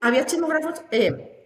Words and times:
había 0.00 0.24
chismógrafos 0.26 0.82
eh, 0.90 1.36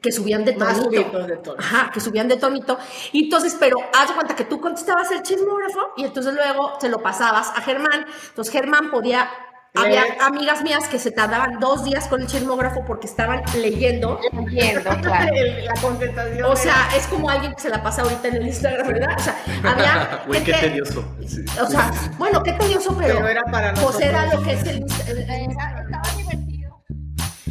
que 0.00 0.12
subían 0.12 0.44
de 0.44 0.52
tonito. 0.54 0.82
subidos 0.84 1.26
de 1.26 1.36
tono. 1.36 1.56
Ajá, 1.60 1.90
que 1.92 2.00
subían 2.00 2.28
de 2.28 2.36
tonito. 2.36 2.78
Y 3.12 3.24
entonces, 3.24 3.56
pero 3.60 3.76
haz 3.98 4.10
cuenta 4.12 4.34
que 4.34 4.44
tú 4.44 4.60
contestabas 4.60 5.10
el 5.10 5.22
chismógrafo 5.22 5.92
y 5.96 6.04
entonces 6.04 6.32
luego 6.34 6.72
se 6.80 6.88
lo 6.88 7.02
pasabas 7.02 7.50
a 7.50 7.60
Germán. 7.60 8.06
Entonces 8.30 8.52
Germán 8.52 8.90
podía. 8.90 9.28
Había 9.72 10.02
amigas 10.22 10.62
mías 10.62 10.88
que 10.88 10.98
se 10.98 11.12
tardaban 11.12 11.60
dos 11.60 11.84
días 11.84 12.08
con 12.08 12.20
el 12.20 12.26
chismógrafo 12.26 12.84
porque 12.84 13.06
estaban 13.06 13.40
leyendo. 13.56 14.18
Entiendo, 14.32 14.90
claro. 15.00 15.32
La 15.62 15.74
concentración. 15.80 16.44
O 16.44 16.56
sea, 16.56 16.88
era- 16.88 16.96
es 16.96 17.06
como 17.06 17.30
alguien 17.30 17.54
que 17.54 17.60
se 17.60 17.68
la 17.68 17.80
pasa 17.80 18.02
ahorita 18.02 18.26
en 18.28 18.34
el 18.34 18.46
Instagram, 18.48 18.88
¿verdad? 18.88 19.14
O 19.16 19.20
sea, 19.22 19.36
había. 19.62 20.22
Güey, 20.26 20.42
qué 20.42 20.54
tedioso. 20.54 21.04
Sí. 21.24 21.44
O 21.62 21.66
sea, 21.70 21.88
bueno, 22.18 22.42
qué 22.42 22.50
tedioso, 22.54 22.96
pero. 22.98 23.14
Pero 23.14 23.28
era 23.28 23.44
para 23.44 23.72
Pues 23.74 24.00
era 24.00 24.24
nosotros. 24.26 24.40
lo 24.40 24.48
que 24.48 24.54
es 24.54 24.66
el. 24.66 24.82
Estaba 24.84 25.08
divertido. 25.14 25.69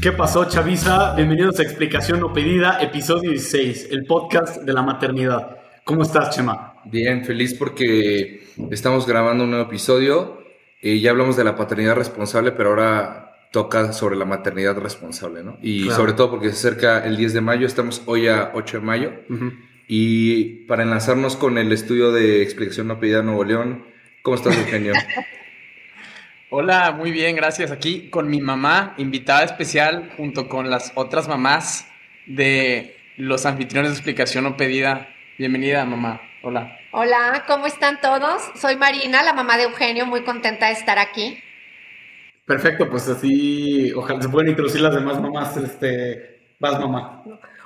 ¿Qué 0.01 0.11
pasó, 0.11 0.45
Chavisa? 0.45 1.13
Bienvenidos 1.15 1.59
a 1.59 1.63
Explicación 1.63 2.19
No 2.19 2.31
Pedida, 2.31 2.79
episodio 2.81 3.31
16, 3.31 3.89
el 3.91 4.05
podcast 4.05 4.61
de 4.63 4.73
la 4.73 4.81
maternidad. 4.81 5.57
¿Cómo 5.83 6.03
estás, 6.03 6.35
Chema? 6.35 6.73
Bien, 6.85 7.25
feliz 7.25 7.53
porque 7.53 8.43
estamos 8.71 9.05
grabando 9.05 9.43
un 9.43 9.51
nuevo 9.51 9.65
episodio. 9.65 10.37
y 10.81 11.01
ya 11.01 11.11
hablamos 11.11 11.35
de 11.35 11.43
la 11.43 11.57
paternidad 11.57 11.95
responsable, 11.95 12.53
pero 12.53 12.69
ahora 12.69 13.35
toca 13.51 13.91
sobre 13.91 14.15
la 14.15 14.23
maternidad 14.23 14.77
responsable, 14.77 15.43
¿no? 15.43 15.57
Y 15.61 15.83
Claro. 15.83 15.97
sobre 15.97 16.13
todo 16.13 16.29
porque 16.31 16.47
se 16.51 16.53
acerca 16.69 17.05
el 17.05 17.17
10 17.17 17.33
de 17.33 17.41
mayo, 17.41 17.67
estamos 17.67 18.01
hoy 18.05 18.29
a 18.29 18.51
8 18.53 18.79
de 18.79 18.85
mayo. 18.85 19.11
Y 19.89 20.65
para 20.67 20.83
enlazarnos 20.83 21.35
con 21.35 21.57
el 21.57 21.73
estudio 21.73 22.13
de 22.13 22.43
explicación 22.43 22.87
no 22.87 22.99
pedida 23.01 23.23
Nuevo 23.23 23.43
León, 23.43 23.83
¿cómo 24.21 24.37
estás, 24.37 24.55
Eugenio? 24.57 24.93
Hola, 26.51 26.93
muy 26.93 27.11
bien, 27.11 27.35
gracias. 27.35 27.69
Aquí 27.69 28.09
con 28.09 28.27
mi 28.27 28.41
mamá, 28.41 28.95
invitada 28.97 29.43
especial, 29.43 30.11
junto 30.17 30.49
con 30.49 30.71
las 30.71 30.91
otras 30.95 31.27
mamás 31.27 31.87
de 32.25 32.97
los 33.17 33.45
anfitriones 33.45 33.91
de 33.91 33.97
explicación 33.97 34.45
no 34.45 34.57
pedida. 34.57 35.09
Bienvenida, 35.37 35.85
mamá. 35.85 36.19
Hola. 36.41 36.75
Hola, 36.91 37.43
¿cómo 37.45 37.67
están 37.67 38.01
todos? 38.01 38.41
Soy 38.55 38.77
Marina, 38.77 39.21
la 39.21 39.33
mamá 39.33 39.57
de 39.57 39.65
Eugenio, 39.65 40.07
muy 40.07 40.23
contenta 40.23 40.65
de 40.65 40.71
estar 40.71 40.97
aquí. 40.97 41.37
Perfecto, 42.47 42.89
pues 42.89 43.07
así, 43.07 43.93
ojalá 43.93 44.19
se 44.19 44.29
pueden 44.29 44.49
introducir 44.49 44.81
las 44.81 44.95
demás 44.95 45.21
mamás. 45.21 45.55
Este, 45.55 46.55
vas, 46.59 46.79
mamá. 46.79 47.23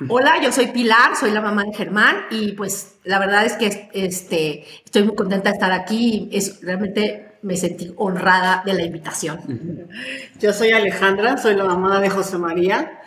Hola, 0.10 0.42
yo 0.44 0.52
soy 0.52 0.68
Pilar, 0.68 1.16
soy 1.16 1.32
la 1.32 1.40
mamá 1.40 1.64
de 1.64 1.74
Germán 1.74 2.26
y 2.30 2.52
pues 2.52 3.00
la 3.06 3.18
verdad 3.18 3.46
es 3.46 3.54
que 3.54 3.90
este, 3.94 4.66
estoy 4.84 5.04
muy 5.04 5.16
contenta 5.16 5.52
de 5.52 5.54
estar 5.54 5.72
aquí. 5.72 6.28
Es, 6.34 6.60
realmente 6.62 7.33
me 7.44 7.56
sentí 7.56 7.94
honrada 7.98 8.64
de 8.66 8.74
la 8.74 8.84
invitación. 8.84 9.90
Yo 10.40 10.54
soy 10.54 10.72
Alejandra, 10.72 11.38
soy 11.38 11.56
la 11.56 11.66
mamá 11.66 12.00
de 12.00 12.10
José 12.10 12.38
María, 12.38 13.02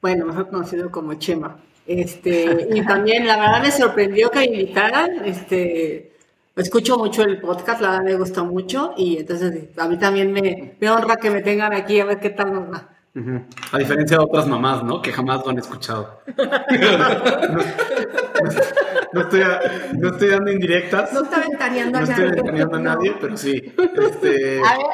bueno, 0.00 0.26
mejor 0.26 0.48
conocido 0.48 0.90
como 0.90 1.14
Chema. 1.14 1.58
Este, 1.86 2.68
y 2.72 2.84
también 2.86 3.26
la 3.26 3.36
verdad 3.36 3.62
me 3.62 3.70
sorprendió 3.70 4.30
que 4.30 4.38
me 4.38 4.46
invitaran, 4.46 5.24
este, 5.24 6.12
escucho 6.56 6.96
mucho 6.96 7.22
el 7.22 7.40
podcast, 7.40 7.82
la 7.82 7.90
verdad 7.90 8.04
me 8.04 8.16
gusta 8.16 8.42
mucho 8.42 8.94
y 8.96 9.18
entonces 9.18 9.68
a 9.76 9.88
mí 9.88 9.98
también 9.98 10.32
me, 10.32 10.76
me 10.80 10.90
honra 10.90 11.16
que 11.16 11.30
me 11.30 11.42
tengan 11.42 11.74
aquí 11.74 12.00
a 12.00 12.06
ver 12.06 12.20
qué 12.20 12.30
tal 12.30 12.54
nos 12.54 12.72
va. 12.72 12.88
A 13.70 13.78
diferencia 13.78 14.18
de 14.18 14.24
otras 14.24 14.48
mamás, 14.48 14.82
¿no? 14.82 15.00
Que 15.00 15.12
jamás 15.12 15.44
lo 15.44 15.50
han 15.50 15.58
escuchado. 15.58 16.20
no, 19.14 19.20
estoy, 19.22 19.40
no 19.98 20.08
estoy 20.10 20.28
dando 20.28 20.52
indirectas. 20.52 21.12
No 21.12 21.22
está 21.22 21.40
ventaneando 21.40 22.00
No 22.00 22.06
a 22.06 22.08
estoy 22.08 22.24
nadie. 22.24 22.36
ventaneando 22.42 22.76
a 22.76 22.80
nadie, 22.80 23.14
pero 23.20 23.36
sí. 23.36 23.74
Este, 23.78 24.60
A 24.60 24.76
ver, 24.78 24.86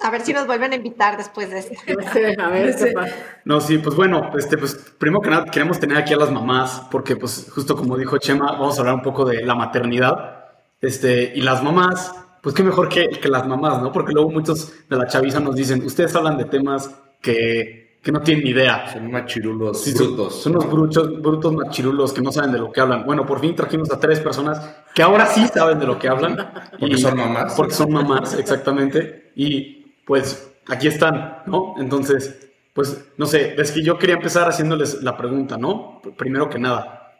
a 0.00 0.10
ver 0.10 0.20
si 0.22 0.32
nos 0.32 0.46
vuelven 0.46 0.72
a 0.72 0.76
invitar 0.76 1.16
después 1.16 1.50
de 1.50 1.58
esto. 1.60 1.74
No 1.96 2.12
sé, 2.12 2.36
a 2.38 2.48
ver 2.48 2.94
pasa. 2.94 3.14
No, 3.44 3.60
sí, 3.60 3.78
pues 3.78 3.94
bueno, 3.96 4.30
este, 4.38 4.58
pues 4.58 4.74
primero 4.98 5.20
que 5.20 5.30
nada 5.30 5.44
queremos 5.46 5.78
tener 5.80 5.96
aquí 5.96 6.14
a 6.14 6.18
las 6.18 6.30
mamás, 6.30 6.82
porque 6.90 7.16
pues 7.16 7.48
justo 7.54 7.76
como 7.76 7.96
dijo 7.96 8.18
Chema, 8.18 8.52
vamos 8.52 8.76
a 8.76 8.80
hablar 8.80 8.94
un 8.96 9.02
poco 9.02 9.24
de 9.24 9.42
la 9.44 9.54
maternidad, 9.54 10.44
este, 10.80 11.32
y 11.34 11.40
las 11.40 11.62
mamás, 11.62 12.12
pues 12.42 12.54
qué 12.54 12.62
mejor 12.62 12.88
que, 12.88 13.08
que 13.08 13.28
las 13.28 13.46
mamás, 13.46 13.80
¿no? 13.82 13.90
Porque 13.92 14.12
luego 14.12 14.30
muchos 14.30 14.72
de 14.88 14.96
la 14.96 15.06
chaviza 15.06 15.40
nos 15.40 15.56
dicen, 15.56 15.84
ustedes 15.84 16.14
hablan 16.14 16.36
de 16.38 16.44
temas 16.44 16.90
que, 17.22 17.85
que 18.06 18.12
no 18.12 18.20
tienen 18.20 18.44
ni 18.44 18.50
idea. 18.50 18.92
Son 18.92 19.10
machirulos 19.10 19.82
Sí, 19.82 19.92
brutos. 19.92 20.40
Son 20.40 20.52
unos 20.52 20.70
brutos, 20.70 21.20
brutos 21.20 21.52
machirulos 21.52 22.12
que 22.12 22.22
no 22.22 22.30
saben 22.30 22.52
de 22.52 22.58
lo 22.60 22.70
que 22.70 22.80
hablan. 22.80 23.04
Bueno, 23.04 23.26
por 23.26 23.40
fin 23.40 23.56
trajimos 23.56 23.90
a 23.90 23.98
tres 23.98 24.20
personas 24.20 24.76
que 24.94 25.02
ahora 25.02 25.26
sí 25.26 25.44
saben 25.52 25.80
de 25.80 25.86
lo 25.86 25.98
que 25.98 26.06
hablan. 26.06 26.36
Porque 26.78 26.98
son 26.98 27.16
mamás. 27.16 27.54
Porque 27.56 27.74
son 27.74 27.90
mamás, 27.90 28.38
exactamente. 28.38 29.32
Y 29.34 29.92
pues 30.06 30.56
aquí 30.68 30.86
están, 30.86 31.38
¿no? 31.46 31.74
Entonces, 31.78 32.48
pues 32.72 33.08
no 33.16 33.26
sé, 33.26 33.60
es 33.60 33.72
que 33.72 33.82
yo 33.82 33.98
quería 33.98 34.14
empezar 34.14 34.48
haciéndoles 34.48 35.02
la 35.02 35.16
pregunta, 35.16 35.56
¿no? 35.56 36.00
Primero 36.16 36.48
que 36.48 36.60
nada, 36.60 37.12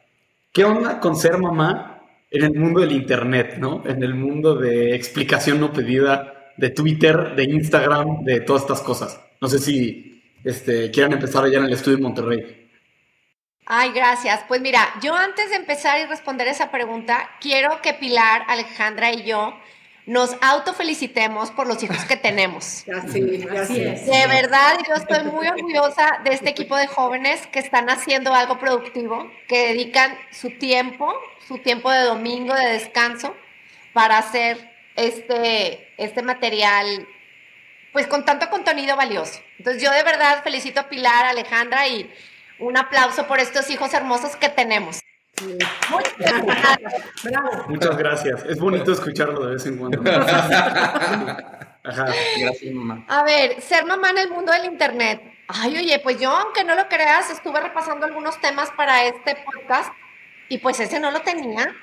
¿qué 0.53 0.65
onda 0.65 1.01
con 1.01 1.17
ser 1.17 1.37
mamá 1.39 2.01
en 2.31 2.45
el 2.45 2.55
mundo 2.55 2.79
del 2.79 2.93
Internet, 2.93 3.57
¿no? 3.59 3.83
En 3.85 4.05
el 4.05 4.15
mundo 4.15 4.55
de 4.55 4.95
explicación 4.95 5.59
no 5.59 5.73
pedida, 5.73 6.53
de 6.57 6.71
Twitter, 6.71 7.35
de 7.35 7.43
Instagram, 7.43 8.23
de 8.23 8.43
todas 8.43 8.63
estas 8.63 8.83
cosas. 8.83 9.21
No 9.41 9.49
sé 9.49 9.59
si 9.59 10.16
este, 10.47 10.93
quieran 10.93 11.13
empezar 11.13 11.45
allá 11.45 11.59
en 11.59 11.65
el 11.65 11.73
estudio 11.73 11.97
en 11.97 12.05
Monterrey. 12.05 12.71
Ay, 13.67 13.91
gracias. 13.93 14.45
Pues 14.47 14.61
mira, 14.61 14.95
yo 15.03 15.13
antes 15.17 15.51
de 15.51 15.57
empezar 15.57 16.01
y 16.01 16.05
responder 16.05 16.47
esa 16.47 16.71
pregunta, 16.71 17.29
quiero 17.41 17.83
que 17.83 17.95
Pilar, 17.95 18.45
Alejandra 18.47 19.13
y 19.13 19.25
yo 19.25 19.59
nos 20.07 20.37
autofelicitemos 20.41 21.51
por 21.51 21.67
los 21.67 21.83
hijos 21.83 22.05
que 22.05 22.17
tenemos. 22.17 22.85
Así, 22.95 23.45
así 23.59 23.81
es. 23.81 24.07
De 24.07 24.27
verdad, 24.29 24.79
yo 24.87 24.95
estoy 24.95 25.25
muy 25.25 25.49
orgullosa 25.49 26.21
de 26.23 26.31
este 26.31 26.51
equipo 26.51 26.77
de 26.77 26.87
jóvenes 26.87 27.45
que 27.49 27.59
están 27.59 27.91
haciendo 27.91 28.33
algo 28.33 28.61
productivo, 28.61 29.29
que 29.49 29.67
dedican 29.67 30.17
su 30.31 30.51
tiempo, 30.51 31.13
su 31.49 31.59
tiempo 31.59 31.91
de 31.91 32.03
domingo, 32.03 32.55
de 32.55 32.67
descanso, 32.67 33.35
para 33.93 34.19
hacer 34.19 34.71
este, 34.95 35.93
este 35.99 36.23
material, 36.23 37.09
pues 37.97 38.09
con 38.09 38.27
tanto 38.27 38.51
contenido 38.51 38.95
valioso. 38.95 39.41
Entonces 39.57 39.83
yo 39.83 39.91
de 39.91 40.03
verdad 40.03 40.43
felicito 40.43 40.81
a 40.81 40.89
Pilar, 40.91 41.25
a 41.25 41.31
Alejandra 41.31 41.89
y 41.89 42.13
un 42.59 42.77
aplauso 42.77 43.27
por 43.27 43.41
estos 43.41 43.71
hijos 43.71 43.95
hermosos 43.95 44.37
que 44.37 44.51
tenemos. 44.51 45.01
Muchas 45.89 46.45
gracias. 46.45 47.25
Bravo. 47.25 47.65
Muchas 47.69 47.97
gracias. 47.97 48.45
Es 48.45 48.59
bonito 48.59 48.93
escucharlo 48.93 49.47
de 49.47 49.55
vez 49.55 49.65
en 49.65 49.79
cuando. 49.79 50.03
Ajá. 50.11 52.05
Gracias, 52.39 52.75
mamá. 52.75 53.03
A 53.09 53.23
ver, 53.23 53.63
ser 53.63 53.87
mamá 53.87 54.11
en 54.11 54.19
el 54.19 54.29
mundo 54.29 54.53
del 54.53 54.67
internet. 54.67 55.23
Ay, 55.49 55.79
oye, 55.79 55.99
pues 56.01 56.21
yo, 56.21 56.29
aunque 56.37 56.65
no 56.65 56.75
lo 56.75 56.89
creas, 56.89 57.31
estuve 57.31 57.63
repasando 57.63 58.05
algunos 58.05 58.39
temas 58.43 58.71
para 58.73 59.07
este 59.07 59.37
podcast 59.37 59.91
y 60.51 60.59
pues 60.59 60.79
ese 60.81 61.01
no 61.01 61.11
lo 61.11 61.23
tenía. 61.23 61.75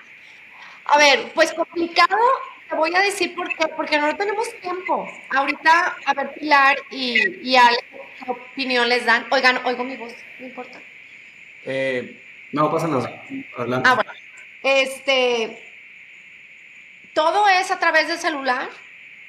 A 0.86 0.98
ver, 1.00 1.32
pues 1.34 1.52
complicado, 1.54 2.18
te 2.74 2.80
voy 2.80 2.96
a 2.96 3.02
decir 3.02 3.36
por 3.36 3.48
qué, 3.50 3.68
porque 3.76 3.98
no 4.00 4.16
tenemos 4.16 4.48
tiempo. 4.62 5.08
Ahorita, 5.30 5.96
a 6.06 6.14
ver, 6.14 6.34
Pilar 6.34 6.76
y, 6.92 7.50
y 7.50 7.56
Ale, 7.56 7.78
¿qué 7.92 8.32
opinión 8.32 8.90
les 8.90 9.06
dan? 9.06 9.26
Oigan, 9.32 9.60
oigo 9.66 9.84
mi 9.84 9.96
voz, 9.96 10.14
no 10.40 10.48
importa. 10.48 10.82
Eh, 11.66 12.20
No, 12.52 12.72
pásanos 12.72 13.06
adelante. 13.58 13.90
Ah, 13.90 13.96
bueno. 13.96 14.12
Este, 14.64 15.64
todo 17.14 17.48
es 17.50 17.70
a 17.72 17.80
través 17.80 18.08
del 18.08 18.18
celular. 18.18 18.70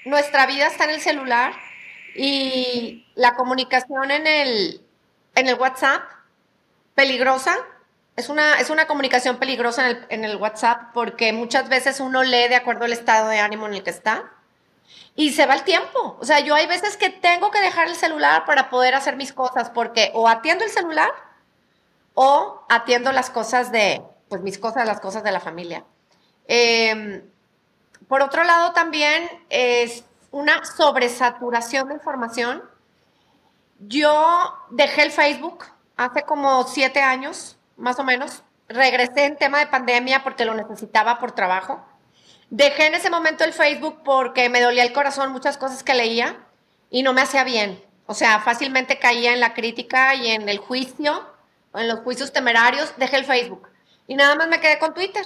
Nuestra 0.04 0.46
vida 0.46 0.66
está 0.66 0.84
en 0.84 0.90
el 0.90 1.00
celular 1.00 1.52
y 2.14 3.06
la 3.14 3.34
comunicación 3.34 4.10
en 4.10 4.26
el, 4.26 4.80
en 5.34 5.48
el 5.48 5.54
WhatsApp, 5.54 6.02
peligrosa. 6.94 7.56
Es 8.16 8.28
una, 8.28 8.60
es 8.60 8.70
una 8.70 8.86
comunicación 8.86 9.38
peligrosa 9.38 9.90
en 9.90 9.96
el, 9.96 10.06
en 10.08 10.24
el 10.24 10.36
WhatsApp 10.36 10.92
porque 10.94 11.32
muchas 11.32 11.68
veces 11.68 12.00
uno 12.00 12.22
lee 12.22 12.48
de 12.48 12.56
acuerdo 12.56 12.84
al 12.84 12.92
estado 12.92 13.28
de 13.28 13.40
ánimo 13.40 13.66
en 13.66 13.74
el 13.74 13.82
que 13.82 13.90
está 13.90 14.30
y 15.16 15.32
se 15.32 15.46
va 15.46 15.54
el 15.54 15.64
tiempo. 15.64 16.16
O 16.20 16.24
sea, 16.24 16.40
yo 16.40 16.54
hay 16.54 16.66
veces 16.66 16.96
que 16.96 17.10
tengo 17.10 17.50
que 17.50 17.60
dejar 17.60 17.88
el 17.88 17.96
celular 17.96 18.44
para 18.44 18.70
poder 18.70 18.94
hacer 18.94 19.16
mis 19.16 19.32
cosas 19.32 19.70
porque 19.70 20.10
o 20.14 20.28
atiendo 20.28 20.64
el 20.64 20.70
celular 20.70 21.10
o 22.14 22.64
atiendo 22.68 23.12
las 23.12 23.30
cosas 23.30 23.72
de, 23.72 24.02
pues 24.28 24.42
mis 24.42 24.58
cosas, 24.58 24.86
las 24.86 25.00
cosas 25.00 25.24
de 25.24 25.32
la 25.32 25.40
familia. 25.40 25.84
Eh, 26.46 27.24
por 28.08 28.22
otro 28.22 28.44
lado, 28.44 28.72
también 28.72 29.28
es 29.50 30.04
una 30.30 30.64
sobresaturación 30.64 31.88
de 31.88 31.94
información. 31.94 32.62
Yo 33.78 34.54
dejé 34.70 35.02
el 35.02 35.10
Facebook 35.10 35.64
hace 35.96 36.22
como 36.22 36.64
siete 36.64 37.00
años, 37.00 37.56
más 37.76 37.98
o 37.98 38.04
menos. 38.04 38.42
Regresé 38.68 39.24
en 39.24 39.36
tema 39.36 39.58
de 39.58 39.66
pandemia 39.66 40.22
porque 40.22 40.44
lo 40.44 40.54
necesitaba 40.54 41.18
por 41.18 41.32
trabajo. 41.32 41.84
Dejé 42.50 42.86
en 42.86 42.94
ese 42.94 43.10
momento 43.10 43.44
el 43.44 43.52
Facebook 43.52 44.02
porque 44.04 44.48
me 44.48 44.60
dolía 44.60 44.84
el 44.84 44.92
corazón 44.92 45.32
muchas 45.32 45.58
cosas 45.58 45.82
que 45.82 45.94
leía 45.94 46.36
y 46.90 47.02
no 47.02 47.12
me 47.12 47.22
hacía 47.22 47.44
bien. 47.44 47.82
O 48.06 48.14
sea, 48.14 48.40
fácilmente 48.40 48.98
caía 48.98 49.32
en 49.32 49.40
la 49.40 49.54
crítica 49.54 50.14
y 50.14 50.28
en 50.28 50.48
el 50.48 50.58
juicio, 50.58 51.26
en 51.74 51.88
los 51.88 52.00
juicios 52.00 52.32
temerarios. 52.32 52.94
Dejé 52.96 53.16
el 53.16 53.24
Facebook 53.24 53.68
y 54.06 54.14
nada 54.14 54.34
más 54.36 54.48
me 54.48 54.60
quedé 54.60 54.78
con 54.78 54.94
Twitter. 54.94 55.24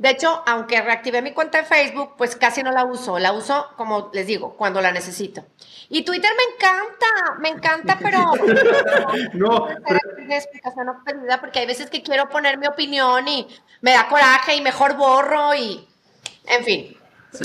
De 0.00 0.08
hecho, 0.08 0.42
aunque 0.46 0.80
reactivé 0.80 1.20
mi 1.20 1.32
cuenta 1.32 1.58
de 1.58 1.64
Facebook, 1.64 2.14
pues 2.16 2.34
casi 2.34 2.62
no 2.62 2.70
la 2.72 2.86
uso. 2.86 3.18
La 3.18 3.34
uso, 3.34 3.66
como 3.76 4.10
les 4.14 4.26
digo, 4.26 4.54
cuando 4.56 4.80
la 4.80 4.92
necesito. 4.92 5.44
Y 5.90 6.04
Twitter 6.06 6.30
me 6.38 6.54
encanta, 6.54 7.06
me 7.38 7.48
encanta, 7.50 7.98
pero 8.00 8.18
No, 9.34 9.64
Una 9.66 10.36
explicación 10.36 10.86
no 10.86 11.04
perdida 11.04 11.38
porque 11.38 11.58
hay 11.58 11.66
veces 11.66 11.90
que 11.90 12.02
quiero 12.02 12.30
poner 12.30 12.56
mi 12.56 12.66
opinión 12.66 13.28
y 13.28 13.46
me 13.82 13.90
da 13.92 14.08
coraje 14.08 14.54
y 14.56 14.62
mejor 14.62 14.96
borro 14.96 15.54
y, 15.54 15.86
en 16.46 16.64
fin. 16.64 16.96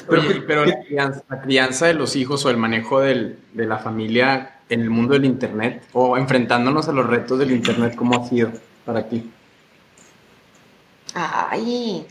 Oye, 0.08 0.42
pero 0.48 0.64
la 0.66 0.80
crianza, 0.80 1.24
la 1.30 1.42
crianza 1.42 1.88
de 1.88 1.94
los 1.94 2.16
hijos 2.16 2.46
o 2.46 2.50
el 2.50 2.56
manejo 2.58 3.02
del- 3.02 3.38
de 3.52 3.66
la 3.66 3.80
familia 3.80 4.60
en 4.70 4.80
el 4.80 4.90
mundo 4.90 5.14
del 5.14 5.26
Internet 5.26 5.84
o 5.92 6.16
enfrentándonos 6.16 6.88
a 6.88 6.94
los 6.94 7.06
retos 7.06 7.38
del 7.38 7.52
Internet, 7.52 7.96
¿cómo 7.98 8.16
ha 8.24 8.26
sido 8.30 8.54
para 8.86 9.10
ti? 9.10 9.30
Ay. 11.14 12.08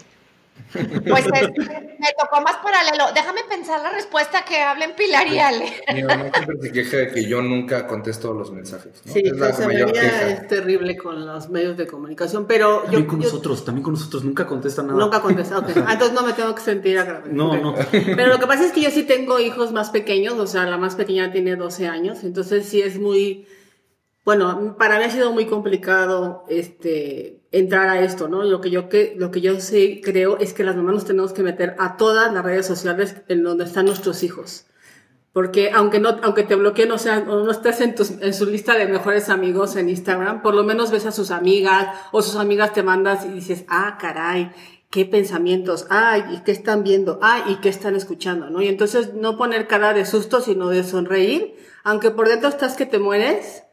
Pues 0.72 1.24
es- 1.26 1.50
me 1.50 2.08
tocó 2.18 2.40
más 2.42 2.56
paralelo. 2.56 3.04
Déjame 3.14 3.42
pensar 3.48 3.80
la 3.80 3.90
respuesta 3.90 4.44
que 4.44 4.56
hablen 4.56 4.94
Pilar 4.96 5.26
y 5.28 5.38
Ale. 5.38 5.72
Mi 5.94 6.02
mamá 6.02 6.30
siempre 6.34 6.56
se 6.60 6.72
queja 6.72 6.96
de 6.96 7.08
que 7.12 7.24
yo 7.26 7.42
nunca 7.42 7.86
contesto 7.86 8.32
los 8.34 8.50
mensajes. 8.50 9.00
¿no? 9.04 9.12
Sí, 9.12 9.22
es 9.24 9.36
la 9.36 9.66
mayor 9.66 9.92
queja. 9.92 10.28
es 10.30 10.48
terrible 10.48 10.96
con 10.96 11.24
los 11.24 11.48
medios 11.48 11.76
de 11.76 11.86
comunicación, 11.86 12.46
pero 12.46 12.78
yo, 12.84 12.90
también 12.90 13.06
con 13.06 13.20
yo 13.20 13.24
nosotros, 13.26 13.64
también 13.64 13.82
con 13.84 13.94
nosotros, 13.94 14.24
nunca 14.24 14.46
contesta 14.46 14.82
nada. 14.82 14.98
nunca 14.98 15.20
contesto. 15.20 15.58
ok. 15.58 15.68
Ah, 15.86 15.92
entonces 15.92 16.12
no 16.14 16.26
me 16.26 16.32
tengo 16.32 16.54
que 16.54 16.62
sentir 16.62 16.98
agradecida. 16.98 17.32
No, 17.34 17.56
no. 17.56 17.74
Pero 17.92 18.26
lo 18.26 18.38
que 18.38 18.46
pasa 18.46 18.64
es 18.64 18.72
que 18.72 18.80
yo 18.80 18.90
sí 18.90 19.04
tengo 19.04 19.38
hijos 19.38 19.72
más 19.72 19.90
pequeños, 19.90 20.34
o 20.34 20.46
sea, 20.46 20.64
la 20.64 20.76
más 20.76 20.96
pequeña 20.96 21.30
tiene 21.30 21.56
12 21.56 21.86
años, 21.86 22.24
entonces 22.24 22.66
sí 22.66 22.82
es 22.82 22.98
muy, 22.98 23.46
bueno, 24.24 24.76
para 24.78 24.98
mí 24.98 25.04
ha 25.04 25.10
sido 25.10 25.32
muy 25.32 25.46
complicado 25.46 26.44
este, 26.48 27.43
entrar 27.58 27.88
a 27.88 28.00
esto, 28.00 28.28
¿no? 28.28 28.42
Lo 28.42 28.60
que 28.60 28.70
yo, 28.70 28.88
que, 28.88 29.14
lo 29.16 29.30
que 29.30 29.40
yo 29.40 29.60
sí 29.60 30.00
creo 30.04 30.38
es 30.38 30.52
que 30.54 30.64
las 30.64 30.76
mamás 30.76 30.94
nos 30.94 31.04
tenemos 31.04 31.32
que 31.32 31.42
meter 31.42 31.76
a 31.78 31.96
todas 31.96 32.32
las 32.32 32.44
redes 32.44 32.66
sociales 32.66 33.16
en 33.28 33.42
donde 33.42 33.64
están 33.64 33.86
nuestros 33.86 34.22
hijos. 34.22 34.66
Porque 35.32 35.70
aunque 35.72 35.98
no, 35.98 36.10
aunque 36.22 36.44
te 36.44 36.54
bloqueen, 36.54 36.92
o 36.92 36.98
sea, 36.98 37.18
o 37.18 37.44
no 37.44 37.50
estés 37.50 37.80
en, 37.80 37.94
tus- 37.94 38.20
en 38.20 38.32
su 38.34 38.46
lista 38.46 38.74
de 38.78 38.86
mejores 38.86 39.28
amigos 39.28 39.74
en 39.76 39.88
Instagram, 39.88 40.42
por 40.42 40.54
lo 40.54 40.62
menos 40.62 40.90
ves 40.92 41.06
a 41.06 41.12
sus 41.12 41.30
amigas 41.32 41.88
o 42.12 42.22
sus 42.22 42.36
amigas 42.36 42.72
te 42.72 42.82
mandas 42.84 43.24
y 43.26 43.30
dices, 43.30 43.64
ah, 43.68 43.98
caray, 44.00 44.52
qué 44.90 45.04
pensamientos, 45.04 45.86
ay, 45.90 46.22
y 46.32 46.38
qué 46.44 46.52
están 46.52 46.84
viendo, 46.84 47.18
ay, 47.20 47.42
y 47.48 47.56
qué 47.56 47.68
están 47.68 47.96
escuchando, 47.96 48.48
¿no? 48.48 48.62
Y 48.62 48.68
entonces 48.68 49.14
no 49.14 49.36
poner 49.36 49.66
cara 49.66 49.92
de 49.92 50.06
susto, 50.06 50.40
sino 50.40 50.68
de 50.68 50.84
sonreír, 50.84 51.56
aunque 51.82 52.12
por 52.12 52.28
dentro 52.28 52.48
estás 52.48 52.76
que 52.76 52.86
te 52.86 53.00
mueres, 53.00 53.64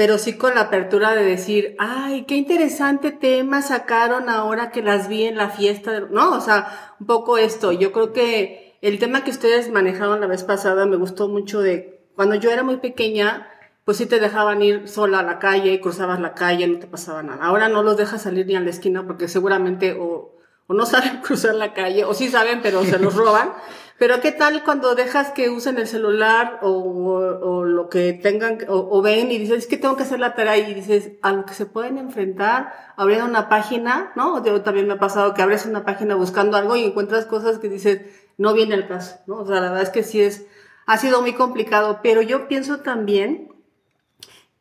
pero 0.00 0.16
sí 0.16 0.38
con 0.38 0.54
la 0.54 0.62
apertura 0.62 1.14
de 1.14 1.22
decir, 1.22 1.76
ay, 1.78 2.24
qué 2.24 2.34
interesante 2.34 3.10
tema 3.10 3.60
sacaron 3.60 4.30
ahora 4.30 4.70
que 4.70 4.80
las 4.80 5.08
vi 5.08 5.24
en 5.24 5.36
la 5.36 5.50
fiesta, 5.50 5.92
de-". 5.92 6.08
¿no? 6.08 6.34
O 6.34 6.40
sea, 6.40 6.94
un 6.98 7.06
poco 7.06 7.36
esto. 7.36 7.70
Yo 7.70 7.92
creo 7.92 8.14
que 8.14 8.78
el 8.80 8.98
tema 8.98 9.24
que 9.24 9.30
ustedes 9.30 9.70
manejaron 9.70 10.22
la 10.22 10.26
vez 10.26 10.42
pasada 10.42 10.86
me 10.86 10.96
gustó 10.96 11.28
mucho 11.28 11.60
de 11.60 12.08
cuando 12.16 12.34
yo 12.34 12.50
era 12.50 12.62
muy 12.62 12.78
pequeña, 12.78 13.46
pues 13.84 13.98
sí 13.98 14.06
te 14.06 14.20
dejaban 14.20 14.62
ir 14.62 14.88
sola 14.88 15.18
a 15.18 15.22
la 15.22 15.38
calle, 15.38 15.82
cruzabas 15.82 16.18
la 16.18 16.32
calle, 16.32 16.66
no 16.66 16.78
te 16.78 16.86
pasaba 16.86 17.22
nada. 17.22 17.44
Ahora 17.44 17.68
no 17.68 17.82
los 17.82 17.98
dejas 17.98 18.22
salir 18.22 18.46
ni 18.46 18.56
a 18.56 18.60
la 18.60 18.70
esquina 18.70 19.06
porque 19.06 19.28
seguramente 19.28 19.98
o, 20.00 20.34
o 20.66 20.72
no 20.72 20.86
saben 20.86 21.18
cruzar 21.22 21.56
la 21.56 21.74
calle, 21.74 22.04
o 22.06 22.14
sí 22.14 22.28
saben, 22.28 22.60
pero 22.62 22.82
se 22.84 22.98
los 22.98 23.14
roban. 23.14 23.52
Pero 24.00 24.22
qué 24.22 24.32
tal 24.32 24.64
cuando 24.64 24.94
dejas 24.94 25.30
que 25.30 25.50
usen 25.50 25.76
el 25.76 25.86
celular 25.86 26.60
o, 26.62 26.70
o 26.70 27.64
lo 27.64 27.90
que 27.90 28.14
tengan 28.14 28.56
o, 28.66 28.88
o 28.90 29.02
ven 29.02 29.30
y 29.30 29.36
dices, 29.36 29.58
es 29.58 29.66
que 29.66 29.76
tengo 29.76 29.94
que 29.94 30.04
hacer 30.04 30.18
la 30.18 30.34
tarea 30.34 30.56
y 30.56 30.72
dices, 30.72 31.18
a 31.20 31.32
lo 31.32 31.44
que 31.44 31.52
se 31.52 31.66
pueden 31.66 31.98
enfrentar, 31.98 32.72
abriendo 32.96 33.26
una 33.26 33.50
página, 33.50 34.10
¿no? 34.16 34.42
Yo 34.42 34.62
también 34.62 34.86
me 34.86 34.94
ha 34.94 34.98
pasado 34.98 35.34
que 35.34 35.42
abres 35.42 35.66
una 35.66 35.84
página 35.84 36.14
buscando 36.14 36.56
algo 36.56 36.76
y 36.76 36.84
encuentras 36.84 37.26
cosas 37.26 37.58
que 37.58 37.68
dices, 37.68 38.00
no 38.38 38.54
viene 38.54 38.74
el 38.74 38.88
caso, 38.88 39.16
¿no? 39.26 39.40
O 39.40 39.46
sea, 39.46 39.56
la 39.56 39.68
verdad 39.68 39.82
es 39.82 39.90
que 39.90 40.02
sí 40.02 40.22
es, 40.22 40.46
ha 40.86 40.96
sido 40.96 41.20
muy 41.20 41.34
complicado, 41.34 42.00
pero 42.02 42.22
yo 42.22 42.48
pienso 42.48 42.80
también 42.80 43.52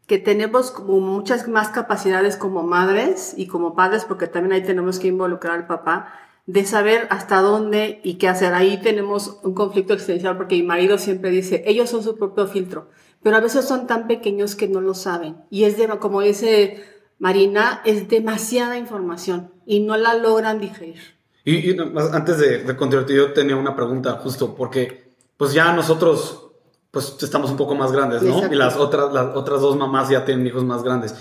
que 0.05 0.17
tenemos 0.17 0.69
como 0.69 0.99
muchas 0.99 1.47
más 1.47 1.69
capacidades 1.69 2.35
como 2.35 2.63
madres 2.63 3.35
y 3.37 3.47
como 3.47 3.73
padres, 3.73 4.03
porque 4.03 4.27
también 4.27 4.51
ahí 4.51 4.63
tenemos 4.63 4.99
que 4.99 5.07
involucrar 5.07 5.55
al 5.55 5.65
papá, 5.65 6.13
de 6.49 6.65
saber 6.65 7.05
hasta 7.11 7.41
dónde 7.41 8.01
y 8.03 8.15
qué 8.15 8.27
hacer. 8.27 8.55
Ahí 8.55 8.81
tenemos 8.81 9.37
un 9.43 9.53
conflicto 9.53 9.93
existencial 9.93 10.35
porque 10.35 10.55
mi 10.55 10.63
marido 10.63 10.97
siempre 10.97 11.29
dice, 11.29 11.61
ellos 11.67 11.91
son 11.91 12.01
su 12.01 12.17
propio 12.17 12.47
filtro, 12.47 12.89
pero 13.21 13.37
a 13.37 13.39
veces 13.39 13.65
son 13.65 13.85
tan 13.85 14.07
pequeños 14.07 14.55
que 14.55 14.67
no 14.67 14.81
lo 14.81 14.95
saben. 14.95 15.37
Y 15.51 15.65
es 15.65 15.77
de, 15.77 15.87
como 15.99 16.21
dice 16.21 16.83
Marina, 17.19 17.81
es 17.85 18.09
demasiada 18.09 18.79
información 18.79 19.51
y 19.67 19.81
no 19.81 19.95
la 19.95 20.15
logran 20.15 20.59
digerir. 20.59 20.99
Y, 21.45 21.69
y 21.69 21.77
antes 22.13 22.39
de, 22.39 22.63
de 22.63 22.75
continuar, 22.75 23.07
yo 23.07 23.31
tenía 23.31 23.55
una 23.55 23.75
pregunta 23.75 24.13
justo 24.13 24.55
porque 24.55 25.13
pues 25.37 25.53
ya 25.53 25.71
nosotros 25.73 26.47
pues 26.89 27.15
estamos 27.21 27.51
un 27.51 27.57
poco 27.57 27.75
más 27.75 27.91
grandes, 27.91 28.23
¿no? 28.23 28.33
Exacto. 28.33 28.55
Y 28.55 28.57
las 28.57 28.75
otras, 28.75 29.13
las 29.13 29.35
otras 29.35 29.61
dos 29.61 29.77
mamás 29.77 30.09
ya 30.09 30.25
tienen 30.25 30.47
hijos 30.47 30.63
más 30.63 30.81
grandes. 30.81 31.13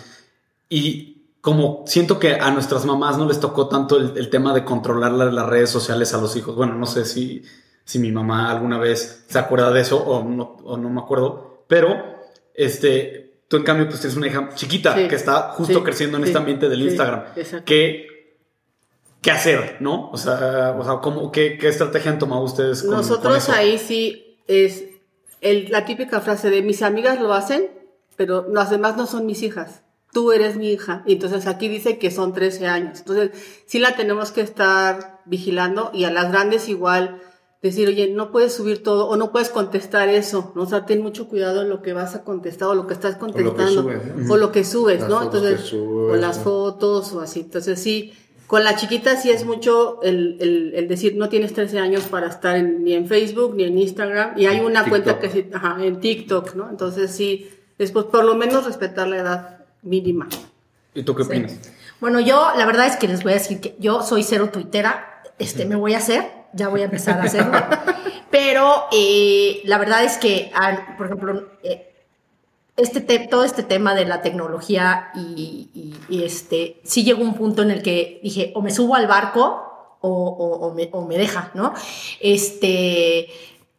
Y 0.71 1.18
como 1.41 1.85
siento 1.87 2.19
que 2.19 2.35
a 2.35 2.51
nuestras 2.51 2.85
mamás 2.85 3.17
no 3.19 3.27
les 3.27 3.39
tocó 3.41 3.69
tanto 3.69 3.97
el, 3.97 4.13
el 4.17 4.29
tema 4.31 4.53
de 4.55 4.65
controlar 4.65 5.13
la- 5.13 5.27
las 5.27 5.47
redes 5.47 5.71
sociales 5.71 6.13
a 6.15 6.19
los 6.21 6.35
hijos. 6.37 6.55
Bueno, 6.57 6.75
no 6.75 6.87
sé 6.87 7.05
si, 7.05 7.43
si 7.85 7.99
mi 7.99 8.11
mamá 8.13 8.51
alguna 8.51 8.79
vez 8.79 9.25
se 9.29 9.39
acuerda 9.39 9.71
de 9.71 9.81
eso 9.81 9.99
o 10.05 10.25
no, 10.25 10.57
o 10.65 10.77
no 10.77 10.91
me 10.91 11.01
acuerdo, 11.01 11.65
pero 11.69 11.95
este, 12.55 13.43
tú 13.49 13.57
en 13.57 13.63
cambio 13.63 13.87
pues 13.89 14.01
tienes 14.01 14.17
una 14.17 14.27
hija 14.27 14.51
chiquita 14.55 14.95
Sí, 14.97 15.09
que 15.09 15.15
está 15.15 15.51
justo 15.53 15.79
sí, 15.79 15.85
creciendo 15.85 16.17
en 16.19 16.25
sí, 16.25 16.29
este 16.31 16.39
ambiente 16.39 16.69
del 16.69 16.83
Instagram. 16.83 17.25
que 17.65 18.07
qué 19.21 19.31
hacer, 19.33 19.77
¿no? 19.81 20.11
O 20.11 20.17
sea, 20.17 20.77
o 20.79 20.85
sea 20.85 20.99
¿cómo, 21.01 21.31
qué, 21.33 21.59
qué 21.59 21.69
estrategia 21.69 22.11
han 22.13 22.19
tomado 22.19 22.43
ustedes 22.43 22.83
con, 22.83 22.93
Nosotros 22.93 23.49
ahí 23.49 23.79
sí 23.79 24.39
es 24.47 24.85
el- 25.41 25.71
la 25.71 25.85
típica 25.85 26.21
frase 26.21 26.51
de 26.51 26.63
mis 26.63 26.83
amigas 26.83 27.21
lo 27.21 27.33
hacen, 27.35 27.69
pero 28.17 28.47
las 28.53 28.71
demás 28.71 28.97
no 28.97 29.07
son 29.07 29.27
mis 29.27 29.43
hijas. 29.43 29.83
Tú 30.19 30.33
eres 30.33 30.57
mi 30.57 30.71
hija. 30.73 31.03
Y 31.07 31.13
entonces 31.13 31.47
aquí 31.47 31.69
dice 31.69 31.99
que 31.99 32.11
son 32.11 32.33
13 32.33 32.67
años. 32.67 32.99
Entonces 32.99 33.31
sí 33.67 33.79
la 33.79 33.95
tenemos 33.95 34.33
que 34.33 34.41
estar 34.41 35.21
vigilando 35.27 35.91
y 35.95 36.05
a 36.05 36.11
las 36.11 36.33
grandes 36.33 36.69
igual 36.69 37.21
decir, 37.63 37.87
oye, 37.89 38.09
no 38.13 38.31
puedes 38.33 38.53
subir 38.55 38.83
todo 38.83 39.07
o 39.09 39.17
no 39.17 39.31
puedes 39.31 39.49
contestar 39.51 40.09
eso. 40.09 40.53
¿no? 40.57 40.63
O 40.63 40.67
sea, 40.67 40.87
ten 40.87 41.03
mucho 41.03 41.29
cuidado 41.29 41.63
en 41.63 41.69
lo 41.69 41.83
que 41.83 41.93
vas 41.93 42.15
a 42.17 42.25
contestar 42.25 42.69
o 42.69 42.75
lo 42.75 42.87
que 42.87 42.95
estás 42.95 43.13
lo 43.21 43.27
que 43.27 43.33
contestando. 43.45 43.83
subes, 43.83 44.17
¿no? 44.17 44.33
O 44.35 44.37
lo 44.37 44.51
que 44.53 44.65
subes, 44.65 45.01
Las 45.01 45.09
¿no? 45.11 45.23
Entonces, 45.23 45.61
subes, 45.61 46.13
o 46.13 46.17
las 46.17 46.39
fotos 46.39 47.13
o 47.13 47.21
así. 47.21 47.41
Entonces 47.41 47.79
sí, 47.81 48.13
con 48.49 48.65
la 48.65 48.75
chiquita 48.77 49.15
sí 49.17 49.31
es 49.31 49.45
mucho 49.45 50.01
el, 50.03 50.37
el- 50.41 50.73
el 50.75 50.89
decir 50.89 51.17
no 51.17 51.29
tienes 51.29 51.53
13 51.53 51.79
años 51.79 52.05
para 52.05 52.29
estar 52.29 52.57
en- 52.57 52.83
ni 52.85 52.95
en 52.95 53.07
Facebook 53.07 53.55
ni 53.57 53.65
en 53.65 53.77
Instagram 53.79 54.39
y 54.39 54.47
hay 54.47 54.61
una 54.61 54.85
TikTok. 54.85 54.89
cuenta 54.91 55.19
que 55.21 55.29
sí, 55.31 55.47
ajá, 55.53 55.77
en 55.85 56.01
TikTok, 56.01 56.55
¿no? 56.55 56.71
Entonces 56.71 57.11
sí, 57.11 57.51
después 57.77 58.07
por 58.07 58.25
lo 58.25 58.35
menos 58.37 58.65
respetar 58.67 59.07
la 59.09 59.19
edad 59.19 59.58
mínima. 59.89 60.29
¿Y 60.95 61.03
tú 61.03 61.15
qué 61.15 61.25
Sí. 61.25 61.31
opinas? 61.31 61.59
Bueno, 62.01 62.21
yo 62.21 62.53
la 62.57 62.65
verdad 62.67 62.87
es 62.87 62.97
que 62.97 63.09
les 63.09 63.23
voy 63.23 63.33
a 63.33 63.37
decir 63.37 63.61
que 63.61 63.75
yo 63.79 64.03
soy 64.03 64.23
cero 64.23 64.51
tuitera, 64.53 65.23
este, 65.39 65.65
me 65.65 65.75
voy 65.77 65.95
a 65.95 65.99
hacer, 65.99 66.31
ya 66.53 66.69
voy 66.69 66.83
a 66.83 66.85
empezar 66.85 67.21
a 67.21 67.25
hacerlo, 67.25 67.53
pero 68.31 68.85
eh, 68.93 69.61
la 69.65 69.79
verdad 69.79 70.05
es 70.05 70.17
que, 70.19 70.51
ah, 70.55 70.95
por 70.97 71.07
ejemplo, 71.07 71.49
eh, 71.63 71.85
este 72.77 73.01
te- 73.01 73.27
todo 73.27 73.43
este 73.45 73.65
tema 73.65 73.95
de 73.95 74.05
la 74.05 74.23
tecnología 74.23 75.11
y, 75.15 75.69
y- 75.75 75.95
y 76.09 76.23
este, 76.25 76.81
sí 76.85 77.03
llegó 77.03 77.23
un 77.23 77.35
punto 77.35 77.63
en 77.63 77.71
el 77.73 77.83
que 77.83 78.21
dije, 78.23 78.53
o 78.55 78.63
me 78.63 78.71
subo 78.71 78.95
al 78.95 79.09
barco 79.09 79.97
o, 80.01 80.09
o- 80.09 80.67
o 80.69 80.75
me, 80.75 80.89
o 80.93 81.05
me 81.05 81.17
deja, 81.19 81.51
¿no? 81.55 81.75
Este, 82.21 83.29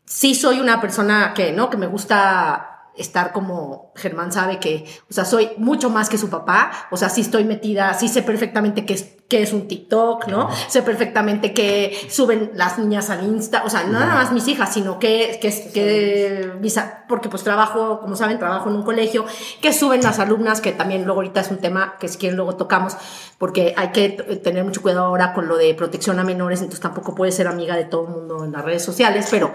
sí 0.05 0.35
soy 0.35 0.59
una 0.59 0.81
persona 0.81 1.33
que, 1.33 1.51
¿no? 1.53 1.69
Que 1.69 1.77
me 1.77 1.87
gusta 1.87 2.68
estar 2.99 3.31
como 3.31 3.91
Germán 3.95 4.31
sabe 4.31 4.59
que, 4.59 4.85
o 5.09 5.13
sea, 5.13 5.25
soy 5.25 5.51
mucho 5.57 5.89
más 5.89 6.09
que 6.09 6.17
su 6.17 6.29
papá, 6.29 6.71
o 6.91 6.97
sea, 6.97 7.09
sí 7.09 7.21
estoy 7.21 7.43
metida, 7.45 7.93
sí 7.93 8.07
sé 8.07 8.21
perfectamente 8.21 8.85
qué 8.85 8.93
es, 8.93 9.15
qué 9.29 9.41
es 9.43 9.53
un 9.53 9.67
TikTok, 9.67 10.27
¿no? 10.27 10.49
Sé 10.67 10.81
perfectamente 10.81 11.53
que 11.53 11.95
suben 12.09 12.51
las 12.55 12.79
niñas 12.79 13.09
al 13.09 13.23
Insta, 13.23 13.63
o 13.65 13.69
sea, 13.69 13.83
no 13.83 13.93
nada 13.93 14.15
más 14.15 14.31
mis 14.31 14.47
hijas, 14.47 14.73
sino 14.73 14.97
que, 14.99 15.37
que, 15.41 15.49
que 15.73 16.51
mis 16.59 16.77
a- 16.77 17.05
porque 17.07 17.29
pues 17.29 17.43
trabajo, 17.43 17.99
como 18.01 18.15
saben, 18.15 18.39
trabajo 18.39 18.69
en 18.69 18.75
un 18.75 18.83
colegio, 18.83 19.25
que 19.61 19.71
suben 19.73 20.01
las 20.01 20.19
alumnas, 20.19 20.61
que 20.61 20.71
también 20.71 21.05
luego 21.05 21.19
ahorita 21.21 21.41
es 21.41 21.51
un 21.51 21.57
tema 21.57 21.95
que 21.99 22.07
si 22.07 22.17
quieren 22.17 22.37
luego 22.37 22.55
tocamos, 22.55 22.95
porque 23.37 23.73
hay 23.77 23.89
que 23.91 24.09
t- 24.09 24.35
tener 24.37 24.63
mucho 24.63 24.81
cuidado 24.81 25.05
ahora 25.05 25.33
con 25.33 25.47
lo 25.47 25.57
de 25.57 25.73
protección 25.75 26.19
a 26.19 26.23
menores, 26.23 26.59
entonces 26.59 26.81
tampoco 26.81 27.13
puedes 27.15 27.35
ser 27.35 27.47
amiga 27.47 27.75
de 27.75 27.85
todo 27.85 28.07
el 28.07 28.13
mundo 28.13 28.45
en 28.45 28.51
las 28.51 28.65
redes 28.65 28.83
sociales, 28.83 29.27
pero 29.29 29.51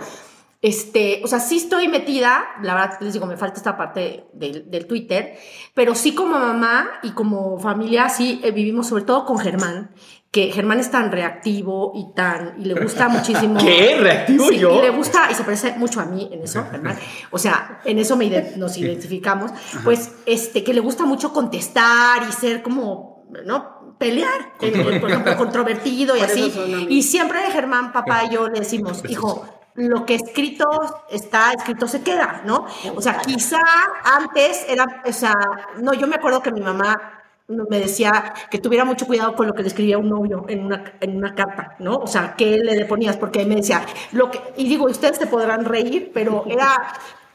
este, 0.65 1.21
o 1.23 1.27
sea, 1.27 1.41
sí 1.41 1.57
estoy 1.59 1.89
metida, 1.89 2.43
la 2.63 2.75
verdad 2.75 2.97
les 3.01 3.13
digo, 3.13 3.27
me 3.27 3.37
falta 3.37 3.59
esta 3.59 3.77
parte 3.77 4.25
del, 4.33 4.71
del 4.71 4.87
Twitter, 4.87 5.37
pero 5.75 5.95
sí 5.95 6.15
como 6.15 6.39
mamá 6.39 6.89
y 7.03 7.11
como 7.11 7.59
familia, 7.59 8.09
sí 8.09 8.41
eh, 8.43 8.51
vivimos 8.51 8.87
sobre 8.89 9.05
todo 9.05 9.27
con 9.27 9.39
Germán, 9.39 9.91
que 10.31 10.51
Germán 10.51 10.81
es 10.81 10.91
tan 10.91 11.13
reactivo 11.13 11.93
y 11.95 12.15
tan, 12.15 12.55
y 12.59 12.65
le 12.65 12.75
gusta 12.83 13.09
muchísimo. 13.11 13.61
¿Qué? 13.61 13.99
¿Reactivo 14.01 14.47
Sí, 14.49 14.59
yo? 14.59 14.79
Y 14.79 14.81
le 14.81 14.89
gusta, 14.91 15.29
y 15.31 15.35
se 15.35 15.45
parece 15.45 15.73
mucho 15.77 16.01
a 16.01 16.07
mí 16.07 16.31
en 16.33 16.43
eso, 16.43 16.65
Germán. 16.71 16.97
O 17.31 17.39
sea, 17.39 17.81
en 17.85 17.99
eso 17.99 18.17
me 18.17 18.25
ide- 18.25 18.57
nos 18.57 18.77
identificamos, 18.79 19.51
pues, 19.85 20.13
este, 20.25 20.65
que 20.65 20.73
le 20.73 20.81
gusta 20.81 21.05
mucho 21.05 21.31
contestar 21.35 22.23
y 22.27 22.33
ser 22.33 22.63
como, 22.63 23.27
¿no? 23.45 23.75
pelear, 23.99 24.55
el- 24.61 24.75
el, 24.81 25.01
por 25.01 25.09
ejemplo, 25.11 25.37
controvertido 25.37 26.17
y 26.17 26.21
Por 26.21 26.29
así. 26.31 26.53
Y 26.89 27.03
siempre 27.03 27.39
Germán, 27.53 27.93
papá 27.93 28.25
y 28.25 28.35
yo 28.35 28.49
le 28.49 28.59
decimos, 28.61 29.03
hijo, 29.09 29.47
lo 29.75 30.07
que 30.07 30.15
escrito 30.15 30.67
está, 31.11 31.53
escrito 31.53 31.89
se 31.89 32.03
queda, 32.03 32.43
¿no? 32.45 32.67
O 32.95 33.03
sea, 33.03 33.19
quizá 33.19 33.61
antes 34.05 34.65
era, 34.69 35.03
o 35.05 35.13
sea, 35.13 35.35
no, 35.79 35.95
yo 35.95 36.07
me 36.07 36.17
acuerdo 36.17 36.43
que 36.43 36.53
mi 36.53 36.61
mamá 36.61 37.25
me 37.49 37.79
decía 37.79 38.33
que 38.51 38.59
tuviera 38.59 38.85
mucho 38.85 39.07
cuidado 39.07 39.35
con 39.35 39.47
lo 39.47 39.53
que 39.53 39.63
le 39.63 39.69
escribía 39.69 39.99
un 39.99 40.09
novio 40.09 40.47
en 40.49 40.65
una, 40.65 40.95
en 41.01 41.17
una 41.17 41.35
carta, 41.35 41.77
¿no? 41.79 41.97
O 41.97 42.07
sea, 42.07 42.35
¿qué 42.37 42.57
le 42.57 42.85
ponías? 42.87 43.17
Porque 43.17 43.45
me 43.45 43.57
decía, 43.57 43.85
lo 44.13 44.31
que, 44.31 44.41
y 44.57 44.69
digo, 44.69 44.87
ustedes 44.87 45.19
se 45.19 45.27
podrán 45.27 45.65
reír, 45.65 46.11
pero 46.15 46.45
era, 46.49 46.95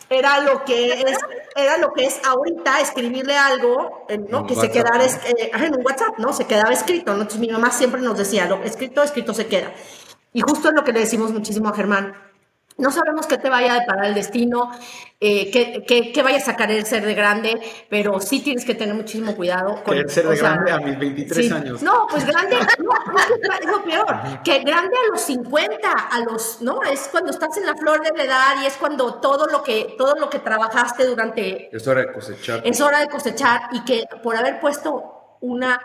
era 0.10 0.40
lo 0.40 0.64
que 0.66 0.94
es, 0.94 1.18
era 1.56 1.78
lo 1.78 1.94
que 1.94 2.06
es 2.06 2.20
ahorita 2.26 2.80
escribirle 2.80 3.38
algo, 3.38 4.06
eh, 4.10 4.18
¿no? 4.18 4.48
Que 4.48 4.56
se 4.56 4.72
quedara 4.72 5.06
eh, 5.06 5.52
en 5.54 5.76
un 5.76 5.86
WhatsApp, 5.86 6.18
¿no? 6.18 6.34
Se 6.34 6.48
quedaba 6.48 6.72
escrito, 6.72 7.12
¿no? 7.14 7.22
Entonces 7.22 7.40
mi 7.40 7.50
mamá 7.50 7.70
siempre 7.70 8.02
nos 8.02 8.18
decía, 8.18 8.46
lo 8.46 8.64
escrito, 8.64 9.04
escrito 9.04 9.34
se 9.36 9.46
queda. 9.46 9.72
Y 10.34 10.42
justo 10.42 10.70
es 10.70 10.74
lo 10.76 10.84
que 10.84 10.94
le 10.94 11.02
decimos 11.02 11.32
muchísimo 11.32 11.70
a 11.70 11.76
Germán. 11.76 12.16
No 12.80 12.92
sabemos 12.92 13.28
qué 13.28 13.38
te 13.38 13.50
vaya 13.50 13.74
a 13.74 13.80
deparar 13.82 14.06
el 14.06 14.14
destino, 14.14 14.72
eh, 15.20 15.52
qué, 15.52 15.84
qué, 15.86 16.14
qué 16.14 16.24
vayas 16.24 16.48
a 16.48 16.56
querer 16.56 16.86
ser 16.86 17.06
de 17.06 17.14
grande, 17.14 17.60
pero 17.90 18.22
sí 18.22 18.40
tienes 18.40 18.64
que 18.64 18.74
tener 18.74 18.96
muchísimo 18.96 19.36
cuidado. 19.36 19.84
Querer 19.84 20.10
ser 20.10 20.28
de 20.28 20.38
sea, 20.38 20.54
grande 20.54 20.72
a 20.72 20.80
mis 20.80 20.98
23 20.98 21.46
sí. 21.46 21.54
años. 21.54 21.84
No, 21.84 22.08
pues 22.10 22.26
grande, 22.26 22.56
no, 22.80 22.92
es 23.60 23.66
lo 23.66 23.84
peor, 23.84 24.44
que 24.44 24.60
grande 24.60 24.96
a 24.96 25.12
los 25.12 25.22
50, 25.22 25.92
a 25.92 26.20
los, 26.22 26.62
¿no? 26.62 26.82
Es 26.84 27.10
cuando 27.12 27.32
estás 27.32 27.58
en 27.58 27.66
la 27.66 27.76
flor 27.76 28.02
de 28.02 28.16
la 28.16 28.24
edad 28.24 28.64
y 28.64 28.66
es 28.66 28.78
cuando 28.78 29.16
todo 29.16 29.48
lo 29.48 29.62
que, 29.62 29.96
todo 29.98 30.16
lo 30.16 30.30
que 30.30 30.40
trabajaste 30.40 31.06
durante 31.06 31.76
Es 31.76 31.86
hora 31.86 32.02
de 32.02 32.14
cosechar. 32.14 32.62
es 32.64 32.80
hora 32.80 33.00
de 33.02 33.08
cosechar 33.08 33.62
y 33.74 33.84
que 33.84 34.06
por 34.24 34.38
haber 34.38 34.60
puesto 34.62 35.38
una 35.42 35.82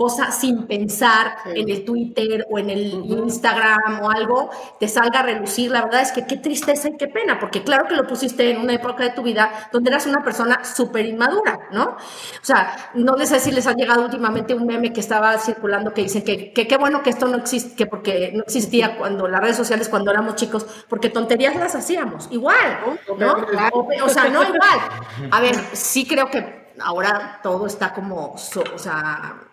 cosa 0.00 0.30
sin 0.30 0.66
pensar 0.66 1.36
Sí. 1.44 1.60
en 1.60 1.68
el 1.68 1.84
Twitter 1.84 2.46
o 2.50 2.58
en 2.58 2.70
el 2.70 2.80
Instagram 3.04 4.00
o 4.02 4.10
algo, 4.10 4.48
te 4.78 4.88
salga 4.88 5.20
a 5.20 5.22
relucir. 5.24 5.70
La 5.70 5.82
verdad 5.82 6.00
es 6.00 6.10
que 6.10 6.26
qué 6.26 6.38
tristeza 6.38 6.88
y 6.88 6.96
qué 6.96 7.06
pena, 7.06 7.38
porque 7.38 7.62
claro 7.62 7.86
que 7.86 7.94
lo 7.96 8.06
pusiste 8.06 8.50
en 8.50 8.62
una 8.62 8.72
época 8.72 9.04
de 9.04 9.10
tu 9.10 9.22
vida 9.22 9.50
donde 9.70 9.90
eras 9.90 10.06
una 10.06 10.24
persona 10.24 10.64
súper 10.64 11.04
inmadura, 11.04 11.68
¿no? 11.72 11.84
O 11.84 12.44
sea, 12.50 12.90
no 12.94 13.14
les 13.16 13.28
sé 13.28 13.40
si 13.40 13.52
les 13.52 13.66
ha 13.66 13.74
llegado 13.74 14.04
últimamente 14.04 14.54
un 14.54 14.64
meme 14.66 14.90
que 14.90 15.00
estaba 15.00 15.36
circulando 15.36 15.92
que 15.92 16.02
dice 16.04 16.24
que 16.24 16.52
qué 16.54 16.76
bueno 16.78 17.02
que 17.02 17.10
esto 17.10 17.26
no 17.28 17.36
existe, 17.36 17.76
que 17.76 17.84
porque 17.84 18.32
no 18.34 18.42
existía 18.44 18.96
cuando 18.96 19.28
las 19.28 19.42
redes 19.42 19.56
sociales 19.58 19.90
cuando 19.90 20.10
éramos 20.10 20.36
chicos, 20.36 20.64
porque 20.88 21.10
tonterías 21.10 21.56
las 21.56 21.74
hacíamos, 21.74 22.26
igual, 22.30 22.78
¿no? 23.18 23.32
O, 23.72 23.86
o 24.04 24.08
sea, 24.08 24.28
no 24.30 24.42
igual. 24.44 24.78
A 25.30 25.40
ver, 25.42 25.56
sí 25.74 26.06
creo 26.06 26.30
que 26.30 26.72
ahora 26.80 27.40
todo 27.42 27.66
está 27.66 27.92
como, 27.92 28.32
o 28.32 28.78
sea, 28.78 29.49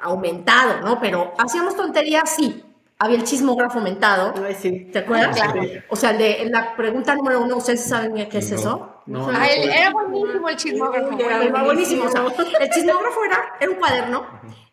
aumentado, 0.00 0.80
¿no? 0.80 0.98
Pero 1.00 1.32
hacíamos 1.38 1.76
tonterías, 1.76 2.28
sí. 2.30 2.64
Había 3.02 3.16
el 3.16 3.24
chismógrafo 3.24 3.78
aumentado. 3.78 4.34
Ay, 4.46 4.54
sí. 4.60 4.90
¿Te 4.92 4.98
acuerdas? 4.98 5.34
Claro. 5.34 5.62
O 5.88 5.96
sea, 5.96 6.10
el 6.10 6.18
de 6.18 6.42
en 6.42 6.52
la 6.52 6.76
pregunta 6.76 7.14
número 7.14 7.40
uno, 7.40 7.56
¿ustedes 7.56 7.82
saben 7.88 8.28
qué 8.28 8.38
es 8.38 8.50
No. 8.50 8.56
eso? 8.58 8.96
No, 9.06 9.28
Ah, 9.34 9.46
él- 9.48 9.70
era 9.70 9.90
buenísimo 9.90 10.48
el 10.48 10.56
chismógrafo. 10.56 11.18
Era 11.18 11.36
buenísimo. 11.38 11.64
buenísimo. 11.64 12.04
O 12.04 12.10
sea, 12.10 12.22
el 12.60 12.70
chismógrafo 12.70 13.24
era, 13.24 13.38
era 13.58 13.70
un 13.70 13.76
cuaderno 13.78 14.26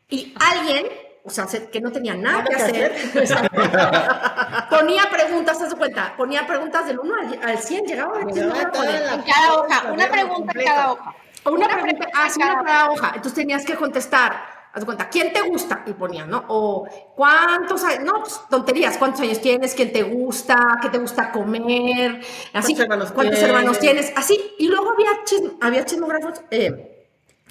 y 0.10 0.36
alguien, 0.40 0.88
o 1.24 1.30
sea, 1.30 1.48
se- 1.48 1.70
que 1.70 1.80
no 1.80 1.90
tenía 1.92 2.16
nada 2.16 2.44
que 2.44 2.56
hacer, 2.56 2.94
ponía 4.70 5.04
preguntas, 5.10 5.70
de 5.70 5.76
cuenta, 5.76 6.14
ponía 6.18 6.46
preguntas 6.46 6.86
del 6.86 7.00
1 7.00 7.14
al, 7.16 7.50
al 7.50 7.58
100, 7.58 7.86
llegaba 7.86 8.20
el 8.20 8.28
chismógrafo 8.28 8.82
de- 8.82 8.98
En 9.14 9.22
cada 9.22 9.54
hoja, 9.56 9.92
una 9.94 10.08
pregunta 10.10 10.54
en 10.60 10.66
cada 10.66 10.92
hoja. 10.92 11.16
una 11.46 11.68
pregunta, 11.70 12.08
ah, 12.14 12.30
sí, 12.30 12.42
una 12.42 12.64
cada 12.64 12.90
hoja. 12.92 13.08
Entonces 13.16 13.34
tenías 13.36 13.66
que 13.66 13.76
contestar. 13.76 14.57
Haz 14.74 14.86
cuenta, 14.86 15.10
¿quién 15.10 15.34
te 15.34 15.42
gusta? 15.42 15.84
Y 15.88 15.94
ponía, 15.94 16.26
¿no? 16.26 16.46
O 16.50 16.88
¿cuántos 17.16 17.84
años? 17.84 18.04
No, 18.04 18.20
pues, 18.22 18.40
tonterías. 18.50 18.98
¿Cuántos 18.98 19.22
años 19.22 19.42
tienes? 19.42 19.74
¿Quién 19.74 19.92
te 19.92 20.04
gusta? 20.04 20.78
¿Qué 20.82 20.90
te 20.90 21.00
gusta 21.00 21.32
comer? 21.32 22.22
Así. 22.54 22.74
¿Cuántos 22.76 22.80
hermanos 22.84 23.12
¿Cuántos 23.12 23.36
tienes? 23.40 23.44
hermanos 23.56 23.80
tienes? 23.80 24.14
Así. 24.16 24.52
Y 24.60 24.68
luego 24.68 24.92
había, 24.92 25.10
chism- 25.26 25.58
había 25.62 25.84
chismógrafos 25.86 26.42
eh, 26.52 27.08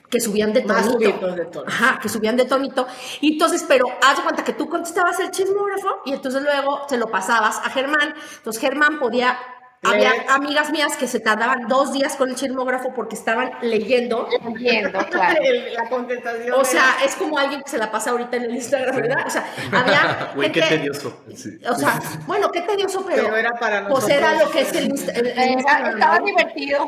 que 0.09 0.21
subían 0.21 0.53
de 0.53 0.61
tonito. 0.63 1.35
de. 1.35 1.49
Ajá, 1.67 1.99
que 2.01 2.09
subían 2.09 2.37
de 2.37 2.45
tonito. 2.45 2.87
Y 3.21 3.33
entonces, 3.33 3.65
pero 3.67 3.87
haz 4.07 4.21
cuenta 4.21 4.45
que 4.45 4.53
tú 4.53 4.69
contestabas 4.69 5.19
el 5.19 5.33
chismógrafo 5.33 6.03
y 6.05 6.13
entonces 6.13 6.43
luego 6.43 6.83
se 6.89 6.97
lo 6.97 7.09
pasabas 7.09 7.59
a 7.59 7.71
Germán. 7.71 8.15
Entonces 8.37 8.61
Germán 8.63 9.01
podía. 9.01 9.37
Había 9.83 10.13
amigas 10.31 10.71
mías 10.73 10.97
que 10.97 11.07
se 11.07 11.21
tardaban 11.21 11.69
dos 11.69 11.93
días 11.93 12.17
con 12.17 12.29
el 12.31 12.35
chismógrafo 12.35 12.93
porque 12.95 13.15
estaban 13.15 13.53
leyendo 13.63 14.27
Entiendo, 14.43 14.99
claro. 15.11 15.39
La 15.75 15.89
contestación. 15.89 16.53
o 16.55 16.65
sea, 16.65 16.97
era- 16.99 17.05
es 17.05 17.15
como 17.15 17.39
alguien 17.39 17.63
que 17.63 17.71
se 17.71 17.79
la 17.79 17.91
pasa 17.91 18.11
ahorita 18.11 18.37
en 18.37 18.45
el 18.45 18.55
Instagram, 18.57 18.97
¿verdad? 18.97 19.25
O 19.27 19.31
sea, 19.31 19.47
había. 19.73 20.33
Güey, 20.35 20.51
qué 20.51 20.63
tedioso. 20.63 21.23
O 21.71 21.75
sea, 21.75 22.01
bueno, 22.27 22.51
qué 22.51 22.63
tedioso, 22.63 23.05
pero. 23.07 23.25
Pero 23.25 23.37
era 23.37 23.53
para 23.53 23.83
Pues 23.89 24.05
nosotros. 24.09 24.19
era 24.19 24.35
lo 24.45 24.51
que 24.51 24.61
es 24.63 24.73
el, 24.73 24.85
el- 24.87 25.09
el 25.19 25.27
Era- 25.29 25.47
Instagram. 25.53 25.93
estaba 25.95 26.19
¿no? 26.19 26.27
divertido. 26.27 26.87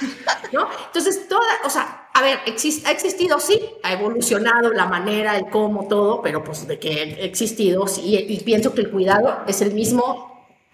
¿no? 0.52 0.68
Entonces, 0.86 1.28
toda, 1.28 1.42
o 1.64 1.70
sea, 1.70 2.08
a 2.14 2.22
ver, 2.22 2.38
exist- 2.46 2.86
ha 2.86 2.90
existido, 2.92 3.38
sí, 3.40 3.60
ha 3.82 3.92
evolucionado 3.92 4.72
la 4.72 4.86
manera, 4.86 5.36
el 5.36 5.48
cómo, 5.50 5.88
todo, 5.88 6.22
pero 6.22 6.42
pues 6.44 6.66
de 6.66 6.78
que 6.78 7.16
ha 7.20 7.24
existido, 7.24 7.86
sí, 7.86 8.24
y 8.28 8.40
pienso 8.40 8.72
que 8.74 8.82
el 8.82 8.90
cuidado 8.90 9.42
es 9.46 9.60
el 9.62 9.72
mismo, 9.72 10.29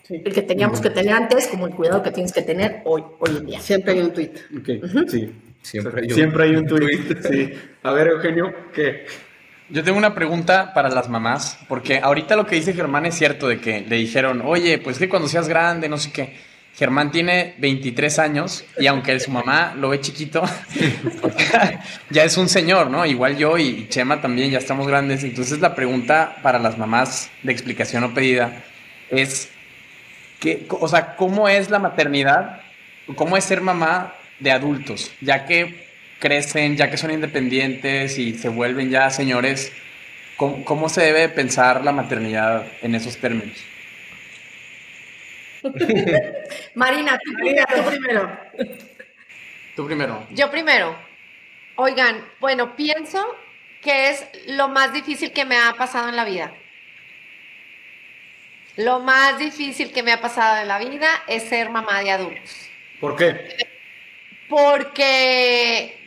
Sí. 0.07 0.23
el 0.25 0.33
que 0.33 0.43
teníamos 0.43 0.81
que 0.81 0.91
tener 0.91 1.13
antes, 1.15 1.49
como 1.49 1.67
el 1.67 1.75
cuidado 1.75 2.03
que 2.03 2.11
tienes 2.13 2.33
que 2.33 2.43
tener 2.43 2.83
hoy, 2.85 3.03
hoy 3.19 3.37
en 3.39 3.47
día. 3.47 3.61
Siempre 3.61 3.93
hay 3.95 4.01
un 4.01 4.13
tweet. 4.13 4.31
Ok, 4.59 5.09
sí. 5.09 5.33
Siempre 5.63 6.01
hay 6.03 6.09
un- 6.09 6.15
Siempre 6.15 6.45
hay 6.45 6.51
un 6.57 6.67
tweet. 6.69 7.01
Sí. 7.29 7.53
A 7.83 7.91
ver, 7.93 8.09
Eugenio, 8.09 8.55
¿qué? 8.73 9.07
Yo 9.69 9.83
tengo 9.83 9.99
una 9.99 10.15
pregunta 10.15 10.73
para 10.75 10.89
las 10.91 11.09
mamás, 11.09 11.59
porque 11.69 11.99
ahorita 11.99 12.37
lo 12.37 12.47
que 12.47 12.55
dice 12.55 12.73
Germán 12.73 13.05
es 13.05 13.17
cierto, 13.17 13.49
de 13.49 13.59
que 13.59 13.81
le 13.81 13.97
dijeron, 13.97 14.43
oye, 14.45 14.79
pues 14.79 14.97
que 14.99 15.09
cuando 15.09 15.27
seas 15.27 15.49
grande, 15.49 15.89
no 15.89 15.97
sé 15.99 16.13
qué. 16.13 16.35
Germán 16.77 17.11
tiene 17.11 17.55
23 17.59 18.19
años 18.21 18.63
y 18.79 18.87
aunque 18.87 19.19
su 19.19 19.31
mamá 19.33 19.75
lo 19.77 19.89
ve 19.89 20.01
chiquito, 20.01 20.43
ya 22.11 22.25
es 22.25 22.37
un 22.37 22.49
señor, 22.49 22.91
¿no? 22.91 23.05
Igual 23.07 23.37
yo 23.37 23.57
y 23.59 23.89
Chema 23.89 24.21
también 24.21 24.51
ya 24.51 24.59
estamos 24.59 24.87
grandes. 24.87 25.25
Entonces 25.25 25.59
la 25.61 25.75
pregunta 25.75 26.37
para 26.43 26.59
las 26.59 26.79
mamás 26.79 27.31
de 27.43 27.51
explicación 27.53 28.03
no 28.03 28.15
pedida 28.15 28.63
es, 29.11 29.51
que, 30.47 30.67
o 30.69 30.87
sea, 30.87 31.17
¿cómo 31.17 31.49
es 31.49 31.71
la 31.71 31.81
maternidad? 31.81 32.61
¿Cómo 33.17 33.37
es 33.37 33.45
ser 33.45 33.61
mamá 33.61 34.15
de 34.39 34.53
adultos? 34.53 35.13
Ya 35.21 35.45
que 35.45 35.87
crecen, 36.21 36.77
ya 36.77 36.89
que 36.89 36.97
son 36.97 37.11
independientes 37.11 38.17
y 38.19 38.35
se 38.35 38.49
vuelven 38.49 38.91
ya 38.91 39.11
señores, 39.11 39.73
¿cómo, 40.37 40.65
cómo 40.65 40.89
se 40.89 41.03
debe 41.03 41.29
pensar 41.29 41.83
la 41.85 41.93
maternidad 41.93 42.65
en 42.83 42.95
esos 42.95 43.17
términos? 43.17 43.59
Marina, 46.75 47.19
tú 47.19 47.33
Marina, 47.33 47.67
tú 47.67 47.83
primero. 47.89 48.39
Tú 49.75 49.87
primero. 49.87 50.27
Yo 50.31 50.51
primero. 50.51 50.97
Oigan, 51.75 52.25
bueno, 52.41 52.77
pienso 52.77 53.19
que 53.83 54.11
es 54.11 54.27
lo 54.47 54.69
más 54.69 54.93
difícil 54.93 55.33
que 55.33 55.45
me 55.45 55.57
ha 55.57 55.75
pasado 55.75 56.09
en 56.09 56.17
la 56.17 56.25
vida. 56.25 56.53
Lo 58.77 59.01
más 59.01 59.39
difícil 59.39 59.93
que 59.93 60.03
me 60.03 60.13
ha 60.13 60.21
pasado 60.21 60.59
en 60.59 60.69
la 60.69 60.79
vida 60.79 61.09
es 61.27 61.45
ser 61.45 61.71
mamá 61.71 62.01
de 62.01 62.11
adultos. 62.11 62.69
¿Por 63.01 63.17
qué? 63.17 63.57
Porque 64.49 65.99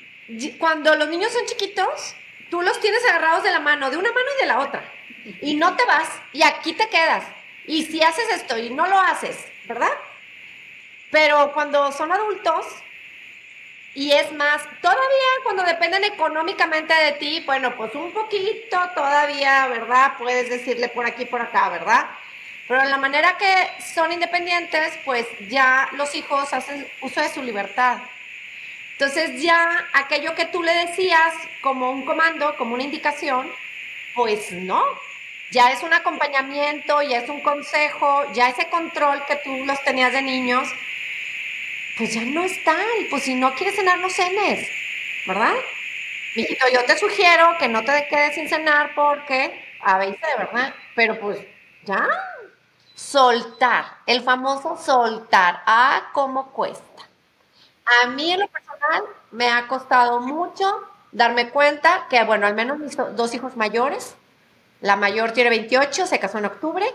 cuando 0.59 0.95
los 0.95 1.09
niños 1.09 1.31
son 1.33 1.45
chiquitos, 1.47 2.15
tú 2.51 2.61
los 2.61 2.79
tienes 2.79 3.03
agarrados 3.05 3.43
de 3.43 3.51
la 3.51 3.59
mano, 3.59 3.89
de 3.89 3.97
una 3.97 4.11
mano 4.11 4.27
y 4.38 4.41
de 4.41 4.47
la 4.47 4.59
otra. 4.59 4.83
Y 5.41 5.55
no 5.55 5.75
te 5.75 5.83
vas, 5.85 6.09
y 6.31 6.43
aquí 6.43 6.73
te 6.73 6.88
quedas. 6.89 7.23
Y 7.65 7.85
si 7.85 8.03
haces 8.03 8.29
esto 8.29 8.57
y 8.57 8.69
no 8.69 8.88
lo 8.88 8.99
haces, 8.99 9.38
¿verdad? 9.65 9.91
Pero 11.11 11.51
cuando 11.53 11.91
son 11.91 12.11
adultos, 12.11 12.67
y 13.95 14.11
es 14.11 14.31
más, 14.33 14.61
todavía 14.81 15.29
cuando 15.43 15.63
dependen 15.63 16.03
económicamente 16.03 16.93
de 16.93 17.11
ti, 17.13 17.43
bueno, 17.45 17.75
pues 17.75 17.93
un 17.95 18.11
poquito 18.11 18.77
todavía, 18.93 19.67
¿verdad? 19.67 20.13
Puedes 20.19 20.49
decirle 20.49 20.89
por 20.89 21.07
aquí, 21.07 21.25
por 21.25 21.41
acá, 21.41 21.69
¿verdad? 21.69 22.05
Pero 22.69 22.83
en 22.83 22.91
la 22.91 22.97
manera 22.97 23.35
que 23.35 23.67
son 23.95 24.11
independientes, 24.11 24.93
pues 25.03 25.25
ya 25.49 25.89
los 25.93 26.13
hijos 26.13 26.53
hacen 26.53 26.88
uso 27.01 27.19
de 27.19 27.29
su 27.29 27.41
libertad. 27.41 27.97
Entonces 28.91 29.41
ya 29.41 29.88
aquello 29.93 30.35
que 30.35 30.45
tú 30.45 30.61
le 30.61 30.85
decías 30.85 31.33
como 31.61 31.89
un 31.89 32.05
comando, 32.05 32.55
como 32.57 32.75
una 32.75 32.83
indicación, 32.83 33.51
pues 34.13 34.51
no. 34.51 34.83
Ya 35.49 35.71
es 35.71 35.81
un 35.81 35.93
acompañamiento, 35.93 37.01
ya 37.01 37.17
es 37.17 37.27
un 37.27 37.41
consejo, 37.41 38.31
ya 38.33 38.49
ese 38.49 38.69
control 38.69 39.25
que 39.25 39.38
tú 39.38 39.65
los 39.65 39.83
tenías 39.83 40.13
de 40.13 40.21
niños, 40.21 40.69
pues 41.97 42.13
ya 42.13 42.21
no 42.21 42.43
está. 42.43 42.75
Y 42.99 43.05
pues 43.05 43.23
si 43.23 43.33
no 43.33 43.55
quieres 43.55 43.77
cenar, 43.77 43.97
no 43.97 44.11
cenes, 44.11 44.69
¿verdad? 45.25 45.55
Mijito, 46.35 46.67
yo 46.71 46.85
te 46.85 46.95
sugiero 46.99 47.57
que 47.57 47.67
no 47.67 47.83
te 47.83 48.07
quedes 48.07 48.35
sin 48.35 48.47
cenar 48.47 48.93
porque 48.93 49.59
a 49.79 49.97
veces, 49.97 50.19
¿verdad? 50.38 50.75
Pero 50.93 51.19
pues 51.19 51.39
ya. 51.85 52.07
Soltar, 52.99 53.85
el 54.05 54.21
famoso 54.21 54.77
soltar. 54.77 55.63
Ah, 55.65 56.09
cómo 56.11 56.51
cuesta. 56.51 57.07
A 58.03 58.07
mí 58.07 58.33
en 58.33 58.41
lo 58.41 58.47
personal 58.49 59.03
me 59.31 59.47
ha 59.49 59.67
costado 59.69 60.19
mucho 60.19 60.69
darme 61.13 61.49
cuenta 61.49 62.07
que, 62.09 62.21
bueno, 62.25 62.45
al 62.45 62.55
menos 62.55 62.77
mis 62.77 62.97
dos 63.15 63.33
hijos 63.33 63.55
mayores, 63.55 64.15
la 64.81 64.97
mayor 64.97 65.31
tiene 65.31 65.49
28, 65.49 66.05
se 66.05 66.19
casó 66.19 66.39
en 66.39 66.45
octubre, 66.45 66.85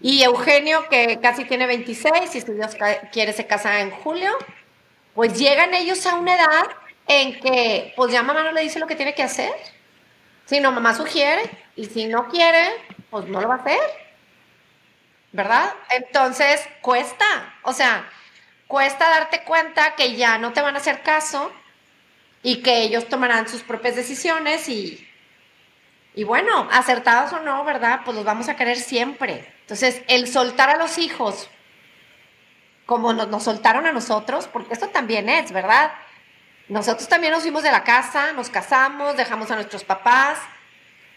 y 0.00 0.22
Eugenio, 0.22 0.88
que 0.88 1.20
casi 1.20 1.44
tiene 1.44 1.66
26, 1.66 2.34
y 2.34 2.40
si 2.40 2.52
Dios 2.52 2.74
quiere 3.12 3.34
se 3.34 3.46
casa 3.46 3.80
en 3.80 3.90
julio, 3.90 4.32
pues 5.14 5.38
llegan 5.38 5.74
ellos 5.74 6.06
a 6.06 6.14
una 6.14 6.34
edad 6.34 6.66
en 7.06 7.38
que, 7.40 7.92
pues 7.94 8.10
ya 8.10 8.22
mamá 8.22 8.42
no 8.42 8.52
le 8.52 8.62
dice 8.62 8.78
lo 8.78 8.86
que 8.86 8.96
tiene 8.96 9.14
que 9.14 9.22
hacer. 9.22 9.52
Si 10.46 10.60
no, 10.60 10.72
mamá 10.72 10.94
sugiere, 10.94 11.42
y 11.76 11.84
si 11.84 12.06
no 12.06 12.26
quiere, 12.28 12.70
pues 13.10 13.26
no 13.26 13.40
lo 13.40 13.48
va 13.48 13.56
a 13.56 13.58
hacer. 13.58 14.09
¿Verdad? 15.32 15.72
Entonces, 15.90 16.68
cuesta, 16.80 17.54
o 17.62 17.72
sea, 17.72 18.08
cuesta 18.66 19.08
darte 19.08 19.44
cuenta 19.44 19.94
que 19.94 20.16
ya 20.16 20.38
no 20.38 20.52
te 20.52 20.60
van 20.60 20.74
a 20.74 20.78
hacer 20.78 21.02
caso 21.02 21.52
y 22.42 22.62
que 22.62 22.82
ellos 22.82 23.08
tomarán 23.08 23.48
sus 23.48 23.62
propias 23.62 23.94
decisiones 23.96 24.68
y, 24.68 25.08
y 26.14 26.24
bueno, 26.24 26.68
acertados 26.72 27.32
o 27.32 27.40
no, 27.40 27.64
¿verdad? 27.64 28.00
Pues 28.04 28.16
los 28.16 28.24
vamos 28.24 28.48
a 28.48 28.56
querer 28.56 28.78
siempre. 28.78 29.54
Entonces, 29.60 30.02
el 30.08 30.26
soltar 30.26 30.68
a 30.70 30.76
los 30.76 30.98
hijos 30.98 31.48
como 32.90 33.12
nos, 33.12 33.28
nos 33.28 33.44
soltaron 33.44 33.86
a 33.86 33.92
nosotros, 33.92 34.48
porque 34.48 34.74
esto 34.74 34.88
también 34.88 35.28
es, 35.28 35.52
¿verdad? 35.52 35.92
Nosotros 36.66 37.08
también 37.08 37.32
nos 37.32 37.42
fuimos 37.42 37.62
de 37.62 37.70
la 37.70 37.84
casa, 37.84 38.32
nos 38.32 38.50
casamos, 38.50 39.16
dejamos 39.16 39.48
a 39.52 39.54
nuestros 39.54 39.84
papás, 39.84 40.40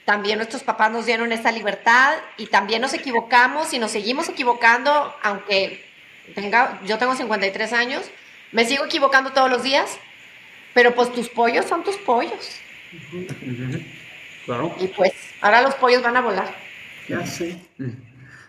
también 0.06 0.38
nuestros 0.38 0.64
papás 0.64 0.92
nos 0.92 1.06
dieron 1.06 1.32
esa 1.32 1.52
libertad 1.52 2.16
y 2.38 2.48
también 2.48 2.82
nos 2.82 2.94
equivocamos 2.94 3.74
y 3.74 3.80
nos 3.80 3.92
seguimos 3.92 4.28
equivocando, 4.30 5.14
aunque 5.22 5.84
tenga, 6.36 6.82
yo 6.86 6.98
tengo 6.98 7.16
53 7.16 7.74
años, 7.74 8.04
me 8.52 8.66
sigo 8.66 8.86
equivocando 8.86 9.32
todos 9.32 9.50
los 9.50 9.64
días, 9.64 9.98
pero 10.74 10.94
pues 10.94 11.12
tus 11.14 11.30
pollos 11.30 11.66
son 11.66 11.84
tus 11.84 11.96
pollos. 11.98 12.50
Claro. 14.46 14.76
Y 14.80 14.88
pues 14.88 15.14
ahora 15.42 15.62
los 15.62 15.76
pollos 15.76 16.04
van 16.04 16.18
a 16.18 16.22
volar. 16.22 16.54
Ya 17.08 17.26
sé. 17.26 17.62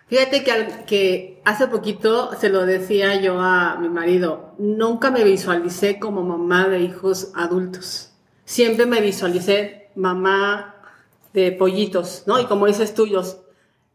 Fíjate 0.08 0.42
que, 0.44 0.68
que 0.87 1.40
hace 1.44 1.68
poquito 1.68 2.34
se 2.38 2.49
lo 2.49 2.66
decía 2.66 3.14
yo 3.20 3.40
a 3.40 3.76
mi 3.76 3.88
marido, 3.88 4.54
nunca 4.58 5.11
me 5.11 5.25
visualicé 5.25 5.99
como 5.99 6.23
mamá 6.23 6.68
de 6.68 6.80
hijos 6.80 7.32
adultos. 7.34 8.12
Siempre 8.44 8.87
me 8.87 9.00
visualicé 9.00 9.88
mamá 9.94 10.74
de 11.35 11.50
pollitos, 11.53 12.23
¿no? 12.26 12.38
Y 12.41 12.47
como 12.47 12.67
dices 12.67 12.95
tuyos, 12.95 13.41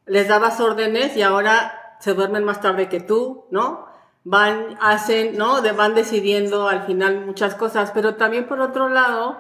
les 0.06 0.28
dabas 0.28 0.60
órdenes 0.60 1.16
y 1.16 1.22
ahora 1.22 1.98
se 2.00 2.14
duermen 2.14 2.44
más 2.44 2.62
tarde 2.62 2.90
que 2.90 3.00
tú, 3.00 3.46
¿no? 3.50 3.88
Van, 4.26 4.78
hacen, 4.82 5.38
¿no? 5.38 5.62
De, 5.62 5.72
van 5.72 5.96
decidiendo 5.96 6.68
al 6.68 6.86
final 6.86 7.26
muchas 7.26 7.56
cosas, 7.56 7.92
pero 7.94 8.16
también 8.16 8.46
por 8.46 8.60
otro 8.60 8.90
lado, 8.90 9.38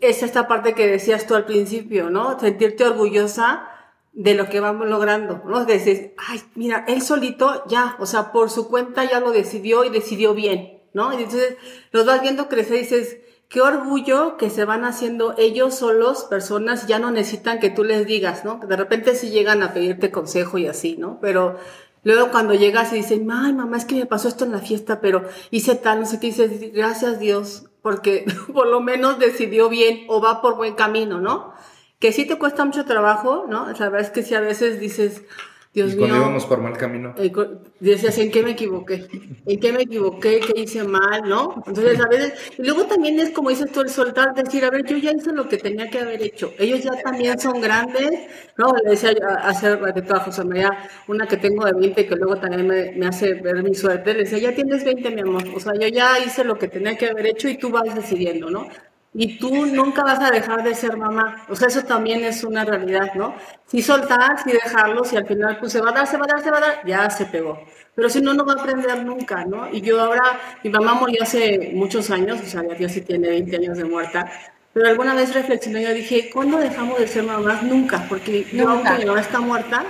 es 0.00 0.22
esta 0.22 0.46
parte 0.46 0.74
que 0.74 0.86
decías 0.86 1.26
tú 1.26 1.34
al 1.34 1.44
principio, 1.44 2.08
¿no? 2.08 2.38
Sentirte 2.38 2.84
orgullosa 2.84 3.68
de 4.12 4.34
lo 4.34 4.48
que 4.48 4.60
vamos 4.60 4.86
logrando, 4.86 5.42
¿no? 5.44 5.64
Decir, 5.64 6.14
ay, 6.28 6.40
mira, 6.54 6.84
él 6.86 7.02
solito 7.02 7.64
ya, 7.66 7.96
o 7.98 8.06
sea, 8.06 8.30
por 8.30 8.48
su 8.48 8.68
cuenta 8.68 9.04
ya 9.04 9.18
lo 9.18 9.32
decidió 9.32 9.82
y 9.82 9.90
decidió 9.90 10.34
bien, 10.34 10.82
¿no? 10.92 11.12
Y 11.12 11.16
entonces 11.24 11.56
los 11.90 12.06
vas 12.06 12.22
viendo 12.22 12.48
crecer 12.48 12.76
y 12.76 12.80
dices, 12.80 13.18
qué 13.52 13.60
orgullo 13.60 14.38
que 14.38 14.48
se 14.48 14.64
van 14.64 14.86
haciendo 14.86 15.34
ellos 15.36 15.74
solos 15.74 16.24
personas, 16.24 16.86
ya 16.86 16.98
no 16.98 17.10
necesitan 17.10 17.60
que 17.60 17.68
tú 17.68 17.84
les 17.84 18.06
digas, 18.06 18.46
¿no? 18.46 18.58
De 18.66 18.76
repente 18.76 19.14
sí 19.14 19.28
llegan 19.28 19.62
a 19.62 19.74
pedirte 19.74 20.10
consejo 20.10 20.56
y 20.56 20.66
así, 20.66 20.96
¿no? 20.96 21.18
Pero 21.20 21.58
luego 22.02 22.30
cuando 22.30 22.54
llegas 22.54 22.94
y 22.94 22.96
dicen, 22.96 23.30
ay, 23.30 23.52
mamá, 23.52 23.76
es 23.76 23.84
que 23.84 23.94
me 23.94 24.06
pasó 24.06 24.28
esto 24.28 24.46
en 24.46 24.52
la 24.52 24.60
fiesta, 24.60 25.02
pero 25.02 25.24
hice 25.50 25.74
tal, 25.74 26.00
no 26.00 26.06
sé 26.06 26.18
qué, 26.18 26.28
dices, 26.28 26.72
gracias 26.72 27.20
Dios, 27.20 27.66
porque 27.82 28.24
por 28.54 28.68
lo 28.68 28.80
menos 28.80 29.18
decidió 29.18 29.68
bien 29.68 30.06
o 30.08 30.22
va 30.22 30.40
por 30.40 30.56
buen 30.56 30.74
camino, 30.74 31.20
¿no? 31.20 31.52
Que 31.98 32.10
sí 32.10 32.24
te 32.24 32.38
cuesta 32.38 32.64
mucho 32.64 32.86
trabajo, 32.86 33.44
¿no? 33.46 33.66
La 33.66 33.90
verdad 33.90 34.00
es 34.00 34.10
que 34.10 34.22
sí 34.22 34.34
a 34.34 34.40
veces 34.40 34.80
dices, 34.80 35.24
Dios 35.74 35.94
y 35.94 35.96
cuando 35.96 36.16
mío. 36.16 36.16
íbamos 36.16 36.44
por 36.46 36.60
mal 36.60 36.76
camino. 36.76 37.14
Eh, 37.16 37.32
decías, 37.80 38.18
¿en 38.18 38.30
qué 38.30 38.42
me 38.42 38.50
equivoqué? 38.50 39.08
¿En 39.46 39.58
qué 39.58 39.72
me 39.72 39.82
equivoqué? 39.82 40.40
¿Qué 40.40 40.60
hice 40.60 40.84
mal? 40.84 41.22
¿No? 41.26 41.62
Entonces, 41.66 41.98
a 41.98 42.08
veces, 42.08 42.34
y 42.58 42.62
luego 42.62 42.86
también 42.86 43.18
es 43.18 43.30
como 43.30 43.48
dices 43.48 43.72
tú, 43.72 43.80
el 43.80 43.88
soltar, 43.88 44.34
decir, 44.34 44.64
a 44.66 44.70
ver, 44.70 44.84
yo 44.84 44.98
ya 44.98 45.12
hice 45.12 45.32
lo 45.32 45.48
que 45.48 45.56
tenía 45.56 45.88
que 45.88 45.98
haber 46.00 46.22
hecho. 46.22 46.54
Ellos 46.58 46.82
ya 46.82 46.90
también 47.02 47.38
son 47.38 47.60
grandes, 47.62 48.10
¿no? 48.58 48.72
Le 48.84 48.90
decía 48.90 49.12
yo 49.12 49.26
hace 49.28 49.74
ratito 49.76 50.14
a 50.14 50.20
José 50.20 50.44
María, 50.44 50.70
una 51.08 51.26
que 51.26 51.38
tengo 51.38 51.64
de 51.64 51.72
20, 51.72 52.06
que 52.06 52.16
luego 52.16 52.36
también 52.38 52.66
me, 52.66 52.92
me 52.92 53.06
hace 53.06 53.34
ver 53.34 53.62
mi 53.62 53.74
suerte, 53.74 54.12
le 54.12 54.20
decía, 54.24 54.38
ya 54.38 54.54
tienes 54.54 54.84
20, 54.84 55.10
mi 55.10 55.22
amor. 55.22 55.44
O 55.54 55.60
sea, 55.60 55.72
yo 55.74 55.88
ya 55.88 56.18
hice 56.24 56.44
lo 56.44 56.58
que 56.58 56.68
tenía 56.68 56.96
que 56.98 57.06
haber 57.08 57.26
hecho 57.26 57.48
y 57.48 57.56
tú 57.56 57.70
vas 57.70 57.94
decidiendo, 57.94 58.50
¿no? 58.50 58.68
Y 59.14 59.38
tú 59.38 59.66
nunca 59.66 60.02
vas 60.02 60.20
a 60.20 60.30
dejar 60.30 60.62
de 60.64 60.74
ser 60.74 60.96
mamá. 60.96 61.44
O 61.50 61.56
sea, 61.56 61.68
eso 61.68 61.82
también 61.82 62.24
es 62.24 62.44
una 62.44 62.64
realidad, 62.64 63.12
¿no? 63.14 63.34
Si 63.66 63.82
soltar, 63.82 64.42
si 64.42 64.52
dejarlos 64.52 65.12
y 65.12 65.16
al 65.16 65.26
final 65.26 65.58
pues 65.58 65.72
se 65.72 65.82
va 65.82 65.90
a 65.90 65.92
dar, 65.92 66.06
se 66.06 66.16
va 66.16 66.24
a 66.24 66.28
dar, 66.28 66.42
se 66.42 66.50
va 66.50 66.58
a 66.58 66.60
dar, 66.60 66.86
ya 66.86 67.10
se 67.10 67.26
pegó. 67.26 67.62
Pero 67.94 68.08
si 68.08 68.22
no, 68.22 68.32
no 68.32 68.46
va 68.46 68.54
a 68.54 68.62
aprender 68.62 69.04
nunca, 69.04 69.44
¿no? 69.44 69.70
Y 69.70 69.82
yo 69.82 70.00
ahora, 70.00 70.22
mi 70.64 70.70
mamá 70.70 70.94
murió 70.94 71.22
hace 71.22 71.72
muchos 71.74 72.10
años, 72.10 72.40
o 72.40 72.46
sea, 72.46 72.62
ya 72.78 72.88
sí 72.88 73.02
tiene 73.02 73.28
20 73.28 73.56
años 73.56 73.76
de 73.76 73.84
muerta, 73.84 74.32
pero 74.72 74.88
alguna 74.88 75.14
vez 75.14 75.34
reflexioné 75.34 75.82
y 75.82 75.94
dije, 75.94 76.30
¿cuándo 76.32 76.56
dejamos 76.56 76.98
de 76.98 77.06
ser 77.06 77.24
mamás? 77.24 77.62
Nunca, 77.62 78.06
porque 78.08 78.46
yo, 78.50 78.70
aunque 78.70 78.92
mi 78.92 79.04
mamá 79.04 79.20
está 79.20 79.40
muerta, 79.40 79.84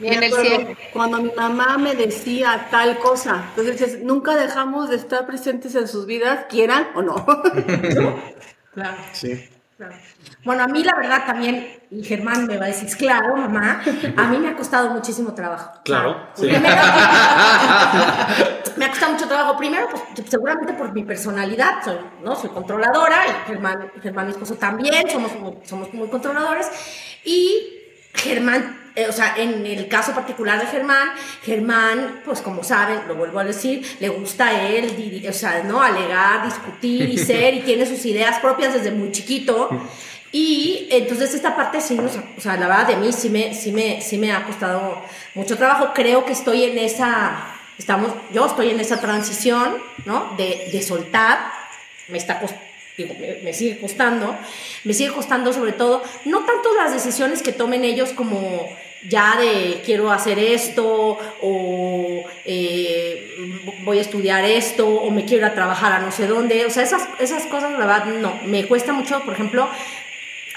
en 0.00 0.20
el 0.20 0.32
cielo. 0.32 0.76
cuando 0.92 1.22
mi 1.22 1.30
mamá 1.30 1.78
me 1.78 1.94
decía 1.94 2.66
tal 2.72 2.98
cosa, 2.98 3.44
entonces 3.56 4.02
nunca 4.02 4.34
dejamos 4.34 4.90
de 4.90 4.96
estar 4.96 5.24
presentes 5.24 5.76
en 5.76 5.86
sus 5.86 6.06
vidas, 6.06 6.46
quieran 6.50 6.88
o 6.96 7.02
no. 7.02 7.14
Claro. 8.74 8.96
Sí. 9.12 9.48
Claro. 9.76 9.94
Bueno, 10.44 10.62
a 10.62 10.68
mí 10.68 10.84
la 10.84 10.94
verdad 10.94 11.26
también, 11.26 11.80
y 11.90 12.04
Germán 12.04 12.46
me 12.46 12.58
va 12.58 12.66
a 12.66 12.68
decir, 12.68 12.88
claro, 12.96 13.36
mamá, 13.36 13.82
a 14.16 14.26
mí 14.28 14.38
me 14.38 14.48
ha 14.48 14.56
costado 14.56 14.90
muchísimo 14.90 15.34
trabajo. 15.34 15.80
Claro, 15.84 16.28
sí. 16.34 16.46
Primero, 16.46 16.76
me 18.76 18.84
ha 18.84 18.88
costado 18.88 19.14
mucho 19.14 19.26
trabajo. 19.26 19.56
Primero, 19.56 19.88
pues 19.88 20.30
seguramente 20.30 20.74
por 20.74 20.92
mi 20.92 21.02
personalidad, 21.02 21.82
soy, 21.84 21.96
¿no? 22.22 22.36
soy 22.36 22.50
controladora, 22.50 23.26
y 23.26 23.48
Germán, 23.48 23.90
Germán, 24.00 24.26
mi 24.26 24.32
esposo 24.32 24.54
también, 24.54 25.10
somos, 25.10 25.32
somos 25.64 25.92
muy 25.92 26.08
controladores. 26.08 26.70
Y 27.24 27.80
Germán, 28.14 28.83
eh, 28.96 29.08
o 29.08 29.12
sea, 29.12 29.34
en 29.36 29.66
el 29.66 29.88
caso 29.88 30.12
particular 30.12 30.60
de 30.60 30.66
Germán, 30.66 31.10
Germán, 31.42 32.20
pues 32.24 32.40
como 32.40 32.62
saben, 32.62 33.00
lo 33.08 33.16
vuelvo 33.16 33.40
a 33.40 33.44
decir, 33.44 33.84
le 33.98 34.08
gusta 34.08 34.46
a 34.48 34.68
él, 34.68 35.24
o 35.28 35.32
sea, 35.32 35.64
¿no? 35.64 35.82
Alegar, 35.82 36.44
discutir 36.44 37.08
y 37.08 37.18
ser, 37.18 37.54
y 37.54 37.60
tiene 37.62 37.86
sus 37.86 38.04
ideas 38.06 38.38
propias 38.38 38.74
desde 38.74 38.92
muy 38.92 39.10
chiquito. 39.10 39.68
Y 40.30 40.88
entonces 40.90 41.34
esta 41.34 41.56
parte 41.56 41.80
sí, 41.80 41.98
o 41.98 42.40
sea, 42.40 42.56
la 42.56 42.66
verdad 42.68 42.86
de 42.86 42.96
mí 42.96 43.12
sí 43.12 43.30
me, 43.30 43.54
sí, 43.54 43.72
me, 43.72 44.00
sí 44.00 44.18
me 44.18 44.32
ha 44.32 44.44
costado 44.44 45.02
mucho 45.34 45.56
trabajo. 45.56 45.90
Creo 45.94 46.24
que 46.24 46.32
estoy 46.32 46.64
en 46.64 46.78
esa, 46.78 47.36
estamos, 47.78 48.12
yo 48.32 48.46
estoy 48.46 48.70
en 48.70 48.80
esa 48.80 49.00
transición, 49.00 49.76
¿no? 50.06 50.34
De, 50.36 50.68
de 50.72 50.82
soltar, 50.82 51.50
me 52.08 52.18
está 52.18 52.40
costando. 52.40 52.73
Digo, 52.96 53.14
me, 53.18 53.40
me 53.42 53.52
sigue 53.52 53.78
costando, 53.78 54.36
me 54.84 54.94
sigue 54.94 55.12
costando 55.12 55.52
sobre 55.52 55.72
todo, 55.72 56.02
no 56.24 56.44
tanto 56.44 56.74
las 56.74 56.92
decisiones 56.92 57.42
que 57.42 57.52
tomen 57.52 57.84
ellos 57.84 58.10
como 58.10 58.68
ya 59.08 59.36
de 59.38 59.82
quiero 59.84 60.10
hacer 60.10 60.38
esto 60.38 61.18
o 61.42 62.24
eh, 62.44 63.62
voy 63.84 63.98
a 63.98 64.00
estudiar 64.00 64.44
esto 64.44 64.88
o 64.88 65.10
me 65.10 65.24
quiero 65.24 65.46
ir 65.46 65.52
a 65.52 65.54
trabajar 65.54 65.92
a 65.92 65.98
no 65.98 66.10
sé 66.10 66.26
dónde, 66.26 66.64
o 66.66 66.70
sea, 66.70 66.82
esas, 66.82 67.06
esas 67.20 67.44
cosas 67.46 67.72
la 67.72 67.78
verdad 67.78 68.06
no, 68.06 68.34
me 68.46 68.66
cuesta 68.66 68.92
mucho, 68.92 69.20
por 69.24 69.34
ejemplo, 69.34 69.68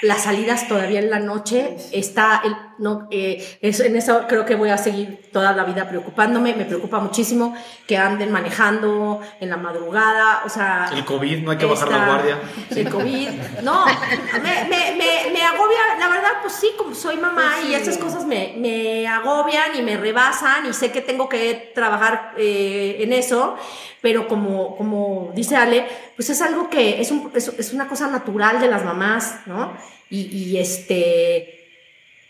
las 0.02 0.24
salidas 0.24 0.68
todavía 0.68 1.00
en 1.00 1.10
la 1.10 1.18
noche 1.18 1.70
está 1.92 2.40
el, 2.44 2.54
no 2.78 3.08
eh, 3.10 3.58
eso- 3.60 3.84
en 3.84 3.96
eso 3.96 4.22
creo 4.28 4.44
que 4.44 4.54
voy 4.54 4.70
a 4.70 4.78
seguir 4.78 5.28
toda 5.32 5.52
la 5.52 5.64
vida 5.64 5.88
preocupándome 5.88 6.54
me 6.54 6.64
preocupa 6.64 6.98
muchísimo 7.00 7.54
que 7.86 7.96
anden 7.96 8.30
manejando 8.32 9.20
en 9.40 9.50
la 9.50 9.56
madrugada 9.56 10.42
o 10.44 10.48
sea 10.48 10.90
El 10.92 11.04
COVID, 11.04 11.38
no 11.44 11.50
hay 11.50 11.58
que 11.58 11.66
bajar 11.66 11.90
la 11.90 12.06
guardia. 12.06 12.38
el 12.70 12.88
COVID 12.88 13.28
no 13.62 13.84
me, 13.86 14.64
me, 14.64 14.96
me, 14.96 15.32
me 15.32 15.42
agobia 15.42 15.78
la 15.98 16.08
verdad 16.08 16.30
pues 16.42 16.54
sí 16.54 16.68
como 16.76 16.94
soy 16.94 17.16
mamá 17.16 17.54
y 17.68 17.74
esas 17.74 17.98
cosas 17.98 18.24
me, 18.26 18.54
me 18.56 19.06
agobian 19.08 19.76
y 19.78 19.82
me 19.82 19.96
rebasan 19.96 20.66
y 20.66 20.72
sé 20.72 20.90
que 20.92 21.00
tengo 21.00 21.28
que 21.28 21.72
trabajar 21.74 22.32
eh, 22.36 22.98
en 23.00 23.12
eso 23.12 23.56
pero 24.00 24.28
como, 24.28 24.76
como 24.76 25.32
dice 25.34 25.56
Ale, 25.56 25.84
pues 26.14 26.30
es 26.30 26.40
algo 26.40 26.70
que 26.70 27.00
es, 27.00 27.10
un- 27.10 27.32
es, 27.34 27.48
es 27.48 27.72
una 27.72 27.88
cosa 27.88 28.06
natural 28.06 28.60
de 28.60 28.68
las 28.68 28.84
mamás, 28.84 29.40
¿no? 29.46 29.72
Y, 30.08 30.26
y 30.26 30.58
este 30.58 31.57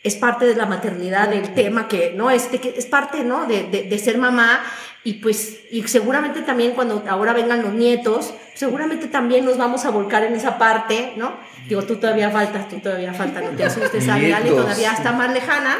es 0.03 0.17
parte 0.17 0.47
de 0.47 0.55
la 0.55 0.67
maternidad, 0.67 1.29
del 1.29 1.55
tema 1.55 1.89
que, 1.89 2.13
¿no? 2.15 2.31
Este, 2.31 2.61
que 2.61 2.75
es 2.77 2.87
parte, 2.87 3.25
¿no? 3.25 3.47
De, 3.47 3.65
de, 3.65 3.83
de 3.85 3.99
ser 3.99 4.19
mamá 4.19 4.61
y 5.05 5.15
pues, 5.15 5.61
y 5.71 5.83
seguramente 5.89 6.43
también 6.43 6.73
cuando 6.73 7.03
ahora 7.09 7.33
vengan 7.33 7.63
los 7.63 7.73
nietos, 7.73 8.35
seguramente 8.55 9.07
también 9.07 9.45
nos 9.45 9.57
vamos 9.57 9.85
a 9.87 9.91
volcar 9.91 10.25
en 10.25 10.35
esa 10.35 10.59
parte, 10.59 11.15
¿no? 11.17 11.37
Digo, 11.67 11.83
tú 11.85 11.97
todavía 11.97 12.31
faltas, 12.31 12.69
tú 12.69 12.81
todavía 12.81 13.15
faltas, 13.15 13.43
no 13.43 13.51
te 13.51 13.65
asustes, 13.65 14.09
Ale, 14.09 14.35
todavía 14.51 14.93
está 14.93 15.13
más 15.13 15.33
lejana, 15.33 15.79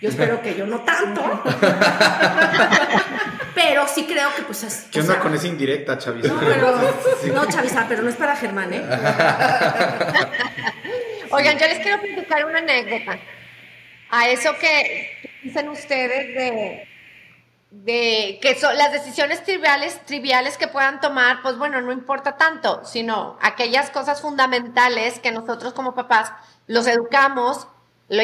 yo 0.00 0.10
espero 0.10 0.42
que 0.42 0.54
yo 0.54 0.66
no 0.66 0.80
tanto. 0.80 1.22
Pero 3.54 3.86
sí 3.88 4.06
creo 4.06 4.28
que 4.36 4.42
pues 4.42 4.62
es... 4.62 4.86
¿Qué 4.90 5.00
onda 5.00 5.14
sea, 5.14 5.22
con 5.22 5.34
esa 5.34 5.46
indirecta, 5.46 5.98
Chavisa? 5.98 6.28
No, 6.28 6.40
pero, 6.40 6.74
no, 7.34 7.46
Chavisa, 7.46 7.86
pero 7.86 8.02
no 8.02 8.08
es 8.08 8.16
para 8.16 8.34
Germán, 8.34 8.72
¿eh? 8.72 8.82
Oigan, 11.30 11.58
yo 11.58 11.66
les 11.66 11.78
quiero 11.80 12.00
platicar 12.00 12.46
una 12.46 12.58
anécdota. 12.58 13.18
A 14.14 14.28
eso 14.28 14.50
que 14.60 15.30
dicen 15.42 15.70
ustedes 15.70 16.34
de, 16.34 16.86
de 17.70 18.38
que 18.42 18.54
son 18.60 18.76
las 18.76 18.92
decisiones 18.92 19.42
triviales, 19.42 20.04
triviales 20.04 20.58
que 20.58 20.68
puedan 20.68 21.00
tomar, 21.00 21.40
pues 21.40 21.56
bueno, 21.56 21.80
no 21.80 21.92
importa 21.92 22.36
tanto, 22.36 22.84
sino 22.84 23.38
aquellas 23.40 23.88
cosas 23.88 24.20
fundamentales 24.20 25.18
que 25.18 25.32
nosotros 25.32 25.72
como 25.72 25.94
papás 25.94 26.30
los 26.66 26.86
educamos, 26.86 27.66
lo 28.10 28.22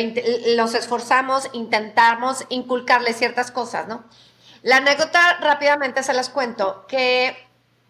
los 0.57 0.75
esforzamos, 0.75 1.49
intentamos 1.55 2.45
inculcarles 2.51 3.17
ciertas 3.17 3.51
cosas, 3.51 3.89
¿no? 3.89 4.05
La 4.63 4.77
anécdota 4.77 5.39
rápidamente 5.41 6.03
se 6.03 6.13
las 6.13 6.29
cuento, 6.29 6.85
que 6.87 7.35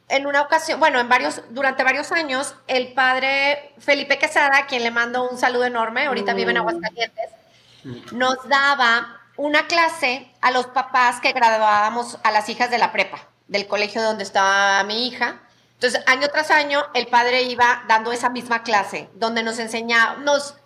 en 0.08 0.28
una 0.28 0.42
ocasión, 0.42 0.78
bueno, 0.78 1.00
en 1.00 1.08
varios, 1.08 1.42
durante 1.50 1.82
varios 1.82 2.12
años, 2.12 2.54
el 2.68 2.92
padre 2.92 3.72
Felipe 3.80 4.18
Quesada, 4.18 4.58
a 4.58 4.66
quien 4.66 4.84
le 4.84 4.92
mando 4.92 5.28
un 5.28 5.36
saludo 5.36 5.64
enorme, 5.64 6.06
ahorita 6.06 6.32
vive 6.34 6.52
en 6.52 6.58
Aguascalientes, 6.58 7.30
nos 8.12 8.48
daba 8.48 9.20
una 9.36 9.66
clase 9.66 10.30
a 10.40 10.50
los 10.50 10.66
papás 10.66 11.20
que 11.20 11.32
graduábamos 11.32 12.18
a 12.22 12.30
las 12.30 12.48
hijas 12.48 12.70
de 12.70 12.78
la 12.78 12.92
prepa, 12.92 13.28
del 13.46 13.66
colegio 13.66 14.02
donde 14.02 14.24
estaba 14.24 14.82
mi 14.84 15.06
hija. 15.06 15.40
Entonces, 15.74 16.02
año 16.06 16.28
tras 16.28 16.50
año, 16.50 16.84
el 16.94 17.06
padre 17.06 17.42
iba 17.42 17.84
dando 17.86 18.12
esa 18.12 18.30
misma 18.30 18.62
clase, 18.62 19.08
donde 19.14 19.44
nos 19.44 19.60
enseñaba, 19.60 20.16
nos 20.16 20.56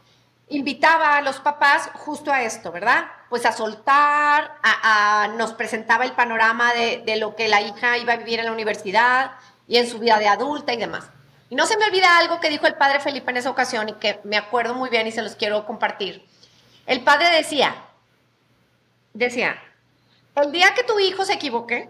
invitaba 0.48 1.16
a 1.16 1.22
los 1.22 1.38
papás 1.38 1.90
justo 1.94 2.32
a 2.32 2.42
esto, 2.42 2.72
¿verdad? 2.72 3.04
Pues 3.28 3.44
a 3.44 3.52
soltar, 3.52 4.56
a, 4.62 5.28
nos 5.36 5.52
presentaba 5.52 6.04
el 6.04 6.12
panorama 6.12 6.72
de, 6.72 7.02
de 7.04 7.16
lo 7.16 7.36
que 7.36 7.48
la 7.48 7.60
hija 7.60 7.98
iba 7.98 8.14
a 8.14 8.16
vivir 8.16 8.38
en 8.38 8.46
la 8.46 8.52
universidad 8.52 9.32
y 9.68 9.76
en 9.76 9.88
su 9.88 9.98
vida 9.98 10.18
de 10.18 10.28
adulta 10.28 10.72
y 10.72 10.78
demás. 10.78 11.04
Y 11.50 11.54
no 11.54 11.66
se 11.66 11.76
me 11.76 11.84
olvida 11.84 12.16
algo 12.16 12.40
que 12.40 12.48
dijo 12.48 12.66
el 12.66 12.76
padre 12.76 13.00
Felipe 13.00 13.30
en 13.30 13.36
esa 13.36 13.50
ocasión 13.50 13.90
y 13.90 13.92
que 13.94 14.20
me 14.24 14.38
acuerdo 14.38 14.74
muy 14.74 14.88
bien 14.88 15.06
y 15.06 15.12
se 15.12 15.20
los 15.20 15.36
quiero 15.36 15.66
compartir. 15.66 16.26
El 16.86 17.02
padre 17.02 17.30
decía, 17.30 17.74
decía, 19.12 19.62
el 20.34 20.50
día 20.50 20.74
que 20.74 20.84
tu 20.84 20.98
hijo 20.98 21.24
se 21.24 21.34
equivoque, 21.34 21.88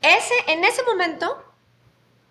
ese, 0.00 0.34
en 0.48 0.64
ese 0.64 0.82
momento, 0.82 1.42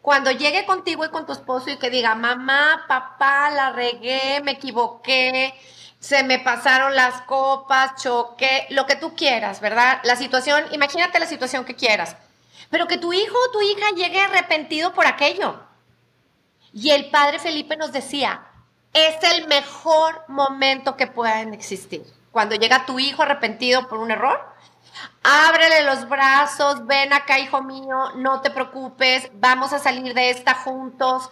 cuando 0.01 0.31
llegue 0.31 0.65
contigo 0.65 1.05
y 1.05 1.09
con 1.09 1.25
tu 1.25 1.31
esposo 1.31 1.69
y 1.69 1.77
que 1.77 1.89
diga, 1.89 2.13
mamá, 2.13 2.85
papá, 2.87 3.49
la 3.49 3.71
regué, 3.71 4.41
me 4.43 4.51
equivoqué, 4.51 5.53
se 5.99 6.23
me 6.23 6.39
pasaron 6.39 6.95
las 6.95 7.21
copas, 7.21 8.03
choqué, 8.03 8.67
lo 8.71 8.85
que 8.85 8.97
tú 8.97 9.15
quieras, 9.15 9.61
¿verdad? 9.61 10.01
La 10.03 10.17
situación, 10.17 10.65
imagínate 10.73 11.19
la 11.19 11.25
situación 11.25 11.63
que 11.63 11.75
quieras, 11.75 12.17
pero 12.69 12.87
que 12.87 12.97
tu 12.97 13.13
hijo 13.13 13.37
o 13.37 13.51
tu 13.51 13.61
hija 13.61 13.91
llegue 13.95 14.19
arrepentido 14.19 14.93
por 14.93 15.07
aquello. 15.07 15.61
Y 16.73 16.89
el 16.89 17.09
padre 17.09 17.39
Felipe 17.39 17.77
nos 17.77 17.93
decía, 17.93 18.43
es 18.93 19.15
el 19.23 19.47
mejor 19.47 20.23
momento 20.27 20.95
que 20.95 21.07
puedan 21.07 21.53
existir. 21.53 22.05
Cuando 22.31 22.55
llega 22.55 22.85
tu 22.85 22.99
hijo 22.99 23.23
arrepentido 23.23 23.87
por 23.87 23.99
un 23.99 24.11
error, 24.11 24.39
ábrele 25.23 25.83
los 25.83 26.07
brazos, 26.07 26.85
ven 26.85 27.11
acá, 27.11 27.39
hijo 27.39 27.61
mío, 27.61 28.11
no 28.15 28.41
te 28.41 28.51
preocupes, 28.51 29.29
vamos 29.33 29.73
a 29.73 29.79
salir 29.79 30.13
de 30.13 30.29
esta 30.29 30.53
juntos, 30.53 31.29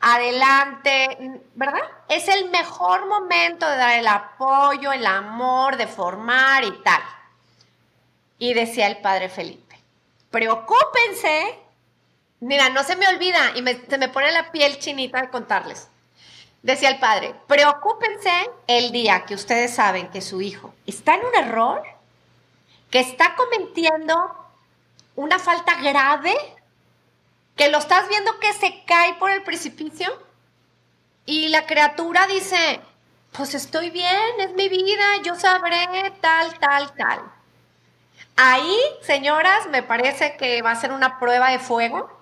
adelante, 0.00 1.40
¿verdad? 1.54 1.82
Es 2.08 2.28
el 2.28 2.50
mejor 2.50 3.06
momento 3.06 3.68
de 3.68 3.76
dar 3.76 3.98
el 3.98 4.08
apoyo, 4.08 4.92
el 4.92 5.06
amor, 5.06 5.76
de 5.76 5.86
formar 5.86 6.64
y 6.64 6.72
tal. 6.82 7.02
Y 8.38 8.54
decía 8.54 8.88
el 8.88 8.98
padre 8.98 9.28
Felipe, 9.28 9.78
preocúpense, 10.30 11.58
mira, 12.40 12.70
no 12.70 12.82
se 12.82 12.96
me 12.96 13.06
olvida 13.06 13.52
y 13.54 13.64
se 13.88 13.98
me 13.98 14.08
pone 14.08 14.32
la 14.32 14.50
piel 14.50 14.78
chinita 14.78 15.20
de 15.20 15.30
contarles. 15.30 15.91
Decía 16.62 16.90
el 16.90 17.00
padre, 17.00 17.34
preocúpense 17.48 18.30
el 18.68 18.92
día 18.92 19.24
que 19.24 19.34
ustedes 19.34 19.74
saben 19.74 20.10
que 20.10 20.20
su 20.20 20.40
hijo 20.40 20.72
está 20.86 21.16
en 21.16 21.26
un 21.26 21.34
error, 21.34 21.82
que 22.88 23.00
está 23.00 23.34
cometiendo 23.34 24.36
una 25.16 25.40
falta 25.40 25.74
grave, 25.82 26.34
que 27.56 27.68
lo 27.68 27.78
estás 27.78 28.08
viendo 28.08 28.38
que 28.38 28.52
se 28.52 28.84
cae 28.84 29.14
por 29.14 29.32
el 29.32 29.42
precipicio 29.42 30.08
y 31.26 31.48
la 31.48 31.66
criatura 31.66 32.28
dice, 32.28 32.80
pues 33.32 33.54
estoy 33.54 33.90
bien, 33.90 34.40
es 34.40 34.52
mi 34.54 34.68
vida, 34.68 35.04
yo 35.24 35.34
sabré 35.34 36.12
tal, 36.20 36.56
tal, 36.60 36.94
tal. 36.94 37.20
Ahí, 38.36 38.78
señoras, 39.02 39.66
me 39.68 39.82
parece 39.82 40.36
que 40.36 40.62
va 40.62 40.70
a 40.70 40.80
ser 40.80 40.92
una 40.92 41.18
prueba 41.18 41.50
de 41.50 41.58
fuego 41.58 42.21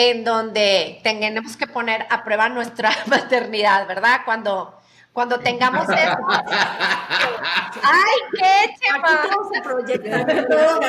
en 0.00 0.22
donde 0.22 1.00
tenemos 1.02 1.56
que 1.56 1.66
poner 1.66 2.06
a 2.08 2.22
prueba 2.22 2.48
nuestra 2.48 2.92
maternidad, 3.06 3.88
¿verdad? 3.88 4.20
Cuando, 4.24 4.78
cuando 5.12 5.40
tengamos 5.40 5.88
eso. 5.88 6.16
¡Ay, 7.82 8.18
qué 8.32 8.74
chema! 8.78 9.08
Aquí 9.08 9.28
todo 9.28 9.50
se 9.52 9.60
proyecta. 9.60 10.24
Todo, 10.24 10.80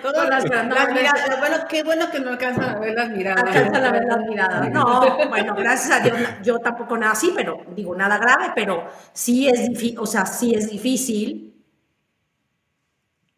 todo, 0.00 0.14
Con 0.14 0.30
las 0.30 0.44
las, 0.48 0.90
miradas. 0.90 1.38
Bueno, 1.38 1.56
qué 1.68 1.82
bueno 1.82 2.10
que 2.10 2.18
no 2.18 2.30
alcanzan 2.30 2.76
a 2.76 2.78
ver 2.78 2.94
las 2.94 3.10
miradas. 3.10 3.44
Alcanzan 3.44 3.84
a 3.84 3.92
ver 3.92 4.04
las 4.06 4.18
miradas. 4.20 4.70
No, 4.70 5.28
bueno, 5.28 5.54
gracias 5.54 6.00
a 6.00 6.00
Dios, 6.02 6.18
yo 6.42 6.58
tampoco 6.58 6.96
nada 6.96 7.12
así, 7.12 7.34
pero 7.36 7.58
digo 7.74 7.94
nada 7.94 8.16
grave, 8.16 8.52
pero 8.54 8.90
sí 9.12 9.50
es 9.50 9.68
difícil, 9.68 9.98
o 9.98 10.06
sea, 10.06 10.24
sí 10.24 10.54
es 10.54 10.70
difícil. 10.70 11.55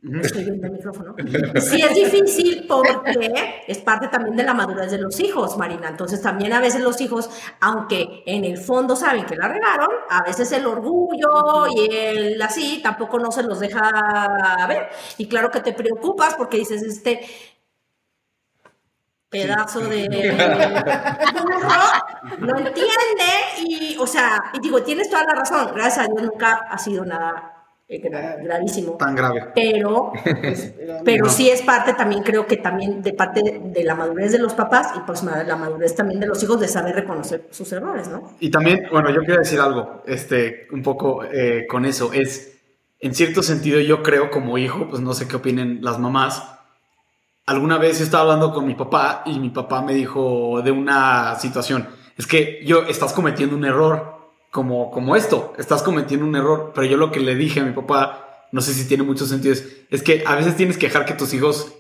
Estoy 0.03 0.45
viendo 0.45 0.67
el 0.67 0.73
micrófono. 0.75 1.15
Sí 1.61 1.83
es 1.83 1.95
difícil 1.95 2.67
porque 2.69 3.65
es 3.67 3.79
parte 3.79 4.09
también 4.09 4.37
de 4.37 4.45
la 4.45 4.55
madurez 4.55 4.93
de 4.93 4.99
los 4.99 5.19
hijos, 5.19 5.57
Marina. 5.57 5.89
Entonces 5.89 6.23
también 6.23 6.53
a 6.53 6.61
veces 6.61 6.83
los 6.83 7.01
hijos, 7.01 7.29
aunque 7.61 8.23
en 8.27 8.45
el 8.45 8.59
fondo 8.59 8.95
saben 8.95 9.27
que 9.27 9.35
la 9.35 9.49
regaron, 9.49 9.89
a 10.09 10.23
veces 10.23 10.53
el 10.53 10.67
orgullo 10.67 11.67
y 11.75 11.89
el 11.93 12.41
así 12.43 12.81
tampoco 12.83 13.19
no 13.19 13.33
se 13.33 13.43
los 13.43 13.59
deja 13.59 14.67
ver. 14.69 14.89
Y 15.19 15.27
claro 15.27 15.51
que 15.51 15.61
te 15.61 15.73
preocupas 15.73 16.35
porque 16.35 16.59
dices, 16.59 16.83
este, 16.83 17.21
pedazo 19.29 19.81
de, 19.81 20.09
burro, 21.43 22.39
no 22.39 22.57
entiende 22.57 23.25
y, 23.67 23.97
o 23.99 24.07
sea, 24.07 24.45
y 24.55 24.61
digo, 24.61 24.83
tienes 24.83 25.11
toda 25.11 25.25
la 25.25 25.35
razón, 25.35 25.71
gracias 25.75 26.07
a 26.07 26.09
Dios 26.09 26.23
nunca 26.23 26.55
ha 26.71 26.79
sido 26.79 27.05
nada 27.05 27.58
eh, 27.88 28.01
gra- 28.03 28.37
gravísimo, 28.42 28.92
Tan 28.98 29.14
grave. 29.14 29.46
pero, 29.55 30.12
pero 31.05 31.29
sí 31.29 31.48
es 31.48 31.62
parte 31.62 31.94
también, 31.94 32.22
creo 32.22 32.46
que 32.46 32.59
también 32.59 33.03
de 33.03 33.12
parte 33.14 33.42
de, 33.42 33.59
de 33.61 33.85
la 33.85 33.94
madurez 33.94 34.33
de 34.33 34.38
los 34.38 34.53
papás 34.55 34.88
y 34.96 35.01
pues 35.01 35.22
la 35.22 35.57
madurez 35.57 35.94
también 35.94 36.20
de 36.20 36.27
los 36.27 36.42
hijos 36.42 36.61
de 36.61 36.68
saber 36.68 36.94
reconocer 36.94 37.46
sus 37.51 37.72
errores, 37.72 38.09
¿no? 38.09 38.35
Y 38.40 38.51
también, 38.51 38.87
bueno, 38.92 39.11
yo 39.11 39.20
quiero 39.22 39.40
decir 39.40 39.59
algo, 39.61 40.03
este, 40.07 40.68
un 40.72 40.83
poco 40.83 41.24
eh, 41.24 41.66
con 41.68 41.87
eso, 41.87 42.12
es, 42.12 42.59
en 43.01 43.14
cierto 43.14 43.42
sentido, 43.42 43.81
yo 43.81 44.03
creo 44.03 44.31
como 44.31 44.59
hijo, 44.59 44.88
pues 44.90 45.01
no 45.01 45.14
sé 45.14 45.27
qué 45.27 45.37
opinen 45.37 45.79
las 45.83 45.98
mamás, 45.98 46.42
alguna 47.46 47.79
vez 47.79 47.98
yo 47.98 48.05
estaba 48.05 48.24
hablando 48.24 48.53
con 48.53 48.66
mi 48.66 48.74
papá 48.74 49.22
y 49.24 49.38
mi 49.38 49.48
papá 49.51 49.81
me 49.81 49.94
dijo 49.94 50.61
de 50.62 50.70
una 50.70 51.37
situación, 51.37 51.88
es 52.18 52.27
que 52.27 52.61
yo, 52.66 52.83
estás 52.83 53.12
cometiendo 53.14 53.57
un 53.57 53.64
error, 53.64 54.18
como, 54.51 54.91
como 54.91 55.17
esto, 55.17 55.53
estás 55.59 55.83
cometiendo 55.83 56.27
un 56.27 56.35
error, 56.37 56.73
pero 56.75 56.87
yo 56.87 56.97
lo 56.97 57.11
que 57.11 57.21
le 57.21 57.35
dije 57.35 57.61
a 57.61 57.65
mi 57.65 57.73
papá, 57.73 58.47
no 58.53 58.61
sé 58.61 58.73
si 58.73 58.87
tiene 58.89 59.03
mucho 59.03 59.27
sentido, 59.27 59.53
es, 59.53 59.83
es 59.91 60.03
que 60.03 60.25
a 60.27 60.35
veces 60.37 60.57
tienes 60.57 60.79
que 60.79 60.87
dejar 60.87 61.05
que 61.05 61.13
tus 61.15 61.35
hijos, 61.35 61.75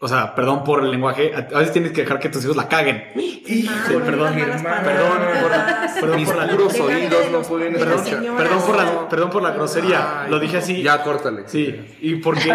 o 0.00 0.06
sea, 0.06 0.34
perdón 0.34 0.64
por 0.64 0.84
el 0.84 0.90
lenguaje, 0.90 1.32
a, 1.34 1.58
veces 1.58 1.72
tienes 1.72 1.92
que 1.92 2.02
dejar 2.02 2.20
que 2.20 2.28
tus 2.28 2.44
hijos 2.44 2.56
la 2.56 2.68
caguen. 2.68 3.04
Híjole, 3.16 4.04
perdón, 4.04 4.34
perdón 4.34 4.62
por- 4.62 6.00
perdón 6.00 6.24
por 6.24 6.36
la- 6.36 6.48
puros 6.50 6.78
oídos 6.80 7.30
no 7.32 7.42
pueden 7.42 7.72
Perdón, 7.72 8.62
por 8.66 8.76
la, 8.76 9.08
perdón 9.08 9.30
por 9.30 9.42
la 9.42 9.50
grosería. 9.52 10.22
Ay, 10.22 10.30
Lo 10.30 10.38
dije 10.38 10.58
así. 10.58 10.82
Ya, 10.82 11.02
córtale. 11.02 11.44
Sí, 11.48 11.74
y 12.02 12.16
porque, 12.16 12.52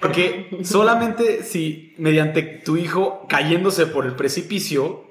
porque 0.00 0.58
solamente 0.62 1.42
si 1.42 1.94
mediante 1.98 2.42
tu 2.42 2.76
hijo 2.76 3.26
cayéndose 3.28 3.86
por 3.86 4.04
el 4.04 4.12
precipicio 4.14 5.04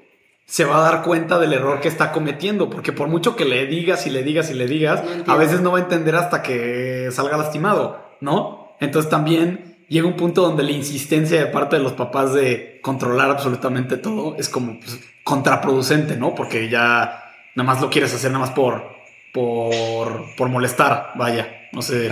se 0.46 0.64
va 0.64 0.78
a 0.78 0.90
dar 0.90 1.02
cuenta 1.02 1.38
del 1.38 1.52
error 1.52 1.80
que 1.80 1.88
está 1.88 2.12
cometiendo, 2.12 2.68
porque 2.68 2.92
por 2.92 3.08
mucho 3.08 3.34
que 3.36 3.44
le 3.44 3.66
digas 3.66 4.06
y 4.06 4.10
le 4.10 4.22
digas 4.22 4.50
y 4.50 4.54
le 4.54 4.66
digas, 4.66 5.02
No 5.26 5.32
a 5.32 5.36
veces 5.36 5.60
no 5.60 5.72
va 5.72 5.78
a 5.78 5.82
entender 5.82 6.14
hasta 6.16 6.42
que 6.42 7.08
salga 7.10 7.36
lastimado, 7.36 8.16
¿no? 8.20 8.76
Entonces 8.80 9.10
también 9.10 9.78
llega 9.88 10.06
un 10.06 10.16
punto 10.16 10.42
donde 10.42 10.62
la 10.62 10.72
insistencia 10.72 11.38
de 11.38 11.46
parte 11.46 11.76
de 11.76 11.82
los 11.82 11.92
papás 11.92 12.34
de 12.34 12.80
controlar 12.82 13.30
absolutamente 13.30 13.96
todo 13.96 14.36
es 14.38 14.48
como 14.48 14.78
pues, 14.78 15.00
contraproducente, 15.22 16.16
¿no? 16.16 16.34
Porque 16.34 16.68
ya 16.68 17.22
nada 17.54 17.66
más 17.66 17.80
lo 17.80 17.90
quieres 17.90 18.14
hacer 18.14 18.30
nada 18.30 18.44
más 18.44 18.54
por, 18.54 18.84
por, 19.32 20.24
por 20.36 20.48
molestar, 20.48 21.12
vaya, 21.14 21.68
no 21.72 21.80
sé, 21.82 22.10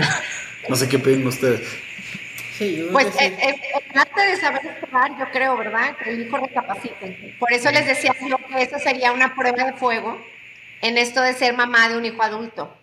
no 0.69 0.77
sé 0.77 0.89
qué 0.89 0.99
piden 0.99 1.27
ustedes. 1.27 1.63
Sí, 2.63 2.89
Pues 2.93 3.07
que 3.07 3.13
sí. 3.13 3.25
eh, 3.25 3.39
eh, 3.43 3.83
el 3.93 3.99
arte 3.99 4.21
de 4.21 4.37
saber 4.37 4.67
esperar, 4.67 5.19
yo 5.19 5.31
creo, 5.33 5.57
¿verdad? 5.57 5.97
Que 5.97 6.11
el 6.11 6.27
hijo 6.27 6.37
recapacite. 6.37 7.37
Por 7.39 7.53
eso 7.53 7.71
les 7.71 7.87
decía 7.87 8.13
yo 8.29 8.37
que 8.39 8.63
eso 8.63 8.79
sería 8.79 9.13
una 9.13 9.35
prueba 9.35 9.65
de 9.65 9.73
fuego 9.75 10.19
en 10.81 10.99
esto 10.99 11.23
de 11.23 11.33
ser 11.35 11.55
mamá 11.55 11.89
de 11.89 11.97
un 11.97 12.05
hijo 12.05 12.23
adulto. 12.23 12.75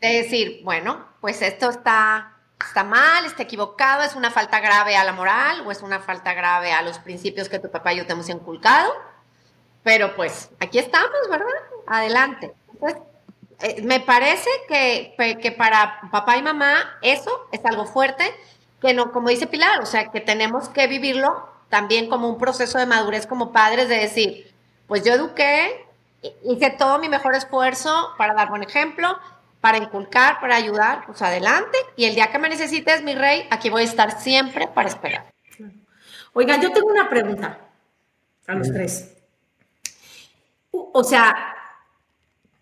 De 0.00 0.22
decir, 0.22 0.60
bueno, 0.64 1.06
pues 1.20 1.42
esto 1.42 1.70
está 1.70 2.30
está 2.60 2.82
mal, 2.84 3.26
está 3.26 3.42
equivocado, 3.42 4.04
es 4.04 4.14
una 4.14 4.30
falta 4.30 4.58
grave 4.60 4.96
a 4.96 5.04
la 5.04 5.12
moral 5.12 5.62
o 5.66 5.70
es 5.70 5.82
una 5.82 6.00
falta 6.00 6.32
grave 6.32 6.72
a 6.72 6.80
los 6.82 6.98
principios 6.98 7.48
que 7.48 7.58
tu 7.58 7.70
papá 7.70 7.92
y 7.92 7.98
yo 7.98 8.06
te 8.06 8.12
hemos 8.12 8.28
inculcado. 8.28 8.92
Pero 9.82 10.16
pues 10.16 10.50
aquí 10.60 10.78
estamos, 10.78 11.10
¿verdad? 11.30 11.46
Adelante. 11.86 12.52
Entonces, 12.72 13.02
eh, 13.60 13.82
me 13.82 14.00
parece 14.00 14.48
que, 14.66 15.14
que 15.42 15.52
para 15.52 16.00
papá 16.10 16.36
y 16.38 16.42
mamá 16.42 16.98
eso 17.02 17.48
es 17.52 17.64
algo 17.64 17.84
fuerte, 17.84 18.24
que 18.84 18.92
no, 18.92 19.12
como 19.12 19.30
dice 19.30 19.46
Pilar, 19.46 19.80
o 19.80 19.86
sea, 19.86 20.10
que 20.10 20.20
tenemos 20.20 20.68
que 20.68 20.86
vivirlo 20.86 21.48
también 21.70 22.10
como 22.10 22.28
un 22.28 22.36
proceso 22.36 22.76
de 22.78 22.84
madurez 22.84 23.26
como 23.26 23.50
padres, 23.50 23.88
de 23.88 23.96
decir, 23.96 24.52
pues 24.86 25.02
yo 25.04 25.14
eduqué, 25.14 25.86
hi- 26.20 26.34
hice 26.44 26.68
todo 26.68 26.98
mi 26.98 27.08
mejor 27.08 27.34
esfuerzo 27.34 28.10
para 28.18 28.34
dar 28.34 28.50
buen 28.50 28.62
ejemplo, 28.62 29.18
para 29.62 29.78
inculcar, 29.78 30.38
para 30.38 30.56
ayudar, 30.56 31.06
pues 31.06 31.22
adelante, 31.22 31.78
y 31.96 32.04
el 32.04 32.14
día 32.14 32.30
que 32.30 32.38
me 32.38 32.50
necesites, 32.50 33.02
mi 33.02 33.14
rey, 33.14 33.48
aquí 33.50 33.70
voy 33.70 33.80
a 33.82 33.86
estar 33.86 34.20
siempre 34.20 34.68
para 34.68 34.90
esperar. 34.90 35.32
Oigan, 36.34 36.60
yo 36.60 36.70
tengo 36.70 36.88
una 36.88 37.08
pregunta 37.08 37.58
a 38.46 38.54
los 38.54 38.70
tres. 38.70 39.16
O 40.72 41.02
sea, 41.02 41.54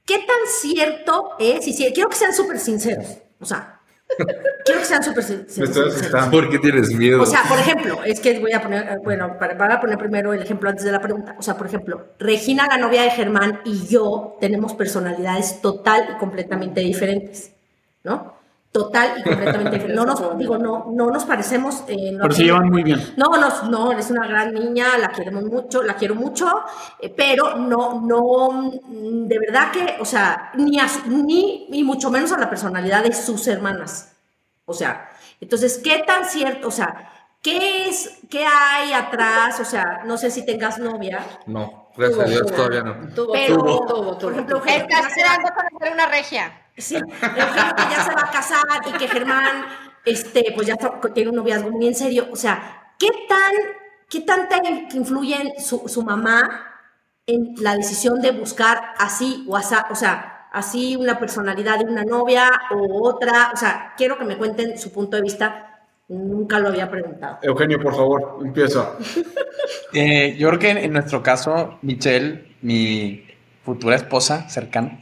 ¿qué 0.05 0.19
tan 0.19 0.47
cierto 0.47 1.35
es? 1.41 1.67
Y 1.67 1.73
si, 1.73 1.93
quiero 1.93 2.09
que 2.09 2.17
sean 2.17 2.33
súper 2.33 2.61
sinceros. 2.61 3.19
O 3.41 3.45
sea, 3.45 3.72
quiero 4.65 4.81
que 4.81 4.87
sean 4.87 5.03
súper 5.03 5.25
Me 5.25 5.31
estoy 5.35 5.49
sinceros. 5.65 5.95
asustando. 5.97 6.31
¿Por 6.31 6.51
qué 6.51 6.59
tienes 6.59 6.91
miedo? 6.93 7.23
O 7.23 7.27
sea, 7.27 7.43
por 7.49 7.59
ejemplo, 7.59 8.01
es 8.05 8.21
que 8.21 8.39
voy 8.41 8.53
a 8.53 8.63
poner, 8.63 8.99
bueno, 9.03 9.37
para- 9.39 9.55
voy 9.55 9.69
a 9.71 9.81
poner 9.81 9.99
primero 9.99 10.33
el 10.33 10.43
ejemplo 10.43 10.69
antes 10.71 10.85
de 10.85 10.93
la 10.93 11.01
pregunta. 11.01 11.35
O 11.39 11.43
sea, 11.43 11.57
por 11.57 11.67
ejemplo, 11.67 12.07
Regina, 12.19 12.67
la 12.69 12.79
novia 12.79 13.03
de 13.03 13.11
Germán, 13.11 13.61
y 13.65 13.87
yo 13.87 14.37
tenemos 14.41 14.75
personalidades 14.75 15.61
total 15.61 16.11
y 16.15 16.19
completamente 16.19 16.81
diferentes, 16.81 17.53
¿no? 18.05 18.35
Total 18.73 19.19
y 19.19 19.23
completamente 19.23 19.77
diferentes. 19.77 19.95
No 19.95 20.07
nos, 20.07 20.39
digo, 20.39 20.57
no, 20.57 20.87
no 20.93 21.07
nos 21.11 21.25
parecemos. 21.27 21.85
eh, 21.89 22.11
no 22.13 22.23
Pero 22.23 22.35
se 22.35 22.45
llevan 22.45 22.71
muy 22.71 22.83
bien. 22.83 23.01
no, 23.19 23.27
no, 23.39 23.63
no, 23.71 23.93
eres 23.93 24.11
una 24.11 24.27
gran 24.27 24.55
niña, 24.55 24.97
la 24.99 25.11
queremos 25.11 25.45
mucho, 25.45 25.83
la 25.83 25.95
quiero 25.95 26.15
mucho, 26.15 26.47
eh, 26.99 27.13
pero 27.15 27.55
no, 27.57 28.01
no, 28.01 28.51
mm, 28.85 29.27
de 29.29 29.39
verdad 29.39 29.71
que, 29.71 29.97
o 30.01 30.05
sea, 30.07 30.53
ni, 30.55 30.79
a 30.81 30.89
su- 30.89 31.07
ni, 31.07 31.67
ni 31.71 31.85
mucho 31.85 32.11
menos 32.11 32.33
a 32.33 32.39
la 32.39 32.49
personalidad 32.49 33.05
de 33.05 33.13
sus 33.13 33.47
hermanas. 33.47 34.13
O 34.65 34.73
sea, 34.73 35.11
entonces, 35.41 35.79
¿qué 35.85 36.03
tan 36.07 36.25
cierto? 36.25 36.69
O 36.69 36.71
sea, 36.71 37.11
¿qué 37.43 37.89
es, 37.89 38.21
qué 38.31 38.47
hay 38.47 38.93
atrás? 38.95 39.61
O 39.61 39.65
sea, 39.67 40.03
no 40.07 40.17
sé 40.17 40.31
si 40.31 40.47
tengas 40.47 40.79
novia, 40.79 41.21
No, 41.47 41.82
gracias 41.97 42.21
a 42.21 42.25
Dios 42.25 42.47
todavía 42.53 42.83
no. 42.83 43.09
Tuvo, 43.15 43.33
pero, 43.33 43.57
tuvo, 43.59 43.87
tuvo, 43.87 44.19
por 44.19 44.33
ejemplo, 44.33 44.57
Eugenio, 44.59 44.87
va- 44.93 45.09
esperando 45.09 45.49
conocer 45.55 45.93
una 45.93 46.07
regia. 46.07 46.59
Sí, 46.77 46.97
Eugenio 46.97 47.75
que 47.77 47.83
ya 47.95 48.03
se 48.05 48.15
va 48.15 48.23
a 48.23 48.31
casar 48.31 48.63
y 48.89 48.93
que 48.93 49.09
Germán, 49.09 49.67
este, 50.05 50.53
pues 50.55 50.67
ya 50.67 50.75
está- 50.75 51.01
tiene 51.13 51.31
un 51.31 51.37
noviazgo 51.37 51.71
muy 51.71 51.87
en 51.87 51.95
serio. 51.95 52.29
O 52.33 52.37
sea, 52.37 52.93
¿qué 52.99 53.09
tan, 53.29 53.53
qué 54.09 54.21
tanta 54.21 54.59
influye 54.95 55.37
en 55.37 55.61
su, 55.63 55.83
su 55.89 56.03
mamá 56.03 56.69
en 57.27 57.55
la 57.59 57.77
decisión 57.77 58.21
de 58.21 58.33
buscar 58.33 58.95
así 58.99 59.45
o 59.49 59.57
asá, 59.57 59.87
o 59.91 59.95
sea, 59.95 60.49
así 60.53 60.97
una 60.97 61.19
personalidad 61.19 61.79
de 61.79 61.85
una 61.85 62.05
novia 62.05 62.51
o 62.71 63.09
otra? 63.09 63.51
O 63.53 63.57
sea, 63.57 63.93
quiero 63.97 64.19
que 64.19 64.25
me 64.25 64.37
cuenten 64.39 64.79
su 64.79 64.93
punto 64.93 65.17
de 65.17 65.23
vista. 65.23 65.72
Nunca 66.09 66.59
lo 66.59 66.69
había 66.69 66.91
preguntado. 66.91 67.39
Eugenio, 67.43 67.81
por 67.81 67.95
favor, 67.95 68.39
empieza. 68.45 68.93
Eh, 69.95 70.37
yo 70.39 70.49
creo 70.49 70.59
que 70.59 70.71
en, 70.71 70.93
nuestro 70.93 71.23
caso, 71.23 71.79
Michelle, 71.83 72.57
mi 72.63 73.27
futura 73.63 73.95
esposa 73.97 74.49
cercana, 74.49 74.99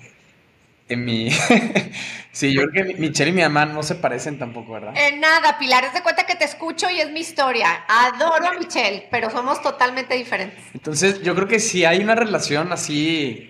en 0.88 1.04
mi... 1.04 1.30
sí, 2.32 2.52
yo 2.52 2.62
creo 2.62 2.72
que 2.72 2.94
mi- 2.94 3.00
Michelle 3.00 3.30
y 3.30 3.34
mi 3.34 3.42
mamá 3.42 3.66
no 3.66 3.84
se 3.84 3.94
parecen 3.94 4.38
tampoco, 4.38 4.72
¿verdad? 4.72 4.92
En 4.96 5.20
nada, 5.20 5.58
Pilar, 5.58 5.84
es 5.84 5.94
de 5.94 6.02
cuenta 6.02 6.26
que 6.26 6.34
te 6.34 6.44
escucho 6.44 6.90
y 6.90 7.00
es 7.00 7.10
mi 7.12 7.20
historia. 7.20 7.84
Adoro 7.88 8.48
a 8.48 8.58
Michelle, 8.58 9.06
pero 9.12 9.30
somos 9.30 9.62
totalmente 9.62 10.14
diferentes. 10.16 10.58
Entonces, 10.74 11.22
yo 11.22 11.34
creo 11.36 11.46
que 11.46 11.60
si 11.60 11.84
hay 11.84 12.00
una 12.00 12.16
relación 12.16 12.72
así 12.72 13.49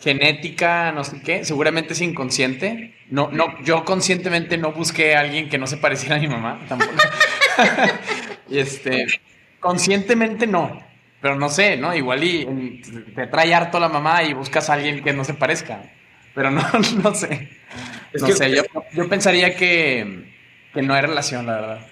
genética, 0.00 0.92
no 0.92 1.04
sé 1.04 1.20
qué, 1.22 1.44
seguramente 1.44 1.92
es 1.92 2.00
inconsciente. 2.00 2.94
No, 3.10 3.30
no, 3.32 3.46
yo 3.64 3.84
conscientemente 3.84 4.56
no 4.58 4.72
busqué 4.72 5.16
a 5.16 5.20
alguien 5.20 5.48
que 5.48 5.58
no 5.58 5.66
se 5.66 5.76
pareciera 5.76 6.16
a 6.16 6.20
mi 6.20 6.28
mamá, 6.28 6.60
tampoco. 6.68 6.92
y 8.48 8.58
este, 8.58 9.06
conscientemente 9.60 10.46
no, 10.46 10.82
pero 11.20 11.36
no 11.36 11.48
sé, 11.48 11.76
¿no? 11.76 11.94
Igual 11.94 12.22
y 12.24 12.46
mm, 12.46 13.14
te 13.14 13.26
trae 13.26 13.54
harto 13.54 13.80
la 13.80 13.88
mamá 13.88 14.22
y 14.22 14.34
buscas 14.34 14.70
a 14.70 14.74
alguien 14.74 15.02
que 15.02 15.12
no 15.12 15.24
se 15.24 15.34
parezca, 15.34 15.82
pero 16.34 16.50
no, 16.50 16.62
no 17.02 17.14
sé. 17.14 17.50
Es 18.12 18.22
no 18.22 18.28
que- 18.28 18.34
sé, 18.34 18.54
yo, 18.54 18.62
yo 18.92 19.08
pensaría 19.08 19.56
que, 19.56 20.32
que 20.72 20.82
no 20.82 20.94
hay 20.94 21.02
relación, 21.02 21.46
la 21.46 21.54
verdad. 21.54 21.86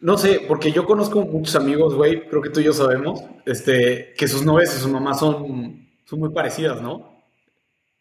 No 0.00 0.18
sé, 0.18 0.40
porque 0.46 0.70
yo 0.70 0.84
conozco 0.84 1.22
muchos 1.22 1.56
amigos, 1.56 1.94
güey, 1.94 2.28
creo 2.28 2.42
que 2.42 2.50
tú 2.50 2.60
y 2.60 2.64
yo 2.64 2.74
sabemos, 2.74 3.24
este, 3.46 4.12
que 4.18 4.28
sus 4.28 4.44
novias 4.44 4.76
y 4.76 4.80
su 4.80 4.90
mamá 4.90 5.14
son, 5.14 5.88
son 6.04 6.18
muy 6.18 6.28
parecidas, 6.28 6.82
¿no? 6.82 7.13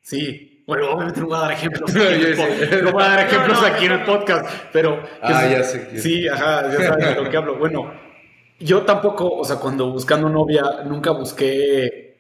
Sí. 0.04 0.64
Bueno, 0.68 0.92
obviamente 0.92 1.20
no 1.20 1.28
voy 1.28 1.38
a 1.38 1.42
dar 1.42 1.52
ejemplos. 1.52 1.94
no 2.84 2.92
voy 2.92 3.04
a 3.04 3.08
dar 3.08 3.20
ejemplos 3.28 3.64
aquí 3.64 3.86
en 3.86 3.92
el 3.94 4.04
podcast, 4.04 4.48
pero... 4.72 5.04
Ah, 5.22 5.48
ya 5.48 5.64
sé. 5.64 6.00
Sí, 6.00 6.28
ajá, 6.28 6.72
ya 6.72 6.88
sabes 6.88 7.16
de 7.16 7.24
lo 7.24 7.30
que 7.30 7.38
hablo. 7.38 7.58
Bueno, 7.58 7.92
yo 8.60 8.84
tampoco, 8.84 9.30
o 9.30 9.44
sea, 9.44 9.58
cuando 9.58 9.92
buscando 9.92 10.30
novia, 10.30 10.64
nunca 10.86 11.12
busqué 11.12 12.18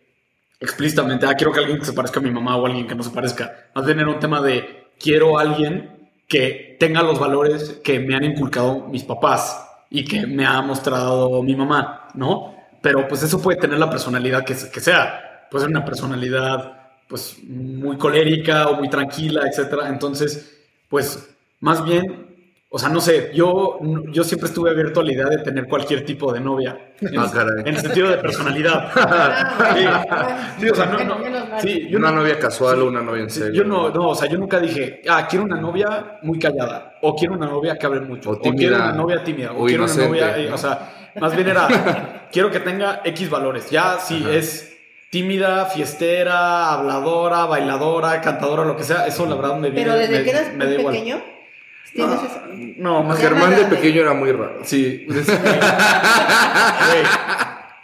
explícitamente, 0.59 1.25
ah, 1.25 1.35
quiero 1.35 1.51
que 1.51 1.59
alguien 1.59 1.79
que 1.79 1.85
se 1.85 1.93
parezca 1.93 2.19
a 2.19 2.23
mi 2.23 2.31
mamá 2.31 2.55
o 2.57 2.65
alguien 2.65 2.87
que 2.87 2.95
no 2.95 3.03
se 3.03 3.11
parezca. 3.11 3.69
Más 3.75 3.85
bien 3.85 3.99
era 3.99 4.09
un 4.09 4.19
tema 4.19 4.41
de, 4.41 4.87
quiero 4.99 5.37
a 5.37 5.41
alguien 5.41 6.09
que 6.27 6.77
tenga 6.79 7.01
los 7.01 7.19
valores 7.19 7.81
que 7.83 7.99
me 7.99 8.15
han 8.15 8.23
inculcado 8.23 8.87
mis 8.87 9.03
papás 9.03 9.69
y 9.89 10.05
que 10.05 10.25
me 10.25 10.45
ha 10.45 10.61
mostrado 10.61 11.43
mi 11.43 11.55
mamá, 11.55 12.07
¿no? 12.13 12.55
Pero 12.81 13.07
pues 13.07 13.23
eso 13.23 13.41
puede 13.41 13.59
tener 13.59 13.77
la 13.77 13.89
personalidad 13.89 14.43
que, 14.43 14.53
que 14.53 14.79
sea. 14.79 15.47
Puede 15.49 15.63
ser 15.63 15.69
una 15.69 15.85
personalidad 15.85 16.82
pues 17.07 17.37
muy 17.47 17.97
colérica 17.97 18.67
o 18.69 18.75
muy 18.75 18.89
tranquila, 18.89 19.43
etcétera. 19.47 19.87
Entonces, 19.89 20.63
pues 20.89 21.29
más 21.59 21.83
bien, 21.83 22.27
o 22.69 22.79
sea, 22.79 22.89
no 22.89 22.99
sé, 23.01 23.29
yo, 23.35 23.79
yo 24.11 24.23
siempre 24.23 24.47
estuve 24.47 24.71
abierto 24.71 25.01
a 25.01 25.03
la 25.03 25.11
idea 25.13 25.25
de 25.27 25.37
tener 25.39 25.67
cualquier 25.67 26.03
tipo 26.05 26.33
de 26.33 26.39
novia. 26.39 26.93
En, 27.01 27.19
Ah, 27.19 27.29
caray. 27.31 27.59
en 27.61 27.67
el 27.67 27.77
sentido 27.77 28.09
de 28.09 28.17
personalidad. 28.17 28.91
sí, 29.75 29.85
sí, 30.65 30.69
o 30.69 30.75
sea, 30.75 30.85
no, 30.87 31.03
no. 31.03 31.59
Sí, 31.61 31.87
yo 31.89 31.99
una 31.99 32.09
no- 32.11 32.21
novia 32.21 32.39
casual 32.39 32.81
o 32.81 32.87
una 32.87 33.01
novia 33.01 33.23
en 33.23 33.29
Sí, 33.29 33.41
serio. 33.41 33.61
Yo 33.61 33.63
no, 33.69 33.89
no, 33.91 34.09
o 34.09 34.15
sea, 34.15 34.27
yo 34.27 34.37
nunca 34.39 34.59
dije, 34.59 35.01
ah, 35.07 35.27
quiero 35.29 35.45
una 35.45 35.59
novia 35.61 36.17
muy 36.23 36.39
callada, 36.39 36.95
o 37.03 37.15
quiero 37.15 37.35
una 37.35 37.45
novia 37.45 37.77
que 37.77 37.85
hable 37.85 38.01
mucho, 38.01 38.31
O 38.31 38.33
o, 38.33 38.53
quiero 38.53 38.75
una 38.75 38.91
novia 38.93 39.23
tímida, 39.23 39.51
o, 39.51 39.63
o 39.63 39.65
quiero 39.67 39.83
una 39.83 39.93
inocente. 39.93 40.07
novia, 40.09 40.37
eh, 40.39 40.51
o 40.51 40.57
sea, 40.57 41.11
más 41.19 41.35
bien 41.35 41.47
era, 41.49 42.27
quiero 42.31 42.49
que 42.49 42.59
tenga 42.59 43.01
X 43.05 43.29
valores. 43.29 43.69
Ya 43.69 43.99
si 43.99 44.25
es 44.27 44.72
tímida, 45.13 45.67
fiestera, 45.67 46.71
habladora, 46.73 47.45
bailadora, 47.45 48.19
cantadora, 48.19 48.65
lo 48.65 48.75
que 48.75 48.83
sea, 48.83 49.05
eso 49.05 49.27
la 49.27 49.35
verdad 49.35 49.57
me 49.57 49.69
viene, 49.69 49.83
Pero 49.85 49.95
desde 49.95 50.17
me- 50.17 50.23
que 50.23 50.29
eras 50.31 50.53
me 50.55 50.65
pequeño, 50.65 51.21
tienes 51.93 52.15
esa- 52.23 52.41
No, 52.77 53.03
más 53.03 53.19
Germán 53.19 53.55
de 53.55 53.65
pequeño 53.65 54.01
era 54.01 54.13
muy 54.15 54.31
raro. 54.31 54.61
Sí. 54.63 55.05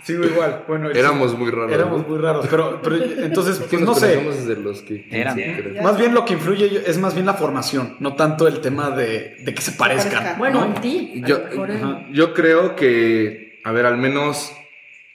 Sigo 0.03 0.23
igual. 0.23 0.63
Bueno, 0.67 0.89
Éramos 0.89 1.37
muy 1.37 1.51
raros. 1.51 1.71
Éramos 1.71 2.01
¿no? 2.01 2.07
muy 2.07 2.17
raros, 2.17 2.47
pero, 2.49 2.81
pero 2.81 2.95
entonces, 3.19 3.59
pues 3.59 3.79
no 3.79 3.93
sé. 3.93 4.15
conocemos 4.15 4.37
desde 4.47 4.59
los 4.59 4.81
que... 4.81 5.05
Eran. 5.11 5.35
sí, 5.35 5.43
creo. 5.43 5.83
Más 5.83 5.97
bien 5.99 6.15
lo 6.15 6.25
que 6.25 6.33
influye 6.33 6.81
es 6.87 6.97
más 6.97 7.13
bien 7.13 7.27
la 7.27 7.35
formación, 7.35 7.95
no 7.99 8.15
tanto 8.15 8.47
el 8.47 8.59
tema 8.59 8.89
de, 8.89 9.35
de 9.39 9.53
que 9.53 9.61
se 9.61 9.73
parezcan. 9.73 10.13
parezcan. 10.13 10.39
Bueno, 10.39 10.61
¿no? 10.61 10.65
en 10.65 10.81
ti. 10.81 11.21
Yo, 11.27 11.35
Ajá. 11.37 12.05
yo 12.11 12.33
creo 12.33 12.75
que, 12.75 13.59
a 13.63 13.71
ver, 13.71 13.85
al 13.85 13.97
menos 13.97 14.51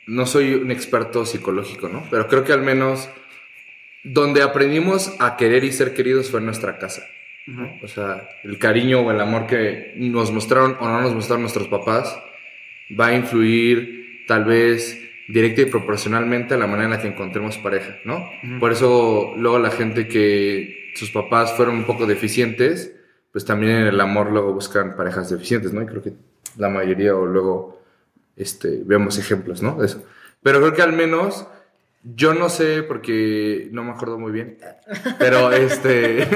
no 0.06 0.26
soy 0.26 0.54
un 0.54 0.70
experto 0.70 1.24
psicológico, 1.26 1.88
¿no? 1.88 2.04
Pero 2.10 2.28
creo 2.28 2.44
que 2.44 2.52
al 2.52 2.62
menos 2.62 3.08
donde 4.04 4.42
aprendimos 4.42 5.14
a 5.18 5.36
querer 5.36 5.64
y 5.64 5.72
ser 5.72 5.94
queridos 5.94 6.30
fue 6.30 6.40
en 6.40 6.46
nuestra 6.46 6.78
casa. 6.78 7.04
O 7.82 7.88
sea, 7.88 8.26
el 8.42 8.58
cariño 8.58 9.00
o 9.00 9.10
el 9.10 9.20
amor 9.20 9.46
que 9.46 9.92
nos 9.96 10.30
mostraron 10.30 10.76
o 10.80 10.88
no 10.88 11.02
nos 11.02 11.14
mostraron 11.14 11.42
nuestros 11.42 11.68
papás 11.68 12.16
va 12.98 13.08
a 13.08 13.14
influir 13.14 14.24
tal 14.26 14.44
vez 14.44 14.98
directa 15.28 15.62
y 15.62 15.66
proporcionalmente 15.66 16.54
a 16.54 16.56
la 16.56 16.66
manera 16.66 16.84
en 16.84 16.90
la 16.92 17.00
que 17.00 17.08
encontremos 17.08 17.58
pareja, 17.58 17.96
¿no? 18.04 18.24
Por 18.60 18.72
eso 18.72 19.34
luego 19.36 19.58
la 19.58 19.70
gente 19.70 20.08
que 20.08 20.92
sus 20.94 21.10
papás 21.10 21.52
fueron 21.52 21.76
un 21.76 21.84
poco 21.84 22.06
deficientes, 22.06 22.94
pues 23.32 23.44
también 23.44 23.72
en 23.72 23.86
el 23.88 24.00
amor 24.00 24.30
luego 24.30 24.54
buscan 24.54 24.96
parejas 24.96 25.28
deficientes, 25.30 25.72
¿no? 25.72 25.82
Y 25.82 25.86
creo 25.86 26.02
que 26.02 26.12
la 26.56 26.68
mayoría 26.68 27.14
o 27.14 27.26
luego 27.26 27.83
este, 28.36 28.80
vemos 28.84 29.18
ejemplos, 29.18 29.62
¿no? 29.62 29.76
De 29.76 29.86
eso. 29.86 30.02
Pero 30.42 30.60
creo 30.60 30.74
que 30.74 30.82
al 30.82 30.92
menos, 30.92 31.46
yo 32.02 32.34
no 32.34 32.48
sé 32.48 32.82
porque 32.82 33.68
no 33.72 33.82
me 33.84 33.92
acuerdo 33.92 34.18
muy 34.18 34.32
bien, 34.32 34.58
pero 35.18 35.52
este, 35.52 36.26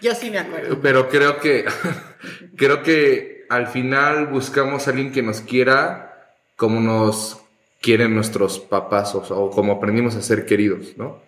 Yo 0.00 0.14
sí 0.14 0.30
me 0.30 0.38
acuerdo. 0.38 0.78
pero 0.80 1.08
creo 1.08 1.38
que, 1.38 1.64
creo 2.56 2.82
que 2.82 3.44
al 3.48 3.66
final 3.66 4.28
buscamos 4.28 4.86
a 4.86 4.90
alguien 4.90 5.12
que 5.12 5.22
nos 5.22 5.40
quiera 5.40 6.08
como 6.56 6.80
nos 6.80 7.38
quieren 7.80 8.14
nuestros 8.14 8.58
papás 8.60 9.14
o, 9.14 9.18
o 9.18 9.50
como 9.50 9.72
aprendimos 9.72 10.14
a 10.16 10.22
ser 10.22 10.46
queridos, 10.46 10.96
¿no? 10.96 11.20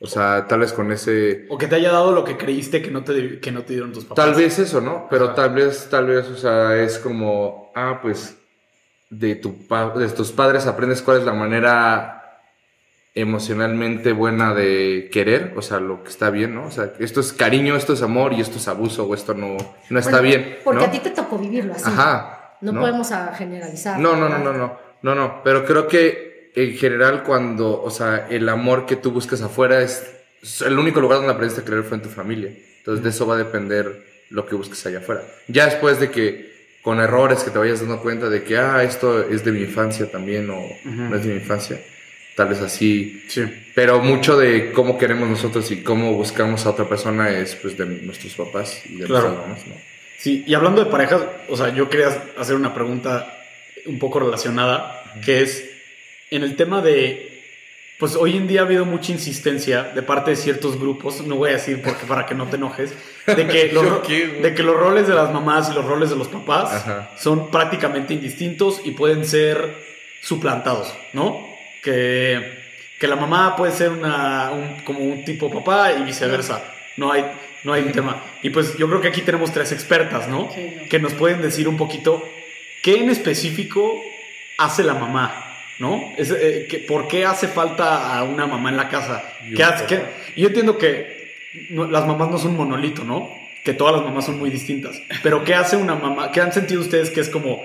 O 0.00 0.06
sea, 0.06 0.46
tal 0.48 0.60
vez 0.60 0.72
con 0.72 0.90
ese... 0.90 1.46
O 1.50 1.56
que 1.58 1.66
te 1.68 1.76
haya 1.76 1.92
dado 1.92 2.12
lo 2.12 2.24
que 2.24 2.36
creíste 2.36 2.82
que 2.82 2.90
no 2.90 3.04
te, 3.04 3.38
que 3.38 3.52
no 3.52 3.62
te 3.62 3.74
dieron 3.74 3.92
tus 3.92 4.04
papás. 4.04 4.24
Tal 4.24 4.34
vez 4.34 4.58
eso, 4.58 4.80
¿no? 4.80 5.06
Pero 5.10 5.26
Ajá. 5.26 5.34
tal 5.34 5.54
vez, 5.54 5.88
tal 5.90 6.06
vez, 6.06 6.26
o 6.26 6.36
sea, 6.36 6.74
es 6.76 6.98
como, 6.98 7.70
ah, 7.74 8.00
pues, 8.02 8.34
de, 9.10 9.34
tu 9.34 9.56
de 9.96 10.08
tus 10.08 10.32
padres 10.32 10.66
aprendes 10.66 11.02
cuál 11.02 11.18
es 11.18 11.24
la 11.24 11.34
manera 11.34 12.16
emocionalmente 13.14 14.12
buena 14.12 14.54
de 14.54 15.10
querer, 15.12 15.52
o 15.56 15.62
sea, 15.62 15.80
lo 15.80 16.04
que 16.04 16.10
está 16.10 16.30
bien, 16.30 16.54
¿no? 16.54 16.66
O 16.66 16.70
sea, 16.70 16.92
esto 17.00 17.20
es 17.20 17.32
cariño, 17.32 17.74
esto 17.76 17.92
es 17.92 18.02
amor 18.02 18.32
y 18.32 18.40
esto 18.40 18.58
es 18.58 18.68
abuso 18.68 19.04
o 19.04 19.14
esto 19.14 19.34
no, 19.34 19.56
no 19.90 19.98
está 19.98 20.20
Bueno, 20.20 20.22
bien. 20.22 20.58
Porque 20.62 20.80
¿no? 20.80 20.86
a 20.86 20.90
ti 20.92 21.00
te 21.00 21.10
tocó 21.10 21.36
vivirlo 21.36 21.74
así. 21.74 21.84
Ajá. 21.86 22.56
No, 22.60 22.78
podemos 22.78 23.10
ah, 23.10 23.32
generalizar. 23.36 23.98
No, 23.98 24.14
no, 24.14 24.28
no, 24.28 24.38
no, 24.38 24.52
no, 24.52 24.78
no, 25.02 25.14
no, 25.14 25.42
pero 25.42 25.64
creo 25.64 25.88
que 25.88 26.52
en 26.54 26.74
general 26.74 27.24
cuando, 27.24 27.82
o 27.82 27.90
sea, 27.90 28.28
el 28.28 28.48
amor 28.48 28.86
que 28.86 28.96
tú 28.96 29.10
buscas 29.10 29.42
afuera 29.42 29.80
es, 29.80 30.06
es 30.42 30.60
el 30.62 30.78
único 30.78 31.00
lugar 31.00 31.18
donde 31.18 31.32
aprendiste 31.32 31.62
a 31.62 31.64
creer 31.64 31.82
fue 31.82 31.96
en 31.96 32.02
tu 32.02 32.10
familia. 32.10 32.52
Entonces 32.78 33.02
de 33.02 33.10
eso 33.10 33.26
va 33.26 33.34
a 33.34 33.38
depender 33.38 34.04
lo 34.30 34.46
que 34.46 34.54
busques 34.54 34.84
allá 34.86 34.98
afuera. 34.98 35.22
Ya 35.48 35.64
después 35.64 35.98
de 35.98 36.10
que 36.10 36.49
con 36.82 36.98
errores 37.00 37.40
que 37.44 37.50
te 37.50 37.58
vayas 37.58 37.80
dando 37.80 38.00
cuenta 38.00 38.28
de 38.28 38.42
que, 38.42 38.56
ah, 38.56 38.82
esto 38.82 39.28
es 39.28 39.44
de 39.44 39.52
mi 39.52 39.60
infancia 39.62 40.10
también 40.10 40.48
o 40.50 40.66
no 40.84 41.14
es 41.16 41.22
de 41.24 41.28
mi 41.30 41.36
infancia, 41.36 41.80
tal 42.36 42.48
vez 42.48 42.60
así. 42.60 43.22
Sí. 43.28 43.44
Pero 43.74 44.00
mucho 44.00 44.36
de 44.38 44.72
cómo 44.72 44.96
queremos 44.96 45.28
nosotros 45.28 45.70
y 45.70 45.82
cómo 45.82 46.14
buscamos 46.14 46.64
a 46.66 46.70
otra 46.70 46.88
persona 46.88 47.28
es 47.30 47.54
pues 47.56 47.76
de 47.76 47.86
nuestros 47.86 48.34
papás 48.34 48.82
y 48.88 48.96
de 48.96 49.06
Claro. 49.06 49.36
mamás, 49.42 49.66
¿no? 49.66 49.74
Sí, 50.18 50.44
y 50.46 50.54
hablando 50.54 50.84
de 50.84 50.90
parejas, 50.90 51.22
o 51.48 51.56
sea, 51.56 51.74
yo 51.74 51.88
quería 51.88 52.08
hacer 52.36 52.54
una 52.54 52.74
pregunta 52.74 53.38
un 53.86 53.98
poco 53.98 54.20
relacionada, 54.20 55.02
que 55.24 55.42
es 55.42 55.64
en 56.30 56.42
el 56.42 56.56
tema 56.56 56.82
de, 56.82 57.39
pues 58.00 58.16
hoy 58.16 58.36
en 58.36 58.48
día 58.48 58.62
ha 58.62 58.64
habido 58.64 58.84
mucha 58.84 59.12
insistencia 59.12 59.84
de 59.84 60.02
parte 60.02 60.30
de 60.30 60.36
ciertos 60.36 60.80
grupos, 60.80 61.20
no 61.24 61.36
voy 61.36 61.50
a 61.50 61.52
decir 61.52 61.80
porque 61.82 62.06
para 62.06 62.26
que 62.26 62.34
no 62.34 62.46
te 62.46 62.56
enojes, 62.56 62.92
de 63.26 63.46
que 63.46 63.70
los, 63.72 63.84
¿Yo 63.84 64.02
qué, 64.02 64.26
güey? 64.26 64.42
de 64.42 64.54
que 64.54 64.62
los 64.64 64.76
roles 64.76 65.06
de 65.06 65.14
las 65.14 65.32
mamás 65.32 65.70
y 65.70 65.74
los 65.74 65.84
roles 65.84 66.10
de 66.10 66.16
los 66.16 66.26
papás 66.28 66.72
Ajá. 66.72 67.10
son 67.16 67.50
prácticamente 67.52 68.14
indistintos 68.14 68.80
y 68.84 68.90
pueden 68.92 69.24
ser 69.24 69.76
suplantados, 70.22 70.92
¿no? 71.12 71.46
Que, 71.82 72.58
que 72.98 73.06
la 73.06 73.16
mamá 73.16 73.54
puede 73.56 73.72
ser 73.72 73.90
una, 73.90 74.50
un- 74.50 74.82
como 74.84 75.00
un 75.00 75.24
tipo 75.24 75.50
papá 75.50 75.92
y 75.92 76.02
viceversa. 76.02 76.62
No 76.96 77.12
hay, 77.12 77.24
no 77.64 77.72
hay 77.72 77.82
un 77.82 77.92
tema. 77.92 78.22
Y 78.42 78.50
pues 78.50 78.76
yo 78.76 78.88
creo 78.88 79.00
que 79.00 79.08
aquí 79.08 79.22
tenemos 79.22 79.52
tres 79.52 79.72
expertas, 79.72 80.28
¿no? 80.28 80.50
Sí, 80.54 80.74
no. 80.82 80.88
Que 80.88 80.98
nos 80.98 81.14
pueden 81.14 81.40
decir 81.40 81.68
un 81.68 81.76
poquito 81.76 82.22
qué 82.82 82.96
en 82.98 83.08
específico 83.10 83.94
hace 84.58 84.82
la 84.84 84.94
mamá, 84.94 85.49
¿no? 85.80 86.00
Es, 86.16 86.30
eh, 86.30 86.66
que- 86.70 86.78
¿Por 86.78 87.08
qué 87.08 87.24
hace 87.26 87.48
falta 87.48 88.16
a 88.16 88.22
una 88.22 88.46
mamá 88.46 88.70
en 88.70 88.76
la 88.76 88.88
casa? 88.88 89.22
Y 89.44 89.54
¿Qué 89.54 89.62
un 89.64 89.68
hace? 89.72 89.86
qué- 89.86 90.02
yo 90.36 90.48
entiendo 90.48 90.78
que 90.78 91.32
no- 91.70 91.86
las 91.90 92.06
mamás 92.06 92.30
no 92.30 92.38
son 92.38 92.56
monolito, 92.56 93.02
¿no? 93.04 93.28
Que 93.64 93.74
todas 93.74 93.94
las 93.96 94.04
mamás 94.04 94.26
son 94.26 94.38
muy 94.38 94.50
distintas. 94.50 95.00
Pero 95.22 95.42
¿qué 95.44 95.54
hace 95.54 95.76
una 95.76 95.94
mamá? 95.94 96.30
¿Qué 96.32 96.40
han 96.40 96.52
sentido 96.52 96.80
ustedes 96.80 97.10
que 97.10 97.20
es 97.20 97.28
como, 97.28 97.62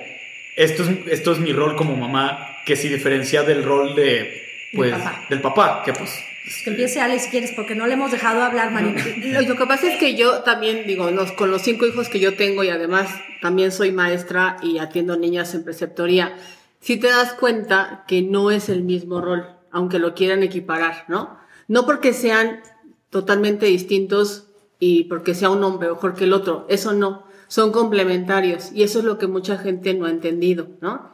esto 0.56 0.84
es, 0.84 0.90
esto 1.12 1.32
es 1.34 1.40
mi 1.40 1.54
rol 1.54 1.76
como 1.76 1.96
mamá, 1.96 2.58
que 2.66 2.76
se 2.76 2.90
diferencia 2.90 3.44
del 3.44 3.64
rol 3.64 3.96
de, 3.96 4.42
pues, 4.74 4.92
papá. 4.94 5.26
del 5.30 5.42
papá? 5.42 5.82
Que 5.86 5.94
pues, 5.94 6.12
Que 6.64 6.70
empiece 6.72 7.02
Alex 7.02 7.24
si 7.26 7.30
quieres, 7.32 7.52
porque 7.56 7.76
no 7.76 7.88
le 7.88 7.94
hemos 7.94 8.12
dejado 8.12 8.44
hablar, 8.44 8.72
Marina. 8.72 9.04
Lo, 9.18 9.42
lo 9.50 9.56
que 9.56 9.66
pasa 9.66 9.92
es 9.92 9.98
que 10.00 10.16
yo 10.16 10.42
también, 10.44 10.86
digo, 10.88 11.10
los- 11.12 11.32
con 11.34 11.50
los 11.52 11.62
cinco 11.64 11.86
hijos 11.88 12.08
que 12.10 12.20
yo 12.20 12.36
tengo 12.36 12.64
y 12.64 12.70
además 12.70 13.10
también 13.42 13.72
soy 13.72 13.92
maestra 13.92 14.58
y 14.64 14.78
atiendo 14.80 15.18
niñas 15.18 15.54
en 15.56 15.64
preceptoría, 15.64 16.36
si 16.86 16.98
te 16.98 17.08
das 17.08 17.34
cuenta 17.34 18.04
que 18.08 18.22
no 18.22 18.52
es 18.52 18.70
el 18.70 18.84
mismo 18.84 19.20
rol, 19.20 19.48
aunque 19.72 19.98
lo 19.98 20.14
quieran 20.14 20.44
equiparar, 20.44 21.06
¿no? 21.08 21.36
No 21.68 21.84
porque 21.88 22.14
sean 22.14 22.60
totalmente 23.10 23.66
distintos 23.66 24.50
y 24.78 25.06
porque 25.06 25.34
sea 25.34 25.50
un 25.50 25.64
hombre 25.64 25.90
mejor 25.90 26.14
que 26.14 26.26
el 26.26 26.34
otro, 26.34 26.68
eso 26.70 26.94
no, 26.94 27.24
son 27.48 27.72
complementarios 27.72 28.72
y 28.72 28.84
eso 28.84 29.00
es 29.00 29.06
lo 29.06 29.18
que 29.18 29.26
mucha 29.26 29.58
gente 29.58 29.96
no 29.96 30.06
ha 30.06 30.12
entendido, 30.12 30.68
¿no? 30.80 31.12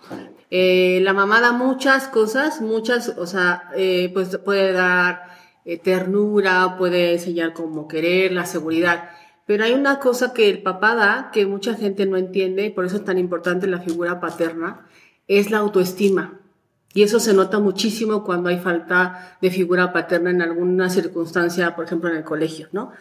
Eh, 0.49 0.99
la 1.03 1.13
mamá 1.13 1.39
da 1.39 1.53
muchas 1.53 2.09
cosas, 2.09 2.59
muchas, 2.59 3.07
o 3.17 3.25
sea, 3.25 3.69
eh, 3.73 4.11
pues 4.13 4.35
puede 4.39 4.73
dar 4.73 5.23
eh, 5.63 5.77
ternura, 5.77 6.75
puede 6.77 7.13
enseñar 7.13 7.53
cómo 7.53 7.87
querer, 7.87 8.33
la 8.33 8.45
seguridad. 8.45 9.09
Pero 9.45 9.63
hay 9.63 9.71
una 9.71 9.99
cosa 9.99 10.33
que 10.33 10.49
el 10.49 10.63
papá 10.63 10.95
da 10.95 11.29
que 11.31 11.45
mucha 11.45 11.75
gente 11.75 12.05
no 12.05 12.17
entiende, 12.17 12.65
y 12.65 12.69
por 12.71 12.83
eso 12.83 12.97
es 12.97 13.05
tan 13.05 13.17
importante 13.17 13.67
la 13.67 13.79
figura 13.79 14.19
paterna, 14.19 14.85
es 15.39 15.49
la 15.49 15.59
autoestima. 15.59 16.39
Y 16.93 17.03
eso 17.03 17.19
se 17.21 17.33
nota 17.33 17.59
muchísimo 17.59 18.23
cuando 18.23 18.49
hay 18.49 18.59
falta 18.59 19.37
de 19.41 19.49
figura 19.49 19.93
paterna 19.93 20.29
en 20.29 20.41
alguna 20.41 20.89
circunstancia, 20.89 21.75
por 21.75 21.85
ejemplo 21.85 22.09
en 22.09 22.17
el 22.17 22.23
colegio, 22.23 22.67
¿no? 22.73 22.91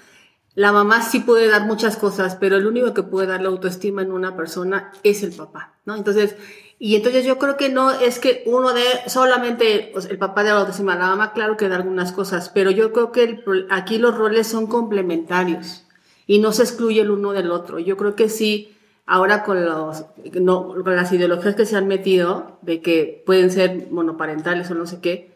La 0.54 0.72
mamá 0.72 1.02
sí 1.02 1.20
puede 1.20 1.48
dar 1.48 1.66
muchas 1.66 1.96
cosas, 1.96 2.36
pero 2.36 2.56
el 2.56 2.66
único 2.66 2.94
que 2.94 3.02
puede 3.02 3.26
dar 3.26 3.40
la 3.40 3.48
autoestima 3.48 4.02
en 4.02 4.12
una 4.12 4.36
persona 4.36 4.92
es 5.02 5.22
el 5.22 5.32
papá, 5.32 5.74
¿no? 5.84 5.96
Entonces, 5.96 6.36
y 6.78 6.96
entonces 6.96 7.24
yo 7.24 7.38
creo 7.38 7.56
que 7.56 7.68
no 7.68 7.90
es 7.90 8.18
que 8.20 8.44
uno 8.46 8.72
de 8.72 8.82
solamente 9.06 9.92
el 9.92 10.18
papá 10.18 10.44
de 10.44 10.50
la 10.50 10.60
autoestima, 10.60 10.96
la 10.96 11.08
mamá 11.08 11.32
claro 11.32 11.56
que 11.56 11.68
da 11.68 11.76
algunas 11.76 12.12
cosas, 12.12 12.48
pero 12.48 12.70
yo 12.70 12.92
creo 12.92 13.10
que 13.10 13.42
aquí 13.70 13.98
los 13.98 14.16
roles 14.16 14.46
son 14.46 14.66
complementarios 14.66 15.84
y 16.26 16.38
no 16.38 16.52
se 16.52 16.62
excluye 16.62 17.00
el 17.00 17.10
uno 17.10 17.32
del 17.32 17.50
otro. 17.50 17.80
Yo 17.80 17.96
creo 17.96 18.14
que 18.14 18.28
sí, 18.28 18.76
ahora 19.10 19.42
con, 19.42 19.64
los, 19.64 20.04
no, 20.34 20.68
con 20.84 20.94
las 20.94 21.12
ideologías 21.12 21.56
que 21.56 21.66
se 21.66 21.76
han 21.76 21.88
metido 21.88 22.58
de 22.62 22.80
que 22.80 23.24
pueden 23.26 23.50
ser 23.50 23.88
monoparentales 23.90 24.70
o 24.70 24.76
no 24.76 24.86
sé 24.86 25.00
qué, 25.00 25.34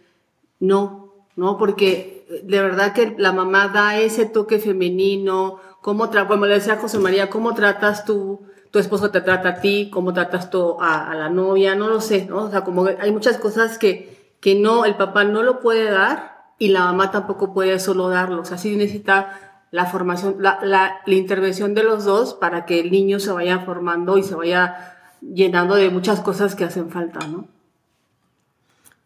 no, 0.61 1.13
no, 1.35 1.59
porque 1.59 2.25
eh, 2.31 2.43
de 2.45 2.63
verdad 2.63 2.93
que 2.93 3.17
la 3.19 3.33
mamá 3.33 3.67
da 3.67 3.99
ese 3.99 4.27
toque 4.27 4.61
femenino, 4.61 5.59
cómo 5.83 6.09
como 6.29 6.47
le 6.47 6.55
decía 6.55 6.77
José 6.77 7.01
María, 7.01 7.29
cómo 7.31 7.53
tratas 7.55 8.05
tú, 8.05 8.43
tu 8.71 8.79
esposo 8.79 9.11
te 9.11 9.21
trata 9.21 9.49
a 9.49 9.61
ti, 9.61 9.91
cómo 9.93 10.15
tratas 10.15 10.51
tú 10.51 10.77
a, 10.81 11.13
la 11.17 11.29
novia, 11.29 11.75
no 11.75 11.89
lo 11.89 12.01
sé, 12.01 12.27
¿no? 12.27 12.45
O 12.45 12.51
sea, 12.53 12.63
como 12.63 12.87
hay 12.87 13.11
muchas 13.11 13.39
cosas 13.39 13.77
que, 13.77 14.37
que 14.39 14.55
no, 14.55 14.85
el 14.85 14.95
papá 14.95 15.25
no 15.25 15.43
lo 15.43 15.59
puede 15.59 15.91
dar 15.91 16.45
y 16.61 16.69
la 16.69 16.85
mamá 16.85 17.11
tampoco 17.11 17.53
puede 17.53 17.81
solo 17.81 18.09
darlo, 18.09 18.43
o 18.43 18.45
sea, 18.45 18.57
sí 18.57 18.77
necesita 18.77 19.44
la 19.75 19.87
formación, 19.87 20.37
la, 20.39 20.61
la, 20.63 21.01
la 21.05 21.15
intervención 21.17 21.75
de 21.75 21.83
los 21.83 22.05
dos 22.05 22.35
para 22.35 22.65
que 22.65 22.79
el 22.79 22.93
niño 22.93 23.19
se 23.19 23.33
vaya 23.33 23.59
formando 23.59 24.17
y 24.17 24.23
se 24.23 24.37
vaya 24.37 24.95
llenando 25.21 25.75
de 25.75 25.91
muchas 25.91 26.21
cosas 26.21 26.55
que 26.55 26.63
hacen 26.63 26.91
falta, 26.91 27.27
¿no? 27.27 27.49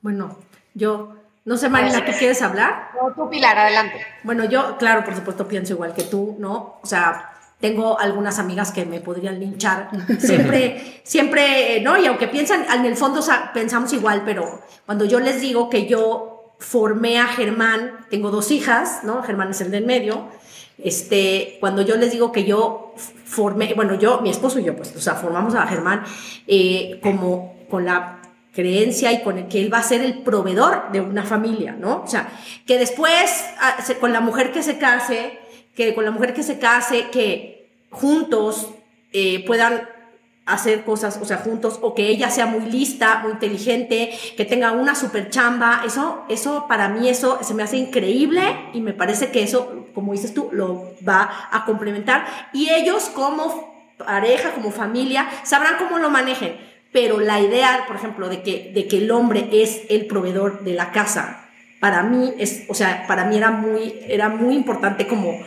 Bueno, 0.02 0.36
yo, 0.74 1.14
no 1.46 1.56
sé, 1.56 1.70
Marina, 1.70 2.04
¿tú 2.04 2.12
quieres 2.18 2.42
hablar? 2.42 2.90
No, 3.00 3.14
tú, 3.14 3.30
Pilar, 3.30 3.56
adelante. 3.56 3.94
Bueno, 4.24 4.44
yo, 4.44 4.76
claro, 4.76 5.06
por 5.06 5.14
supuesto, 5.14 5.48
pienso 5.48 5.72
igual 5.72 5.94
que 5.94 6.02
tú, 6.02 6.36
¿no? 6.38 6.76
O 6.82 6.86
sea, 6.86 7.32
tengo 7.60 7.98
algunas 7.98 8.38
amigas 8.38 8.70
que 8.70 8.84
me 8.84 9.00
podrían 9.00 9.40
linchar. 9.40 9.88
Siempre, 10.18 11.00
siempre, 11.02 11.76
eh, 11.76 11.80
¿no? 11.80 11.96
Y 11.96 12.04
aunque 12.04 12.28
piensan, 12.28 12.66
en 12.70 12.84
el 12.84 12.94
fondo 12.94 13.20
o 13.20 13.22
sea, 13.22 13.54
pensamos 13.54 13.94
igual, 13.94 14.20
pero 14.26 14.60
cuando 14.84 15.06
yo 15.06 15.18
les 15.18 15.40
digo 15.40 15.70
que 15.70 15.86
yo 15.86 16.52
formé 16.58 17.18
a 17.18 17.26
Germán, 17.28 18.04
tengo 18.10 18.30
dos 18.30 18.50
hijas, 18.50 19.00
¿no? 19.02 19.22
Germán 19.22 19.52
es 19.52 19.62
el 19.62 19.70
del 19.70 19.86
medio. 19.86 20.28
Este, 20.82 21.56
cuando 21.60 21.82
yo 21.82 21.96
les 21.96 22.12
digo 22.12 22.30
que 22.30 22.44
yo 22.44 22.94
formé, 23.24 23.74
bueno, 23.74 23.94
yo, 23.96 24.20
mi 24.20 24.30
esposo 24.30 24.60
y 24.60 24.64
yo, 24.64 24.76
pues, 24.76 24.94
o 24.94 25.00
sea, 25.00 25.14
formamos 25.14 25.54
a 25.54 25.66
Germán 25.66 26.04
eh, 26.46 27.00
como 27.02 27.56
con 27.68 27.84
la 27.84 28.20
creencia 28.54 29.12
y 29.12 29.22
con 29.22 29.38
el 29.38 29.48
que 29.48 29.60
él 29.60 29.72
va 29.72 29.78
a 29.78 29.82
ser 29.82 30.02
el 30.02 30.22
proveedor 30.22 30.90
de 30.92 31.00
una 31.00 31.24
familia, 31.24 31.76
¿no? 31.78 32.02
O 32.02 32.06
sea, 32.06 32.28
que 32.66 32.78
después 32.78 33.44
ah, 33.60 33.76
con 34.00 34.12
la 34.12 34.20
mujer 34.20 34.52
que 34.52 34.62
se 34.62 34.78
case, 34.78 35.38
que 35.76 35.94
con 35.94 36.04
la 36.04 36.10
mujer 36.10 36.34
que 36.34 36.42
se 36.42 36.58
case, 36.58 37.08
que 37.10 37.70
juntos 37.90 38.70
eh, 39.12 39.44
puedan 39.46 39.88
hacer 40.48 40.84
cosas, 40.84 41.18
o 41.20 41.24
sea, 41.24 41.38
juntos, 41.38 41.78
o 41.82 41.94
que 41.94 42.08
ella 42.08 42.30
sea 42.30 42.46
muy 42.46 42.70
lista, 42.70 43.20
muy 43.22 43.32
inteligente, 43.32 44.10
que 44.36 44.44
tenga 44.44 44.72
una 44.72 44.94
super 44.94 45.30
chamba, 45.30 45.82
eso, 45.86 46.24
eso 46.28 46.66
para 46.68 46.88
mí 46.88 47.08
eso 47.08 47.38
se 47.42 47.54
me 47.54 47.62
hace 47.62 47.76
increíble 47.76 48.42
y 48.72 48.80
me 48.80 48.92
parece 48.92 49.30
que 49.30 49.42
eso, 49.42 49.86
como 49.94 50.12
dices 50.12 50.34
tú, 50.34 50.48
lo 50.52 50.94
va 51.06 51.48
a 51.52 51.64
complementar. 51.64 52.26
Y 52.52 52.70
ellos 52.70 53.10
como 53.14 53.78
pareja, 53.98 54.52
como 54.52 54.70
familia, 54.70 55.28
sabrán 55.44 55.76
cómo 55.78 55.98
lo 55.98 56.10
manejen, 56.10 56.56
pero 56.92 57.20
la 57.20 57.40
idea, 57.40 57.84
por 57.86 57.96
ejemplo, 57.96 58.28
de 58.28 58.42
que, 58.42 58.72
de 58.74 58.86
que 58.88 58.98
el 58.98 59.10
hombre 59.10 59.48
es 59.52 59.82
el 59.90 60.06
proveedor 60.06 60.64
de 60.64 60.74
la 60.74 60.92
casa, 60.92 61.44
para 61.80 62.02
mí 62.02 62.34
es, 62.38 62.64
o 62.68 62.74
sea, 62.74 63.04
para 63.06 63.24
mí 63.24 63.36
era 63.36 63.50
muy, 63.50 63.94
era 64.08 64.28
muy 64.28 64.54
importante 64.54 65.06
como, 65.06 65.38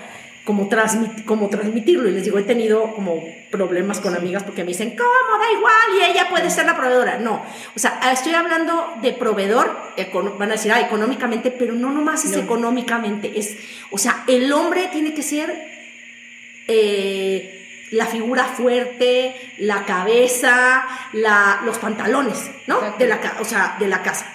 como, 0.43 0.67
transmit, 0.67 1.25
como 1.25 1.49
transmitirlo. 1.49 2.09
Y 2.09 2.13
les 2.13 2.23
digo, 2.23 2.37
he 2.39 2.43
tenido 2.43 2.93
como 2.93 3.23
problemas 3.51 3.99
con 3.99 4.15
amigas 4.15 4.43
porque 4.43 4.63
me 4.63 4.69
dicen, 4.69 4.95
¿cómo? 4.97 5.39
Da 5.39 5.51
igual 5.51 5.73
y 5.99 6.11
ella 6.11 6.27
puede 6.29 6.49
ser 6.49 6.65
la 6.65 6.75
proveedora. 6.75 7.17
No, 7.17 7.43
o 7.75 7.79
sea, 7.79 7.99
estoy 8.11 8.33
hablando 8.33 8.95
de 9.01 9.13
proveedor, 9.13 9.75
van 10.37 10.49
a 10.49 10.53
decir, 10.53 10.71
ah, 10.71 10.79
económicamente, 10.79 11.51
pero 11.51 11.73
no 11.73 11.91
nomás 11.91 12.25
es 12.25 12.35
económicamente, 12.35 13.39
es, 13.39 13.57
o 13.91 13.97
sea, 13.97 14.23
el 14.27 14.51
hombre 14.51 14.89
tiene 14.91 15.13
que 15.13 15.23
ser 15.23 15.53
eh, 16.67 17.87
la 17.91 18.05
figura 18.05 18.45
fuerte, 18.45 19.35
la 19.57 19.85
cabeza, 19.85 20.87
la, 21.13 21.61
los 21.65 21.77
pantalones, 21.77 22.49
¿no? 22.67 22.77
Exacto. 22.77 22.97
De 22.99 23.07
la, 23.07 23.19
o 23.39 23.45
sea, 23.45 23.75
de 23.79 23.87
la 23.87 24.01
casa. 24.01 24.33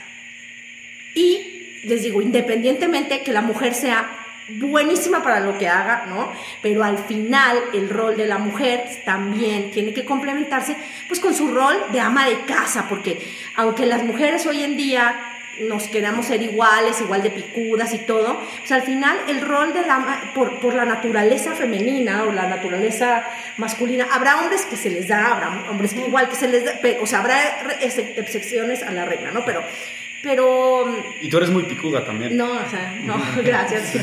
Y 1.15 1.83
les 1.85 2.03
digo, 2.03 2.21
independientemente 2.21 3.23
que 3.23 3.33
la 3.33 3.41
mujer 3.41 3.75
sea 3.75 4.26
buenísima 4.49 5.23
para 5.23 5.41
lo 5.41 5.59
que 5.59 5.69
haga, 5.69 6.07
¿no? 6.09 6.33
Pero 6.63 6.85
al 6.85 6.99
final 6.99 7.59
el 7.73 7.89
rol 7.91 8.17
de 8.17 8.27
la 8.27 8.39
mujer 8.39 8.85
también 9.05 9.71
tiene 9.71 9.93
que 9.93 10.05
complementarse 10.05 10.77
pues 11.09 11.21
con 11.21 11.35
su 11.35 11.53
rol 11.53 11.75
de 11.93 12.01
ama 12.01 12.27
de 12.27 12.45
casa, 12.45 12.87
porque 12.89 13.27
aunque 13.57 13.87
las 13.87 14.05
mujeres 14.05 14.47
hoy 14.47 14.63
en 14.63 14.77
día 14.77 15.33
nos 15.61 15.89
queramos 15.89 16.27
ser 16.27 16.43
iguales, 16.43 17.01
igual 17.01 17.23
de 17.23 17.31
picudas 17.31 17.95
y 17.95 17.99
todo, 17.99 18.41
pues 18.59 18.73
al 18.73 18.83
final 18.83 19.17
el 19.27 19.41
rol 19.41 19.73
de 19.73 19.83
la 19.83 20.31
por, 20.35 20.61
por 20.61 20.75
la 20.75 20.85
naturaleza 20.85 21.53
femenina 21.53 22.25
o 22.25 22.33
la 22.33 22.47
naturaleza 22.47 23.25
masculina, 23.57 24.07
habrá 24.13 24.41
hombres 24.41 24.67
que 24.67 24.77
se 24.77 24.91
les 24.91 25.09
da, 25.09 25.33
habrá 25.33 25.71
hombres 25.71 25.95
que 25.95 26.01
igual 26.01 26.29
que 26.29 26.37
se 26.37 26.49
les 26.49 26.65
da, 26.65 26.73
o 27.01 27.07
sea, 27.07 27.21
habrá 27.21 27.39
excepciones 27.81 28.83
a 28.83 28.93
la 28.93 29.07
regla, 29.07 29.31
¿no? 29.31 29.45
Pero 29.45 29.65
pero. 30.27 30.85
Y 31.23 31.31
tú 31.31 31.37
eres 31.37 31.51
muy 31.51 31.63
picuda 31.63 32.05
también. 32.05 32.37
No, 32.37 32.51
o 32.51 32.69
sea, 32.69 32.93
no, 33.05 33.15
gracias. 33.45 33.95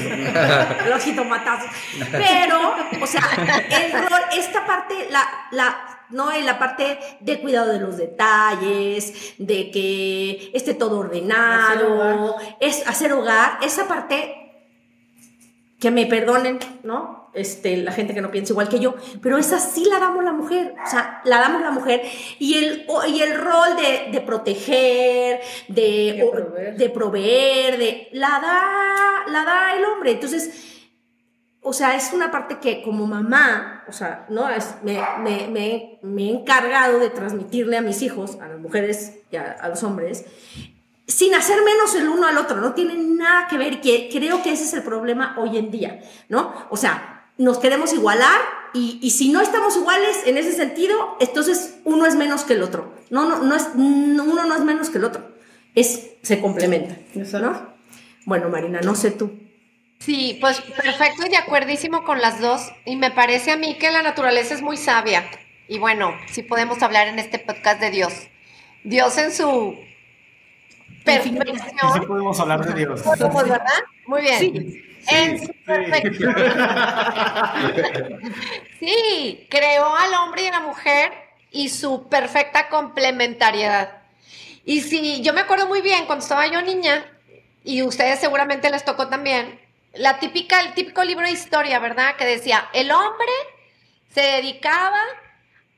Los 0.87 1.03
jitomatazos. 1.03 1.69
Pero, 2.11 2.75
o 3.01 3.07
sea, 3.07 3.21
el 3.69 3.91
rol, 3.91 4.21
esta 4.33 4.65
parte, 4.65 5.07
la, 5.09 5.27
la, 5.51 6.05
¿no? 6.11 6.31
En 6.31 6.45
la 6.45 6.57
parte 6.57 6.97
de 7.19 7.41
cuidado 7.41 7.73
de 7.73 7.81
los 7.81 7.97
detalles, 7.97 9.33
de 9.37 9.69
que 9.69 10.51
esté 10.53 10.73
todo 10.73 10.99
ordenado, 10.99 12.37
es 12.61 12.87
hacer 12.87 13.11
hogar, 13.11 13.57
esa 13.61 13.85
parte 13.85 14.42
que 15.83 15.91
me 15.91 16.05
perdonen, 16.05 16.59
¿no? 16.83 17.29
Este, 17.33 17.75
la 17.75 17.91
gente 17.91 18.13
que 18.13 18.21
no 18.21 18.31
piensa 18.31 18.53
igual 18.53 18.69
que 18.69 18.79
yo, 18.79 18.95
pero 19.21 19.37
esa 19.37 19.59
sí 19.59 19.83
la 19.83 19.99
damos 19.99 20.23
la 20.23 20.31
mujer, 20.31 20.75
o 20.81 20.89
sea, 20.89 21.19
la 21.25 21.39
damos 21.39 21.61
la 21.61 21.71
mujer 21.71 22.03
y 22.39 22.53
el, 22.53 22.87
y 23.09 23.19
el 23.19 23.37
rol 23.37 23.75
de, 23.75 24.13
de 24.13 24.21
proteger, 24.21 25.41
de, 25.67 26.13
De 26.13 26.29
proveer. 26.31 26.77
de 26.77 26.89
proveer, 26.89 27.77
de, 27.77 28.07
la 28.13 28.29
da, 28.29 29.29
la 29.29 29.43
da 29.43 29.75
el 29.75 29.83
hombre, 29.83 30.11
entonces, 30.11 30.87
o 31.61 31.73
sea, 31.73 31.97
es 31.97 32.13
una 32.13 32.31
parte 32.31 32.59
que 32.59 32.81
como 32.81 33.05
mamá, 33.05 33.83
o 33.89 33.91
sea, 33.91 34.25
¿no? 34.29 34.49
Es, 34.49 34.75
me, 34.83 35.01
me, 35.19 35.49
me, 35.49 35.99
me 36.01 36.29
he 36.29 36.29
encargado 36.29 36.99
de 36.99 37.09
transmitirle 37.09 37.75
a 37.75 37.81
mis 37.81 38.01
hijos, 38.03 38.37
a 38.39 38.47
las 38.47 38.59
mujeres 38.59 39.19
y 39.31 39.35
a, 39.35 39.51
a 39.51 39.67
los 39.67 39.83
hombres, 39.83 40.23
sin 41.07 41.33
hacer 41.35 41.57
menos 41.63 41.95
el 41.95 42.07
uno 42.07 42.27
al 42.27 42.37
otro, 42.37 42.57
no 42.57 42.73
tiene 42.73 42.95
nada 42.95 43.47
que 43.47 43.57
ver, 43.57 43.81
que 43.81 44.09
creo 44.11 44.41
que 44.41 44.51
ese 44.51 44.63
es 44.63 44.73
el 44.73 44.83
problema 44.83 45.35
hoy 45.37 45.57
en 45.57 45.71
día, 45.71 46.01
¿no? 46.29 46.53
O 46.69 46.77
sea, 46.77 47.31
nos 47.37 47.57
queremos 47.59 47.93
igualar 47.93 48.39
y, 48.73 48.99
y 49.01 49.11
si 49.11 49.29
no 49.29 49.41
estamos 49.41 49.75
iguales 49.75 50.23
en 50.25 50.37
ese 50.37 50.53
sentido, 50.53 51.17
entonces 51.19 51.79
uno 51.83 52.05
es 52.05 52.15
menos 52.15 52.43
que 52.43 52.53
el 52.53 52.63
otro. 52.63 52.93
No, 53.09 53.27
no, 53.27 53.39
no 53.39 53.55
es, 53.55 53.75
no, 53.75 54.23
uno 54.23 54.45
no 54.45 54.55
es 54.55 54.61
menos 54.61 54.89
que 54.89 54.97
el 54.97 55.05
otro, 55.05 55.31
es, 55.75 56.11
se 56.21 56.39
complementa, 56.39 56.95
¿no? 57.39 57.73
Bueno, 58.25 58.49
Marina, 58.49 58.79
no 58.81 58.95
sé 58.95 59.11
tú. 59.11 59.31
Sí, 59.99 60.37
pues 60.41 60.59
perfecto 60.61 61.25
y 61.25 61.29
de 61.29 61.37
acuerdísimo 61.37 62.03
con 62.03 62.19
las 62.19 62.39
dos. 62.41 62.61
Y 62.85 62.95
me 62.95 63.11
parece 63.11 63.51
a 63.51 63.57
mí 63.57 63.77
que 63.77 63.91
la 63.91 64.01
naturaleza 64.01 64.53
es 64.53 64.61
muy 64.61 64.77
sabia. 64.77 65.29
Y 65.67 65.79
bueno, 65.79 66.13
sí 66.29 66.43
podemos 66.43 66.81
hablar 66.83 67.07
en 67.07 67.19
este 67.19 67.39
podcast 67.39 67.79
de 67.79 67.89
Dios. 67.89 68.13
Dios 68.83 69.17
en 69.17 69.31
su 69.31 69.77
perfección. 71.03 71.93
Sí 71.93 71.99
podemos 72.07 72.39
hablar 72.39 72.65
de 72.65 72.73
Dios. 72.73 73.01
¿Podemos, 73.01 73.49
verdad? 73.49 73.83
Muy 74.07 74.21
bien. 74.21 74.39
Sí. 74.39 74.89
En 75.07 75.45
su 75.45 75.53
perfección. 75.65 76.35
Sí, 78.79 79.47
creó 79.49 79.95
al 79.95 80.13
hombre 80.15 80.43
y 80.43 80.47
a 80.47 80.51
la 80.51 80.59
mujer 80.61 81.11
y 81.51 81.69
su 81.69 82.07
perfecta 82.09 82.69
complementariedad. 82.69 84.01
Y 84.65 84.81
si 84.81 85.21
yo 85.21 85.33
me 85.33 85.41
acuerdo 85.41 85.67
muy 85.67 85.81
bien 85.81 86.05
cuando 86.05 86.23
estaba 86.23 86.47
yo 86.47 86.61
niña, 86.61 87.05
y 87.63 87.81
ustedes 87.81 88.19
seguramente 88.19 88.69
les 88.69 88.85
tocó 88.85 89.07
también, 89.07 89.59
la 89.93 90.19
típica, 90.19 90.61
el 90.61 90.73
típico 90.73 91.03
libro 91.03 91.25
de 91.25 91.33
historia, 91.33 91.79
¿verdad? 91.79 92.15
Que 92.15 92.25
decía, 92.25 92.69
el 92.73 92.91
hombre 92.91 93.31
se 94.09 94.21
dedicaba 94.21 95.01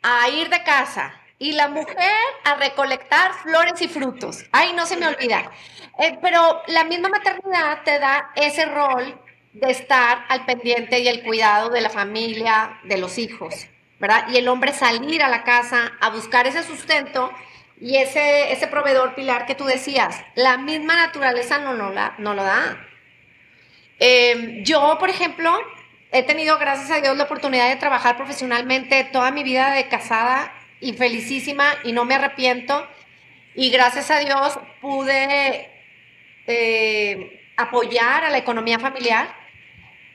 a 0.01 0.30
ir 0.30 0.49
de 0.49 0.63
casa 0.63 1.19
y 1.38 1.51
la 1.53 1.67
mujer 1.67 2.13
a 2.43 2.55
recolectar 2.55 3.33
flores 3.43 3.81
y 3.81 3.88
frutos. 3.88 4.45
Ay, 4.51 4.73
no 4.73 4.86
se 4.86 4.97
me 4.97 5.07
olvida. 5.07 5.51
Eh, 5.99 6.17
pero 6.21 6.61
la 6.67 6.83
misma 6.83 7.09
maternidad 7.09 7.83
te 7.83 7.99
da 7.99 8.31
ese 8.36 8.65
rol 8.65 9.19
de 9.53 9.71
estar 9.71 10.25
al 10.29 10.45
pendiente 10.45 10.99
y 10.99 11.07
el 11.07 11.23
cuidado 11.23 11.69
de 11.69 11.81
la 11.81 11.89
familia, 11.89 12.79
de 12.83 12.97
los 12.97 13.17
hijos, 13.17 13.67
¿verdad? 13.99 14.25
Y 14.29 14.38
el 14.38 14.47
hombre 14.47 14.73
salir 14.73 15.23
a 15.23 15.29
la 15.29 15.43
casa 15.43 15.93
a 16.01 16.09
buscar 16.09 16.47
ese 16.47 16.63
sustento 16.63 17.31
y 17.79 17.97
ese, 17.97 18.51
ese 18.51 18.67
proveedor 18.67 19.15
pilar 19.15 19.45
que 19.45 19.55
tú 19.55 19.65
decías. 19.65 20.23
La 20.36 20.57
misma 20.57 20.95
naturaleza 20.95 21.59
no, 21.59 21.73
no, 21.73 21.91
la, 21.91 22.15
no 22.17 22.33
lo 22.33 22.43
da. 22.43 22.86
Eh, 23.99 24.61
yo, 24.63 24.97
por 24.99 25.09
ejemplo, 25.09 25.57
he 26.11 26.23
tenido, 26.23 26.57
gracias 26.57 26.91
a 26.91 27.01
Dios, 27.01 27.15
la 27.15 27.23
oportunidad 27.25 27.69
de 27.69 27.75
trabajar 27.77 28.17
profesionalmente 28.17 29.05
toda 29.05 29.31
mi 29.31 29.43
vida 29.43 29.71
de 29.71 29.88
casada 29.88 30.51
y 30.80 30.93
felicísima 30.93 31.65
y 31.84 31.91
no 31.91 32.05
me 32.05 32.15
arrepiento. 32.15 32.88
Y 33.53 33.69
gracias 33.69 34.11
a 34.11 34.19
Dios 34.19 34.59
pude 34.82 35.69
eh, 36.47 37.49
apoyar 37.57 38.26
a 38.26 38.30
la 38.30 38.38
economía 38.38 38.80
familiar, 38.80 39.28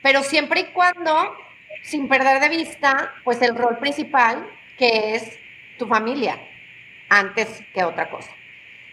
pero 0.01 0.23
siempre 0.23 0.61
y 0.61 0.65
cuando, 0.65 1.35
sin 1.83 2.07
perder 2.07 2.39
de 2.39 2.49
vista, 2.49 3.13
pues 3.23 3.41
el 3.41 3.55
rol 3.55 3.79
principal, 3.79 4.47
que 4.77 5.15
es 5.15 5.39
tu 5.77 5.87
familia, 5.87 6.39
antes 7.09 7.63
que 7.73 7.83
otra 7.83 8.09
cosa. 8.09 8.31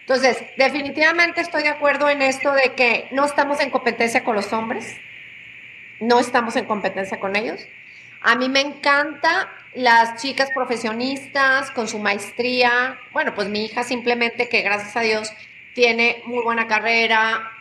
Entonces, 0.01 0.43
definitivamente 0.57 1.41
estoy 1.41 1.61
de 1.61 1.69
acuerdo 1.69 2.09
en 2.09 2.23
esto 2.23 2.51
de 2.51 2.73
que 2.73 3.07
no 3.11 3.25
estamos 3.25 3.59
en 3.59 3.69
competencia 3.69 4.23
con 4.23 4.35
los 4.35 4.51
hombres, 4.51 4.97
no 5.99 6.19
estamos 6.19 6.55
en 6.55 6.65
competencia 6.65 7.19
con 7.19 7.35
ellos. 7.35 7.61
A 8.21 8.35
mí 8.35 8.49
me 8.49 8.59
encanta 8.59 9.49
las 9.73 10.21
chicas 10.21 10.49
profesionistas 10.53 11.71
con 11.71 11.87
su 11.87 11.99
maestría. 11.99 12.99
Bueno, 13.11 13.33
pues 13.35 13.49
mi 13.49 13.65
hija 13.65 13.83
simplemente 13.83 14.49
que 14.49 14.61
gracias 14.61 14.95
a 14.97 15.01
Dios 15.01 15.31
tiene 15.73 16.21
muy 16.25 16.43
buena 16.43 16.67
carrera, 16.67 17.51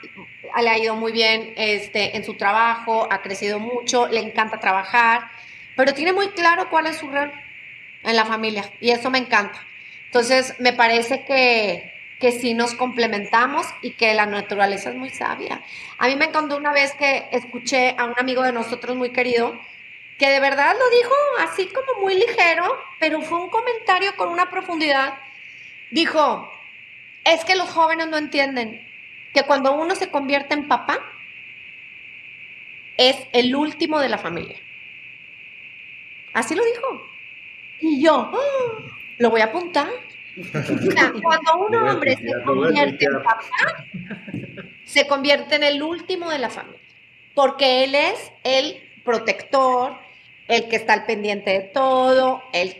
le 0.60 0.68
ha 0.68 0.78
ido 0.78 0.96
muy 0.96 1.12
bien 1.12 1.52
este, 1.56 2.16
en 2.16 2.24
su 2.24 2.34
trabajo, 2.34 3.06
ha 3.10 3.22
crecido 3.22 3.60
mucho, 3.60 4.08
le 4.08 4.20
encanta 4.20 4.58
trabajar, 4.58 5.30
pero 5.76 5.94
tiene 5.94 6.12
muy 6.12 6.28
claro 6.30 6.68
cuál 6.70 6.86
es 6.86 6.96
su 6.96 7.08
rol 7.08 7.32
en 8.02 8.16
la 8.16 8.24
familia 8.24 8.64
y 8.80 8.90
eso 8.90 9.10
me 9.10 9.18
encanta. 9.18 9.60
Entonces, 10.06 10.54
me 10.58 10.72
parece 10.72 11.24
que, 11.24 11.92
que 12.18 12.32
sí 12.32 12.54
nos 12.54 12.74
complementamos 12.74 13.66
y 13.82 13.90
que 13.92 14.14
la 14.14 14.24
naturaleza 14.24 14.90
es 14.90 14.96
muy 14.96 15.10
sabia. 15.10 15.62
A 15.98 16.08
mí 16.08 16.16
me 16.16 16.24
encantó 16.24 16.56
una 16.56 16.72
vez 16.72 16.94
que 16.94 17.28
escuché 17.30 17.94
a 17.98 18.04
un 18.04 18.14
amigo 18.16 18.42
de 18.42 18.52
nosotros 18.52 18.96
muy 18.96 19.10
querido 19.10 19.60
que 20.18 20.28
de 20.28 20.40
verdad 20.40 20.74
lo 20.76 20.90
dijo 20.90 21.14
así 21.38 21.68
como 21.68 22.00
muy 22.00 22.14
ligero, 22.14 22.64
pero 22.98 23.22
fue 23.22 23.38
un 23.38 23.50
comentario 23.50 24.16
con 24.16 24.28
una 24.28 24.50
profundidad. 24.50 25.14
Dijo, 25.90 26.50
es 27.24 27.44
que 27.44 27.54
los 27.54 27.68
jóvenes 27.70 28.08
no 28.08 28.18
entienden 28.18 28.86
que 29.32 29.44
cuando 29.44 29.72
uno 29.72 29.94
se 29.94 30.10
convierte 30.10 30.54
en 30.54 30.66
papá, 30.66 30.98
es 32.96 33.16
el 33.32 33.54
último 33.54 34.00
de 34.00 34.08
la 34.08 34.18
familia. 34.18 34.56
Así 36.34 36.54
lo 36.56 36.64
dijo. 36.64 37.02
Y 37.80 38.02
yo, 38.02 38.30
¡ah! 38.34 38.82
lo 39.18 39.30
voy 39.30 39.40
a 39.40 39.46
apuntar. 39.46 39.88
O 40.36 40.90
sea, 40.90 41.12
cuando 41.22 41.56
un 41.58 41.74
hombre 41.76 42.16
se 42.16 42.42
convierte 42.44 43.04
en 43.04 43.22
papá, 43.22 43.84
se 44.84 45.06
convierte 45.06 45.54
en 45.56 45.62
el 45.62 45.82
último 45.82 46.28
de 46.30 46.38
la 46.40 46.50
familia. 46.50 46.80
Porque 47.34 47.84
él 47.84 47.94
es 47.94 48.32
el 48.42 48.82
protector, 49.04 49.96
el 50.48 50.68
que 50.68 50.76
está 50.76 50.94
al 50.94 51.04
pendiente 51.04 51.50
de 51.50 51.60
todo, 51.60 52.42
el 52.52 52.76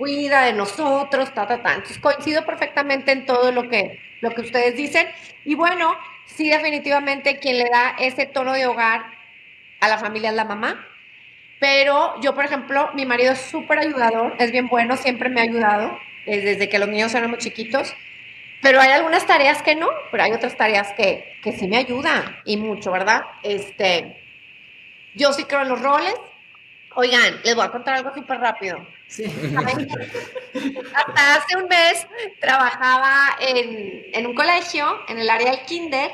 cuida 0.00 0.44
de 0.44 0.54
nosotros, 0.54 1.32
ta, 1.34 1.46
ta, 1.46 1.62
ta. 1.62 1.74
Entonces 1.74 1.98
coincido 1.98 2.46
perfectamente 2.46 3.12
en 3.12 3.26
todo 3.26 3.52
lo 3.52 3.68
que, 3.68 4.00
lo 4.22 4.30
que 4.30 4.40
ustedes 4.40 4.74
dicen. 4.74 5.06
Y 5.44 5.54
bueno, 5.54 5.94
sí, 6.24 6.48
definitivamente 6.48 7.38
quien 7.38 7.58
le 7.58 7.68
da 7.68 7.96
ese 7.98 8.24
tono 8.24 8.54
de 8.54 8.66
hogar 8.66 9.04
a 9.80 9.88
la 9.88 9.98
familia 9.98 10.30
es 10.30 10.36
la 10.36 10.46
mamá. 10.46 10.86
Pero 11.60 12.18
yo, 12.22 12.34
por 12.34 12.46
ejemplo, 12.46 12.90
mi 12.94 13.04
marido 13.04 13.32
es 13.32 13.42
súper 13.42 13.78
ayudador, 13.78 14.34
es 14.38 14.50
bien 14.50 14.68
bueno, 14.68 14.96
siempre 14.96 15.28
me 15.28 15.40
ha 15.40 15.44
ayudado 15.44 15.98
eh, 16.24 16.40
desde 16.40 16.70
que 16.70 16.78
los 16.78 16.88
niños 16.88 17.14
eran 17.14 17.28
muy 17.28 17.38
chiquitos. 17.38 17.94
Pero 18.62 18.80
hay 18.80 18.92
algunas 18.92 19.26
tareas 19.26 19.60
que 19.60 19.74
no, 19.74 19.88
pero 20.10 20.22
hay 20.22 20.32
otras 20.32 20.56
tareas 20.56 20.92
que, 20.96 21.36
que 21.42 21.52
sí 21.52 21.68
me 21.68 21.76
ayudan 21.76 22.38
y 22.46 22.56
mucho, 22.56 22.90
¿verdad? 22.90 23.22
Este, 23.42 24.22
yo 25.14 25.34
sí 25.34 25.44
creo 25.44 25.60
en 25.60 25.68
los 25.68 25.82
roles. 25.82 26.14
Oigan, 26.94 27.40
les 27.44 27.54
voy 27.54 27.64
a 27.64 27.70
contar 27.70 27.94
algo 27.94 28.12
súper 28.14 28.40
rápido. 28.40 28.84
Sí. 29.06 29.24
Hasta 30.94 31.34
hace 31.34 31.56
un 31.56 31.68
mes 31.68 32.06
trabajaba 32.40 33.36
en, 33.40 34.06
en 34.12 34.26
un 34.26 34.34
colegio, 34.34 35.00
en 35.08 35.18
el 35.18 35.30
área 35.30 35.52
del 35.52 35.60
kinder, 35.62 36.10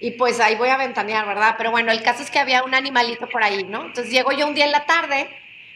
y 0.00 0.12
pues 0.12 0.40
ahí 0.40 0.56
voy 0.56 0.68
a 0.68 0.76
ventanear, 0.76 1.26
¿verdad? 1.26 1.54
Pero 1.56 1.70
bueno, 1.70 1.92
el 1.92 2.02
caso 2.02 2.22
es 2.22 2.30
que 2.30 2.40
había 2.40 2.64
un 2.64 2.74
animalito 2.74 3.28
por 3.28 3.42
ahí, 3.42 3.64
¿no? 3.64 3.86
Entonces 3.86 4.12
llego 4.12 4.32
yo 4.32 4.46
un 4.46 4.54
día 4.54 4.64
en 4.64 4.72
la 4.72 4.84
tarde 4.84 5.28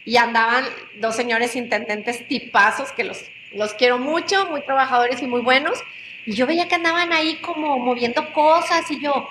y 0.03 0.17
andaban 0.17 0.65
dos 0.99 1.15
señores 1.15 1.55
intendentes 1.55 2.27
tipazos 2.27 2.91
que 2.91 3.03
los, 3.03 3.23
los 3.53 3.73
quiero 3.73 3.97
mucho, 3.97 4.47
muy 4.47 4.61
trabajadores 4.61 5.21
y 5.21 5.27
muy 5.27 5.41
buenos. 5.41 5.79
Y 6.25 6.33
yo 6.33 6.45
veía 6.45 6.67
que 6.67 6.75
andaban 6.75 7.13
ahí 7.13 7.37
como 7.37 7.79
moviendo 7.79 8.33
cosas 8.33 8.89
y 8.91 9.01
yo, 9.01 9.29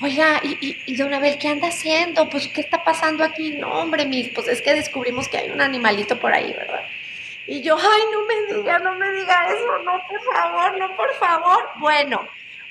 oiga, 0.00 0.40
y, 0.42 0.58
y, 0.60 0.82
y 0.86 0.96
don 0.96 1.12
Abel, 1.14 1.38
¿qué 1.38 1.48
anda 1.48 1.68
haciendo? 1.68 2.28
Pues, 2.28 2.48
¿qué 2.48 2.60
está 2.60 2.84
pasando 2.84 3.24
aquí? 3.24 3.52
No, 3.52 3.72
hombre, 3.72 4.06
mis, 4.06 4.28
pues 4.30 4.48
es 4.48 4.60
que 4.62 4.74
descubrimos 4.74 5.28
que 5.28 5.38
hay 5.38 5.50
un 5.50 5.60
animalito 5.60 6.18
por 6.18 6.32
ahí, 6.32 6.52
¿verdad? 6.52 6.82
Y 7.46 7.60
yo, 7.60 7.76
ay, 7.76 8.02
no 8.12 8.22
me 8.26 8.54
diga, 8.54 8.78
no 8.78 8.94
me 8.94 9.10
diga 9.12 9.48
eso, 9.48 9.78
no, 9.84 10.00
por 10.08 10.34
favor, 10.34 10.78
no, 10.78 10.96
por 10.96 11.14
favor. 11.14 11.68
Bueno, 11.76 12.26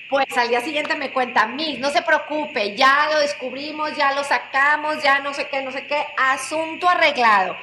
pues 0.09 0.25
al 0.35 0.49
día 0.49 0.61
siguiente 0.61 0.95
me 0.95 1.11
cuenta, 1.11 1.45
Miss, 1.45 1.79
no 1.79 1.91
se 1.91 2.01
preocupe, 2.01 2.75
ya 2.75 3.07
lo 3.11 3.19
descubrimos, 3.19 3.95
ya 3.95 4.13
lo 4.13 4.23
sacamos, 4.23 5.01
ya 5.03 5.19
no 5.19 5.33
sé 5.33 5.47
qué, 5.47 5.61
no 5.61 5.71
sé 5.71 5.85
qué, 5.85 6.05
asunto 6.17 6.89
arreglado. 6.89 7.55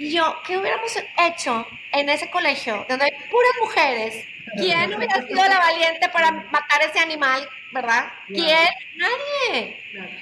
Y 0.00 0.10
yo, 0.14 0.34
¿qué 0.46 0.56
hubiéramos 0.56 0.90
hecho 1.28 1.66
en 1.92 2.08
ese 2.08 2.30
colegio 2.30 2.86
donde 2.88 3.04
hay 3.04 3.10
puras 3.30 3.52
mujeres? 3.60 4.24
¿Quién 4.56 4.94
hubiera 4.94 5.14
sido 5.26 5.44
la 5.44 5.58
valiente 5.58 6.08
para 6.10 6.30
matar 6.32 6.80
ese 6.88 6.98
animal, 7.00 7.46
verdad? 7.70 8.10
¿Quién? 8.26 8.66
Nadie. 8.96 9.76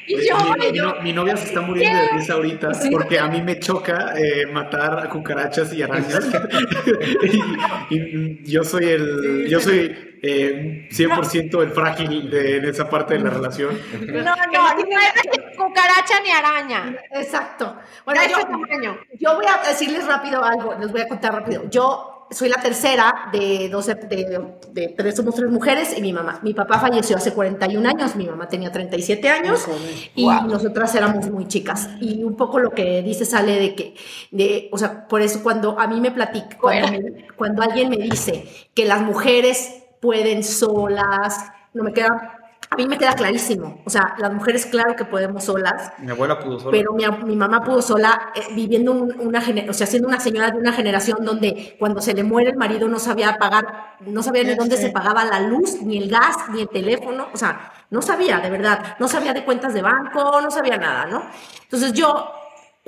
Y 0.08 0.16
Oye, 0.16 0.26
yo, 0.28 0.36
mi, 0.36 0.66
y 0.66 0.72
mi 0.72 0.78
yo, 0.78 0.84
no- 0.84 1.00
mi 1.00 1.12
novia 1.12 1.36
se 1.36 1.44
está 1.46 1.60
muriendo 1.60 1.96
de 1.96 2.08
risa 2.10 2.32
ahorita 2.32 2.70
porque 2.90 3.20
a 3.20 3.28
mí 3.28 3.40
me 3.40 3.60
choca 3.60 4.14
eh, 4.16 4.46
matar 4.46 4.98
a 4.98 5.08
cucarachas 5.08 5.72
y 5.72 5.82
arañas. 5.82 6.24
y, 7.90 7.96
y 7.96 8.38
yo 8.44 8.64
soy 8.64 8.84
el, 8.86 9.46
yo 9.48 9.60
soy 9.60 10.07
eh, 10.22 10.88
100% 10.90 11.62
el 11.62 11.70
frágil 11.70 12.30
de, 12.30 12.56
en 12.58 12.64
esa 12.66 12.88
parte 12.88 13.14
de 13.14 13.20
la 13.20 13.30
relación. 13.30 13.78
no, 14.06 14.22
no, 14.22 14.24
no 14.24 15.00
es 15.00 15.56
cucaracha 15.56 16.20
ni 16.24 16.30
araña. 16.30 16.96
Exacto. 17.12 17.76
Bueno, 18.04 18.20
yo, 18.30 18.38
tamaño. 18.46 18.98
yo 19.18 19.34
voy 19.36 19.46
a 19.46 19.66
decirles 19.68 20.06
rápido 20.06 20.42
algo, 20.44 20.74
les 20.78 20.90
voy 20.92 21.00
a 21.02 21.08
contar 21.08 21.34
rápido. 21.34 21.68
Yo 21.70 22.14
soy 22.30 22.50
la 22.50 22.60
tercera 22.60 23.30
de 23.32 23.70
12, 23.70 23.94
de, 23.94 24.40
de 24.72 24.88
tres, 24.88 25.16
somos 25.16 25.34
tres 25.34 25.48
mujeres 25.50 25.96
y 25.96 26.02
mi 26.02 26.12
mamá. 26.12 26.40
Mi 26.42 26.52
papá 26.52 26.78
falleció 26.78 27.16
hace 27.16 27.32
41 27.32 27.88
años, 27.88 28.16
mi 28.16 28.26
mamá 28.26 28.46
tenía 28.48 28.70
37 28.70 29.26
años 29.30 29.66
y 30.14 30.24
Wow. 30.24 30.42
nosotras 30.46 30.94
éramos 30.94 31.30
muy 31.30 31.48
chicas. 31.48 31.88
Y 32.00 32.22
un 32.24 32.36
poco 32.36 32.58
lo 32.58 32.70
que 32.72 33.00
dice 33.02 33.24
sale 33.24 33.58
de 33.58 33.74
que, 33.74 33.94
de, 34.30 34.68
o 34.72 34.76
sea, 34.76 35.08
por 35.08 35.22
eso 35.22 35.42
cuando 35.42 35.80
a 35.80 35.86
mí 35.86 36.02
me 36.02 36.10
platica, 36.10 36.58
cuando, 36.60 36.92
me- 36.92 37.26
cuando 37.34 37.62
alguien 37.62 37.88
me 37.88 37.96
dice 37.96 38.44
que 38.74 38.84
las 38.84 39.00
mujeres 39.00 39.84
pueden 40.00 40.42
solas, 40.44 41.50
no 41.74 41.84
me 41.84 41.92
queda, 41.92 42.34
a 42.70 42.76
mí 42.76 42.86
me 42.86 42.98
queda 42.98 43.14
clarísimo. 43.14 43.80
O 43.86 43.90
sea, 43.90 44.14
las 44.18 44.32
mujeres 44.32 44.66
claro 44.66 44.94
que 44.94 45.04
podemos 45.04 45.44
solas, 45.44 45.92
Mi 45.98 46.10
abuela 46.10 46.38
pudo 46.38 46.58
sola. 46.60 46.70
pero 46.70 46.92
mi, 46.92 47.04
mi 47.26 47.36
mamá 47.36 47.62
pudo 47.62 47.80
sola, 47.82 48.30
eh, 48.34 48.42
viviendo 48.54 48.92
un- 48.92 49.14
una 49.20 49.40
gener- 49.40 49.68
o 49.70 49.72
sea, 49.72 49.86
siendo 49.86 50.06
una 50.08 50.20
señora 50.20 50.50
de 50.50 50.58
una 50.58 50.72
generación 50.72 51.24
donde 51.24 51.76
cuando 51.78 52.00
se 52.00 52.12
le 52.14 52.22
muere 52.24 52.50
el 52.50 52.56
marido 52.56 52.86
no 52.88 52.98
sabía 52.98 53.36
pagar, 53.38 53.96
no 54.00 54.22
sabía 54.22 54.42
ni 54.44 54.54
dónde 54.54 54.76
se 54.76 54.90
pagaba 54.90 55.24
la 55.24 55.40
luz, 55.40 55.80
ni 55.82 55.96
el 55.98 56.10
gas, 56.10 56.36
ni 56.52 56.60
el 56.62 56.68
teléfono, 56.68 57.28
o 57.32 57.36
sea, 57.36 57.72
no 57.90 58.02
sabía, 58.02 58.38
de 58.40 58.50
verdad, 58.50 58.96
no 58.98 59.08
sabía 59.08 59.32
de 59.32 59.44
cuentas 59.44 59.72
de 59.72 59.80
banco, 59.82 60.40
no 60.42 60.50
sabía 60.50 60.76
nada, 60.76 61.06
¿no? 61.06 61.22
Entonces 61.62 61.92
yo, 61.94 62.30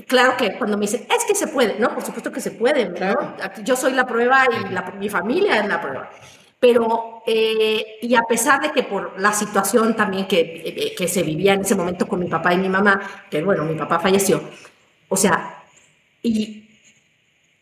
claro 0.06 0.36
que 0.36 0.58
cuando 0.58 0.76
me 0.76 0.82
dicen, 0.82 1.06
es 1.14 1.24
que 1.24 1.34
se 1.34 1.46
puede, 1.48 1.78
¿no? 1.78 1.94
Por 1.94 2.02
supuesto 2.04 2.30
que 2.30 2.40
se 2.42 2.50
puede, 2.50 2.86
¿no? 2.90 3.34
Yo 3.64 3.76
soy 3.76 3.92
la 3.92 4.06
prueba 4.06 4.44
y 4.46 4.72
la- 4.72 4.82
mi 4.98 5.08
familia 5.08 5.56
es 5.60 5.66
la 5.68 5.80
prueba. 5.80 6.10
Pero, 6.60 7.22
eh, 7.26 7.98
y 8.02 8.14
a 8.14 8.22
pesar 8.28 8.60
de 8.60 8.70
que 8.72 8.82
por 8.82 9.18
la 9.18 9.32
situación 9.32 9.96
también 9.96 10.26
que, 10.28 10.40
eh, 10.64 10.94
que 10.96 11.08
se 11.08 11.22
vivía 11.22 11.54
en 11.54 11.62
ese 11.62 11.74
momento 11.74 12.06
con 12.06 12.20
mi 12.20 12.28
papá 12.28 12.52
y 12.54 12.58
mi 12.58 12.68
mamá, 12.68 13.00
que 13.30 13.42
bueno, 13.42 13.64
mi 13.64 13.74
papá 13.74 13.98
falleció, 13.98 14.42
o 15.08 15.16
sea, 15.16 15.64
y 16.22 16.68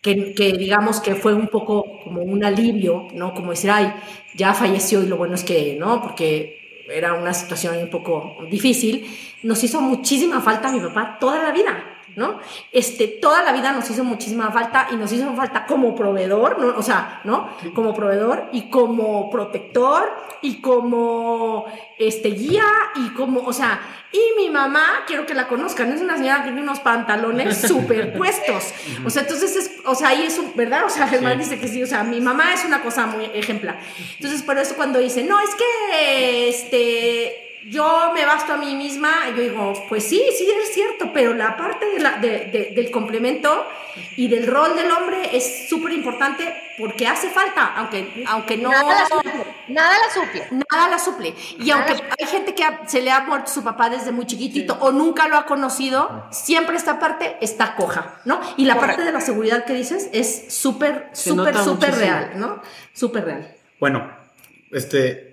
que, 0.03 0.53
digamos 0.57 1.01
que 1.01 1.15
fue 1.15 1.35
un 1.35 1.49
poco 1.49 1.85
como 2.05 2.23
un 2.23 2.45
alivio, 2.45 3.09
¿no? 3.13 3.35
Como 3.35 3.51
decir, 3.51 3.71
ay, 3.71 3.93
ya 4.37 4.55
falleció 4.55 5.03
y 5.03 5.07
lo 5.07 5.17
bueno 5.17 5.35
es 5.35 5.45
que, 5.45 5.77
¿no? 5.79 6.01
Porque 6.03 6.87
era 6.91 7.15
una 7.15 7.35
situación 7.35 7.77
un 7.77 7.91
poco 7.91 8.37
difícil, 8.51 9.07
nos 9.43 9.63
hizo 9.65 9.81
muchísima 9.81 10.41
falta 10.41 10.73
mi 10.73 10.81
papá 10.81 11.19
toda 11.21 11.43
la 11.43 11.53
vida, 11.53 11.85
¿no? 12.17 12.39
Este, 12.73 13.09
toda 13.09 13.43
la 13.43 13.53
vida 13.53 13.73
nos 13.73 13.89
hizo 13.91 14.05
muchísima 14.05 14.51
falta 14.51 14.89
y 14.91 14.97
nos 14.97 15.13
hizo 15.13 15.33
falta 15.35 15.67
como 15.67 15.95
proveedor, 15.95 16.59
¿no? 16.59 16.77
O 16.77 16.83
sea, 16.83 17.21
¿no? 17.25 17.51
Como 17.75 17.95
proveedor 17.95 18.49
y 18.53 18.71
como 18.71 19.31
protector 19.31 20.09
y 20.43 20.61
como 20.61 21.67
este 21.99 22.31
guía 22.31 22.65
y 22.97 23.11
como, 23.11 23.41
o 23.41 23.53
sea, 23.53 23.81
y 24.11 24.41
mi 24.41 24.49
mamá, 24.49 25.05
quiero 25.07 25.27
que 25.27 25.35
la 25.35 25.49
conozcan, 25.49 25.93
es 25.93 26.01
una 26.01 26.17
señora 26.17 26.39
que 26.39 26.45
tiene 26.45 26.63
unos 26.63 26.81
pantalones 26.81 27.59
superpuestos. 27.69 28.73
O 29.05 29.11
sea, 29.11 29.23
entonces 29.23 29.55
es, 29.55 29.71
o 29.85 29.95
sea, 29.95 30.09
ahí 30.09 30.23
es 30.23 30.39
un, 30.39 30.53
¿verdad? 30.57 30.85
O 30.87 30.91
sea, 30.91 31.07
Germán 31.09 31.39
dice 31.39 31.59
que 31.59 31.69
sí, 31.69 31.83
o 31.83 31.87
sea, 31.87 32.05
mi 32.05 32.21
mamá 32.21 32.55
es 32.55 32.65
una 32.65 32.83
cosa 32.83 33.07
muy 33.07 33.27
ejemplar. 33.35 33.79
Entonces, 34.15 34.43
por 34.43 34.57
eso 34.59 34.77
cuando 34.77 34.99
dice, 34.99 35.25
no, 35.25 35.39
es 35.41 35.55
que, 35.55 36.49
este, 36.49 37.48
yo 37.67 38.13
me 38.15 38.25
basto 38.25 38.53
a 38.55 38.57
mí 38.57 38.75
misma, 38.75 39.11
yo 39.37 39.43
digo, 39.43 39.73
pues 39.89 40.05
sí, 40.05 40.23
sí 40.37 40.49
es 40.63 40.73
cierto, 40.75 41.11
pero 41.13 41.35
la 41.35 41.57
parte 41.57 41.87
de 41.87 42.01
la- 42.01 42.17
de- 42.19 42.47
de- 42.47 42.73
del 42.75 42.91
complemento 42.91 43.67
y 44.17 44.29
del 44.29 44.47
rol 44.47 44.77
del 44.77 44.91
hombre 44.91 45.37
es 45.37 45.69
súper 45.69 45.93
importante 45.93 46.55
porque 46.79 47.07
hace 47.09 47.29
falta, 47.31 47.75
aunque, 47.77 48.25
aunque 48.29 48.57
no... 48.57 48.71
Nada 48.71 48.95
la 49.01 49.07
suple. 49.09 49.33
Nada 49.69 49.95
la 49.99 50.11
suple. 50.15 50.49
Nada 50.71 50.89
la 50.89 50.99
suple. 50.99 51.35
Y 51.59 51.71
aunque 51.73 51.93
hay 51.93 52.27
gente 52.27 52.55
que 52.55 52.65
se 52.87 53.03
le 53.03 53.11
ha 53.11 53.21
muerto 53.21 53.51
su 53.51 53.65
papá 53.65 53.91
desde 53.91 54.13
muy 54.13 54.27
chiquitito 54.27 54.77
o 54.81 54.93
nunca 54.93 55.27
lo 55.27 55.37
ha 55.37 55.45
conocido, 55.47 56.27
siempre 56.31 56.77
esta 56.77 57.01
parte 57.01 57.37
está 57.41 57.75
coja, 57.75 58.21
¿no? 58.25 58.41
Y 58.57 58.67
la 58.67 58.79
parte 58.79 59.03
de 59.05 59.11
la 59.13 59.21
seguridad 59.21 59.65
que 59.65 59.75
dices 59.75 60.09
es 60.13 60.55
súper, 60.55 61.09
súper, 61.13 61.57
súper 61.59 61.95
real, 61.97 62.33
¿no? 62.37 62.63
Súper 62.95 63.25
real. 63.25 63.55
Bueno, 63.81 64.09
este, 64.71 65.28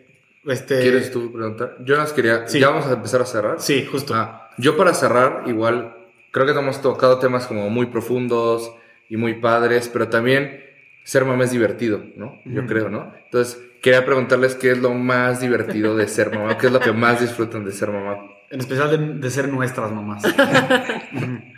este. 0.48 0.80
¿Quieres 0.82 1.12
tú 1.12 1.32
preguntar? 1.32 1.78
Yo 1.80 1.96
las 1.98 2.14
quería. 2.14 2.48
Sí. 2.48 2.60
¿Ya 2.60 2.70
vamos 2.70 2.86
a 2.88 2.93
empezar 2.93 3.22
a 3.22 3.26
cerrar? 3.26 3.60
Sí, 3.60 3.86
justo. 3.89 4.14
Ah, 4.16 4.50
yo 4.58 4.78
para 4.78 4.93
cerrar, 4.93 5.43
igual, 5.48 5.96
creo 6.32 6.46
que 6.46 6.52
hemos 6.54 6.82
tocado 6.82 7.20
temas 7.20 7.48
como 7.48 7.70
muy 7.70 7.88
profundos 7.88 8.72
y 9.10 9.18
muy 9.18 9.36
padres, 9.36 9.89
pero 9.91 10.08
también 10.10 10.64
ser 11.04 11.26
mamá 11.26 11.43
es 11.43 11.52
divertido, 11.52 12.04
¿no? 12.16 12.39
Yo 12.46 12.66
creo, 12.66 12.89
¿no? 12.89 13.14
Entonces, 13.26 13.62
quería 13.82 14.06
preguntarles 14.06 14.56
qué 14.56 14.72
es 14.72 14.80
lo 14.80 14.93
más 14.93 15.39
divertido 15.41 15.96
de 15.96 16.08
ser 16.08 16.32
mamá, 16.36 16.58
qué 16.58 16.68
es 16.68 16.74
lo 16.74 16.80
que 16.80 16.91
más 16.91 17.22
disfrutan 17.22 17.64
de 17.66 17.72
ser 17.72 17.89
mamá. 17.91 18.18
En 18.50 18.60
especial 18.60 18.89
de, 18.91 19.20
de 19.20 19.30
ser 19.30 19.48
nuestras 19.50 19.91
mamás. 19.91 20.24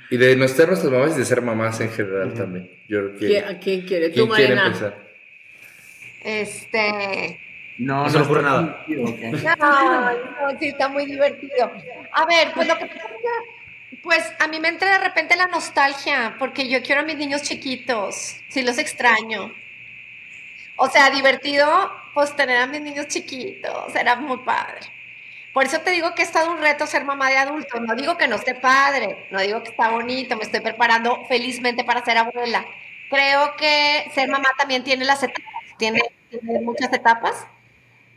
Y 0.09 0.15
de 0.15 0.37
no 0.37 0.47
ser 0.47 0.69
nuestras 0.69 0.89
mamás 0.89 1.17
y 1.17 1.19
de 1.19 1.25
ser 1.25 1.41
mamás 1.41 1.81
en 1.81 1.89
general 1.89 2.33
también. 2.33 2.71
Yo 2.87 2.99
creo 2.99 3.11
que... 3.19 3.27
¿Quién- 3.27 3.43
¿A 3.45 3.59
quién 3.59 3.81
quiere? 3.81 4.09
¿Quién 4.11 4.25
Tú, 4.29 4.33
quiere 4.33 4.53
empezar? 4.53 4.97
Este. 6.23 7.39
No, 7.77 8.03
No 8.03 8.09
se 8.09 8.17
le 8.17 8.23
ocurre 8.23 8.41
nada. 8.43 8.61
divertido, 8.87 9.03
¿ok? 9.05 9.19
Ay, 9.59 10.17
no, 10.41 10.59
sí, 10.59 10.67
está 10.67 10.89
muy 10.89 11.05
divertido. 11.05 11.71
A 12.11 12.25
ver, 12.25 12.51
pues 12.53 12.67
lo 12.67 12.77
que 12.77 12.85
pasa 12.87 13.05
es 13.05 13.21
que, 13.21 13.97
pues 14.01 14.33
a 14.39 14.47
mí 14.47 14.59
me 14.59 14.69
entra 14.69 14.91
de 14.97 15.03
repente 15.03 15.35
la 15.35 15.47
nostalgia, 15.47 16.35
porque 16.39 16.67
yo 16.67 16.81
quiero 16.81 17.01
a 17.01 17.03
mis 17.05 17.17
niños 17.17 17.43
chiquitos, 17.43 18.35
sí 18.49 18.63
los 18.63 18.77
extraño. 18.77 19.53
O 20.77 20.87
sea, 20.89 21.09
divertido, 21.09 21.91
pues 22.13 22.35
tener 22.35 22.57
a 22.61 22.67
mis 22.67 22.81
niños 22.81 23.07
chiquitos, 23.07 23.95
era 23.95 24.15
muy 24.15 24.37
padre. 24.39 24.79
Por 25.53 25.65
eso 25.65 25.79
te 25.81 25.89
digo 25.89 26.13
que 26.13 26.21
es 26.21 26.31
todo 26.31 26.51
un 26.51 26.59
reto 26.59 26.85
ser 26.85 27.03
mamá 27.03 27.29
de 27.29 27.37
adultos. 27.37 27.81
No 27.81 27.95
digo 27.95 28.15
que 28.15 28.27
no 28.27 28.35
esté 28.35 28.53
padre, 28.53 29.27
no 29.31 29.39
digo 29.41 29.63
que 29.63 29.71
está 29.71 29.89
bonito, 29.89 30.35
me 30.37 30.43
estoy 30.43 30.59
preparando 30.59 31.25
felizmente 31.27 31.83
para 31.83 32.05
ser 32.05 32.17
abuela. 32.19 32.63
Creo 33.09 33.55
que 33.55 34.11
ser 34.13 34.29
mamá 34.29 34.49
también 34.57 34.83
tiene 34.83 35.03
las 35.05 35.23
etapas, 35.23 35.63
tiene, 35.79 36.01
tiene 36.29 36.61
muchas 36.61 36.93
etapas. 36.93 37.47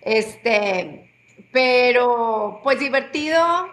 Este, 0.03 1.11
pero 1.53 2.61
pues 2.63 2.79
divertido. 2.79 3.69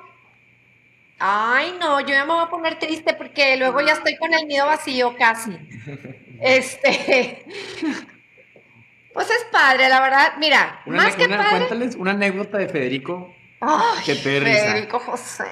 Ay, 1.20 1.76
no, 1.80 2.00
yo 2.02 2.10
ya 2.10 2.26
me 2.26 2.34
voy 2.34 2.44
a 2.44 2.50
poner 2.50 2.78
triste 2.78 3.14
porque 3.16 3.58
luego 3.58 3.82
ya 3.82 3.94
estoy 3.94 4.16
con 4.18 4.34
el 4.34 4.48
nido 4.48 4.66
vacío 4.66 5.16
casi. 5.18 5.52
Este, 6.40 7.44
pues 9.12 9.28
es 9.32 9.44
padre, 9.52 9.90
la 9.90 10.00
verdad. 10.02 10.34
Mira, 10.38 10.82
Una, 10.86 11.04
más 11.06 11.16
que 11.16 11.26
una- 11.26 11.38
padre. 11.38 11.58
Cuéntales 11.66 11.96
una 11.96 12.12
anécdota 12.12 12.60
de 12.60 12.70
Federico. 12.70 13.34
Ay, 13.60 14.04
que 14.06 14.14
te 14.14 14.40
risa. 14.40 14.66
Federico 14.68 15.00
José. 15.00 15.46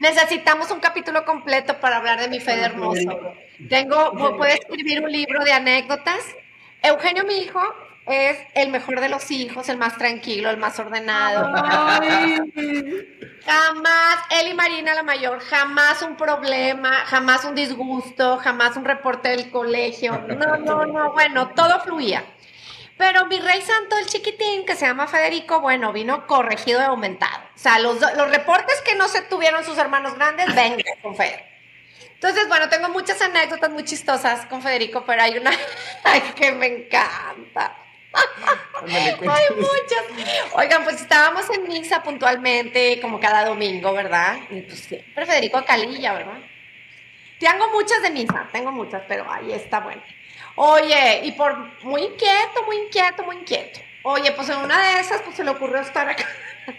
Necesitamos 0.00 0.70
un 0.70 0.80
capítulo 0.80 1.24
completo 1.24 1.80
para 1.80 1.96
hablar 1.96 2.20
de 2.20 2.28
mi 2.28 2.40
Fede 2.40 2.60
hermoso. 2.66 3.32
Tengo, 3.70 4.12
puedo 4.12 4.44
escribir 4.44 5.02
un 5.02 5.10
libro 5.10 5.42
de 5.44 5.52
anécdotas. 5.54 6.22
Eugenio, 6.82 7.24
mi 7.24 7.38
hijo, 7.38 7.62
es 8.06 8.38
el 8.54 8.70
mejor 8.70 9.00
de 9.00 9.08
los 9.08 9.30
hijos, 9.30 9.68
el 9.68 9.76
más 9.76 9.96
tranquilo, 9.96 10.50
el 10.50 10.56
más 10.56 10.78
ordenado. 10.78 11.52
Jamás, 13.44 14.16
él 14.30 14.48
y 14.48 14.54
Marina 14.54 14.94
la 14.94 15.02
mayor, 15.02 15.40
jamás 15.40 16.02
un 16.02 16.16
problema, 16.16 16.92
jamás 17.06 17.44
un 17.44 17.54
disgusto, 17.54 18.38
jamás 18.38 18.76
un 18.76 18.84
reporte 18.84 19.28
del 19.28 19.50
colegio. 19.50 20.18
No, 20.28 20.56
no, 20.56 20.86
no, 20.86 21.12
bueno, 21.12 21.48
todo 21.50 21.80
fluía. 21.80 22.24
Pero 22.96 23.24
mi 23.26 23.40
rey 23.40 23.62
santo, 23.62 23.96
el 23.96 24.06
chiquitín, 24.06 24.66
que 24.66 24.76
se 24.76 24.86
llama 24.86 25.06
Federico, 25.06 25.60
bueno, 25.60 25.90
vino 25.90 26.26
corregido 26.26 26.80
y 26.80 26.84
aumentado. 26.84 27.38
O 27.54 27.58
sea, 27.58 27.78
los, 27.78 27.98
los 27.98 28.30
reportes 28.30 28.82
que 28.82 28.94
no 28.94 29.08
se 29.08 29.22
tuvieron 29.22 29.64
sus 29.64 29.78
hermanos 29.78 30.16
grandes, 30.16 30.54
venga 30.54 30.84
con 31.00 31.16
Fede. 31.16 31.46
Entonces, 32.20 32.46
bueno, 32.48 32.68
tengo 32.68 32.90
muchas 32.90 33.18
anécdotas 33.22 33.70
muy 33.70 33.82
chistosas 33.84 34.44
con 34.44 34.60
Federico, 34.60 35.04
pero 35.06 35.22
hay 35.22 35.38
una 35.38 35.50
ay, 36.04 36.20
que 36.36 36.52
me 36.52 36.66
encanta. 36.66 37.79
Hay 38.88 39.46
muchas. 39.56 40.52
Oigan, 40.52 40.84
pues 40.84 41.00
estábamos 41.00 41.48
en 41.50 41.68
misa 41.68 42.02
puntualmente, 42.02 43.00
como 43.00 43.20
cada 43.20 43.44
domingo, 43.44 43.92
¿verdad? 43.92 44.38
Y 44.50 44.62
pues 44.62 44.80
siempre 44.80 45.26
Federico 45.26 45.64
Calilla, 45.64 46.14
¿verdad? 46.14 46.38
Tengo 47.38 47.70
muchas 47.70 48.02
de 48.02 48.10
misa, 48.10 48.48
tengo 48.52 48.70
muchas, 48.70 49.02
pero 49.08 49.30
ahí 49.30 49.52
está 49.52 49.80
bueno. 49.80 50.02
Oye, 50.56 51.22
y 51.24 51.32
por 51.32 51.56
muy 51.84 52.02
inquieto, 52.02 52.62
muy 52.66 52.76
inquieto, 52.76 53.22
muy 53.22 53.36
inquieto. 53.36 53.80
Oye, 54.02 54.32
pues 54.32 54.48
en 54.48 54.56
una 54.56 54.80
de 54.80 55.00
esas, 55.00 55.22
pues 55.22 55.36
se 55.36 55.44
le 55.44 55.50
ocurrió 55.50 55.80
estar 55.80 56.08
acá. 56.08 56.26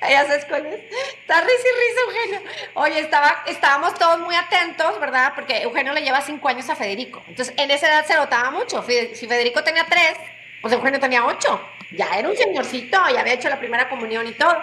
ya 0.00 0.26
sabes 0.26 0.44
cuál 0.46 0.66
es. 0.66 0.80
Está 1.20 1.40
risa 1.40 1.52
y 1.52 1.78
risa, 1.80 2.00
Eugenio. 2.06 2.50
Oye, 2.74 3.00
estaba, 3.00 3.42
estábamos 3.46 3.94
todos 3.94 4.20
muy 4.20 4.34
atentos, 4.34 4.98
¿verdad? 5.00 5.32
Porque 5.34 5.62
Eugenio 5.62 5.92
le 5.92 6.02
lleva 6.02 6.20
cinco 6.20 6.48
años 6.48 6.68
a 6.68 6.76
Federico. 6.76 7.22
Entonces, 7.26 7.54
en 7.56 7.70
esa 7.70 7.88
edad 7.88 8.06
se 8.06 8.14
notaba 8.14 8.50
mucho. 8.50 8.82
Si 8.82 9.26
Federico 9.26 9.62
tenía 9.62 9.84
tres, 9.84 10.16
pues 10.62 10.72
Eugenio 10.72 11.00
tenía 11.00 11.26
ocho. 11.26 11.60
Ya 11.90 12.16
era 12.16 12.28
un 12.28 12.36
señorcito, 12.36 12.96
ya 13.12 13.20
había 13.20 13.34
hecho 13.34 13.50
la 13.50 13.58
primera 13.58 13.90
comunión 13.90 14.26
y 14.26 14.32
todo. 14.32 14.56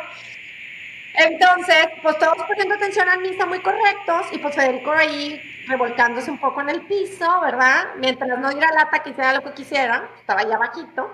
Entonces, 1.14 1.90
pues 2.02 2.18
todos 2.18 2.38
poniendo 2.48 2.76
atención 2.76 3.10
a 3.10 3.18
misa 3.18 3.46
muy 3.46 3.60
correctos 3.60 4.28
y 4.32 4.38
pues 4.38 4.56
Federico 4.56 4.92
ahí 4.92 5.42
revolcándose 5.68 6.32
un 6.32 6.40
poco 6.40 6.62
en 6.62 6.70
el 6.70 6.88
piso, 6.88 7.42
¿verdad? 7.42 7.90
Mientras 7.98 8.40
no 8.40 8.50
diera 8.50 8.72
lata 8.74 9.04
que 9.04 9.10
hiciera 9.10 9.34
lo 9.34 9.44
que 9.44 9.54
quisiera, 9.54 10.10
estaba 10.18 10.42
allá 10.42 10.58
bajito, 10.58 11.14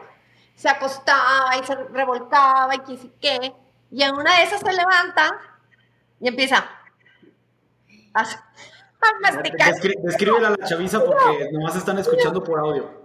se 0.56 0.70
acostaba 0.70 1.58
y 1.60 1.66
se 1.66 1.76
revolcaba 1.92 2.76
y 2.76 2.80
qué 2.80 2.98
sé 2.98 3.10
qué, 3.20 3.54
y 3.92 4.04
en 4.04 4.14
una 4.14 4.38
de 4.38 4.44
esas 4.44 4.60
se 4.60 4.72
levanta 4.72 5.40
y 6.20 6.28
empieza 6.28 6.70
a, 8.14 8.22
a 8.22 8.26
la 10.52 10.68
chaviza 10.68 11.04
porque 11.04 11.50
nomás 11.52 11.76
están 11.76 11.98
escuchando 12.00 12.44
por 12.44 12.60
audio. 12.60 13.05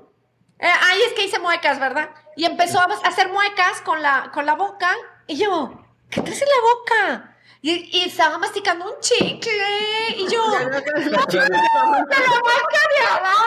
Eh, 0.61 0.71
ahí 0.83 1.03
es 1.07 1.13
que 1.15 1.25
hice 1.25 1.39
muecas, 1.39 1.81
¿verdad? 1.81 2.11
Y 2.37 2.45
empezó 2.45 2.81
a 2.81 2.85
hacer 3.05 3.29
muecas 3.31 3.81
con 3.81 4.03
la, 4.03 4.31
con 4.33 4.45
la 4.45 4.55
boca. 4.55 4.95
Y 5.27 5.37
yo, 5.37 5.73
¿qué 6.11 6.21
te 6.21 6.33
hace 6.33 6.45
la 6.45 6.61
boca? 6.63 7.37
Y, 7.63 7.99
y 7.99 8.05
estaba 8.05 8.39
masticando 8.39 8.85
un 8.85 9.01
chicle. 9.01 10.09
Y 10.17 10.29
yo, 10.29 10.43
¡No, 10.47 10.59
de 10.59 10.81
la 11.11 11.19
boca 11.19 11.41
de 11.41 13.07
abajo! 13.09 13.47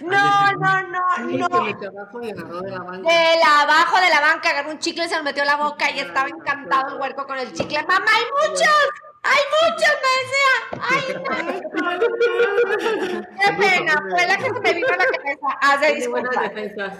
No, 0.00 0.52
no, 0.52 0.82
no, 0.82 1.18
no. 1.18 1.48
La. 1.48 2.78
De 2.98 3.38
la 3.40 3.60
abajo 3.62 4.00
de 4.00 4.08
la 4.08 4.20
banca 4.20 4.50
agarró 4.50 4.70
un 4.70 4.78
chicle 4.78 5.04
y 5.04 5.08
se 5.08 5.16
lo 5.16 5.22
metió 5.22 5.42
en 5.42 5.48
la 5.48 5.56
boca 5.56 5.90
y 5.90 6.00
estaba 6.00 6.28
encantado 6.28 6.94
el 6.94 7.00
huerco 7.00 7.26
con 7.26 7.38
el 7.38 7.52
chicle. 7.52 7.82
¡Mamá, 7.82 8.06
hay 8.14 8.48
muchos! 8.48 9.13
¡Hay 9.24 9.42
muchos! 9.60 9.92
Me 10.04 10.10
decía. 10.20 10.52
¡Ay, 10.90 11.04
no! 11.74 11.98
¡Qué 13.40 13.52
pena! 13.58 13.94
Fue 14.10 14.26
la 14.26 14.36
que 14.36 14.44
se 14.44 14.60
me 14.60 14.72
vino 14.74 14.86
a 14.88 14.96
la 14.96 15.04
cabeza. 15.06 15.46
Hace 15.60 15.94
disculpas. 15.94 16.40
defensas. 16.42 16.92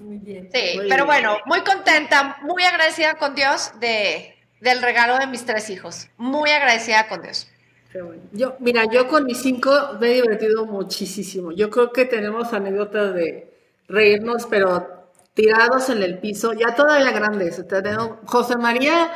Muy 0.00 0.18
bien. 0.18 0.48
Sí, 0.52 0.76
Muy 0.76 0.88
pero 0.88 1.04
bien. 1.04 1.06
bueno, 1.06 1.38
muy 1.46 1.60
contenta, 1.62 2.36
muy 2.42 2.62
agradecida 2.64 3.14
con 3.14 3.34
Dios 3.34 3.72
de, 3.80 4.34
del 4.60 4.82
regalo 4.82 5.18
de 5.18 5.26
mis 5.26 5.44
tres 5.44 5.68
hijos. 5.70 6.08
Muy 6.16 6.50
agradecida 6.50 7.08
con 7.08 7.22
Dios. 7.22 7.48
Qué 7.92 8.02
bueno. 8.02 8.22
Yo, 8.32 8.56
mira, 8.60 8.84
yo 8.84 9.08
con 9.08 9.24
mis 9.24 9.40
cinco 9.40 9.70
me 10.00 10.08
he 10.10 10.14
divertido 10.14 10.66
muchísimo. 10.66 11.52
Yo 11.52 11.70
creo 11.70 11.92
que 11.92 12.04
tenemos 12.04 12.52
anécdotas 12.52 13.14
de 13.14 13.50
reírnos, 13.88 14.46
pero 14.46 15.06
tirados 15.34 15.88
en 15.88 16.02
el 16.02 16.18
piso, 16.18 16.52
ya 16.52 16.74
todavía 16.74 17.10
grandes. 17.12 17.66
Tenemos- 17.66 18.18
José 18.26 18.56
María 18.56 19.10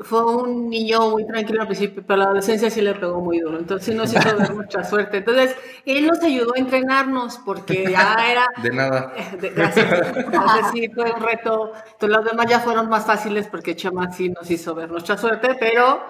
fue 0.00 0.24
un 0.24 0.70
niño 0.70 1.10
muy 1.10 1.26
tranquilo 1.26 1.62
al 1.62 1.66
principio, 1.66 2.04
pero 2.06 2.18
la 2.18 2.24
adolescencia 2.26 2.70
sí 2.70 2.80
le 2.80 2.94
pegó 2.94 3.20
muy 3.20 3.40
duro. 3.40 3.58
Entonces 3.58 3.94
nos 3.96 4.12
hizo 4.14 4.36
ver 4.36 4.52
mucha 4.54 4.84
suerte. 4.84 5.18
Entonces, 5.18 5.56
él 5.84 6.06
nos 6.06 6.22
ayudó 6.22 6.54
a 6.54 6.58
entrenarnos 6.58 7.38
porque 7.44 7.84
ya 7.90 8.14
era 8.30 8.46
De 8.62 8.70
nada. 8.70 9.12
de- 9.40 9.50
Gracias. 9.50 10.16
Entonces 10.16 10.66
sí, 10.72 10.88
fue 10.94 11.10
un 11.10 11.20
reto. 11.20 11.72
Entonces, 11.92 12.16
los 12.16 12.24
demás 12.24 12.46
ya 12.48 12.60
fueron 12.60 12.88
más 12.88 13.06
fáciles 13.06 13.48
porque 13.48 13.74
Chema 13.74 14.12
sí 14.12 14.28
nos 14.28 14.48
hizo 14.50 14.74
ver 14.74 14.90
nuestra 14.90 15.16
suerte, 15.18 15.56
pero 15.58 16.02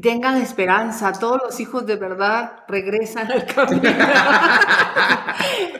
tengan 0.00 0.36
esperanza. 0.40 1.12
Todos 1.12 1.40
los 1.44 1.60
hijos 1.60 1.86
de 1.86 1.96
verdad 1.96 2.64
regresan 2.68 3.30
al 3.32 3.46
camino. 3.46 3.90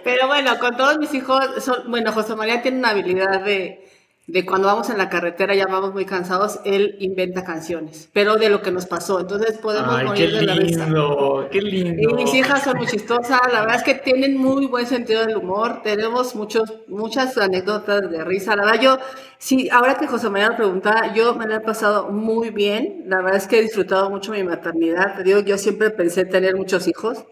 pero 0.02 0.26
bueno, 0.26 0.58
con 0.58 0.76
todos 0.76 0.98
mis 0.98 1.12
hijos, 1.14 1.40
son- 1.64 1.90
bueno, 1.90 2.12
José 2.12 2.34
María 2.36 2.62
tiene 2.62 2.78
una 2.78 2.90
habilidad 2.90 3.40
de, 3.42 3.88
de 4.26 4.46
cuando 4.46 4.68
vamos 4.68 4.88
en 4.90 4.96
la 4.98 5.10
carretera, 5.10 5.54
ya 5.54 5.66
vamos 5.66 5.92
muy 5.92 6.06
cansados, 6.06 6.60
él 6.64 6.96
inventa 7.00 7.44
canciones, 7.44 8.08
pero 8.14 8.36
de 8.36 8.48
lo 8.48 8.62
que 8.62 8.70
nos 8.70 8.86
pasó. 8.86 9.20
Entonces 9.20 9.58
podemos 9.58 9.98
Ay, 9.98 10.08
qué 10.14 10.28
morir 10.28 10.32
de 10.32 10.42
la 10.42 10.54
risa. 10.54 10.86
lindo, 10.86 11.48
qué 11.50 11.58
Y 11.58 11.60
lindo. 11.60 12.14
mis 12.14 12.32
hijas 12.32 12.62
son 12.64 12.78
muy 12.78 12.86
chistosas, 12.86 13.40
la 13.52 13.60
verdad 13.60 13.76
es 13.76 13.82
que 13.82 13.94
tienen 13.96 14.36
muy 14.38 14.66
buen 14.66 14.86
sentido 14.86 15.26
del 15.26 15.36
humor, 15.36 15.82
tenemos 15.82 16.34
muchos, 16.34 16.72
muchas 16.88 17.36
anécdotas 17.36 18.10
de 18.10 18.24
risa, 18.24 18.56
la 18.56 18.64
verdad 18.64 18.80
yo, 18.80 18.98
sí, 19.38 19.68
ahora 19.70 19.96
que 19.98 20.06
José 20.06 20.30
María 20.30 20.50
me 20.50 20.56
preguntaba, 20.56 21.12
yo 21.12 21.34
me 21.34 21.46
la 21.46 21.56
he 21.56 21.60
pasado 21.60 22.10
muy 22.10 22.50
bien, 22.50 23.04
la 23.06 23.18
verdad 23.18 23.36
es 23.36 23.46
que 23.46 23.58
he 23.58 23.62
disfrutado 23.62 24.08
mucho 24.10 24.32
mi 24.32 24.42
maternidad, 24.42 25.16
te 25.16 25.22
digo, 25.24 25.40
yo 25.40 25.58
siempre 25.58 25.90
pensé 25.90 26.24
tener 26.24 26.56
muchos 26.56 26.88
hijos, 26.88 27.24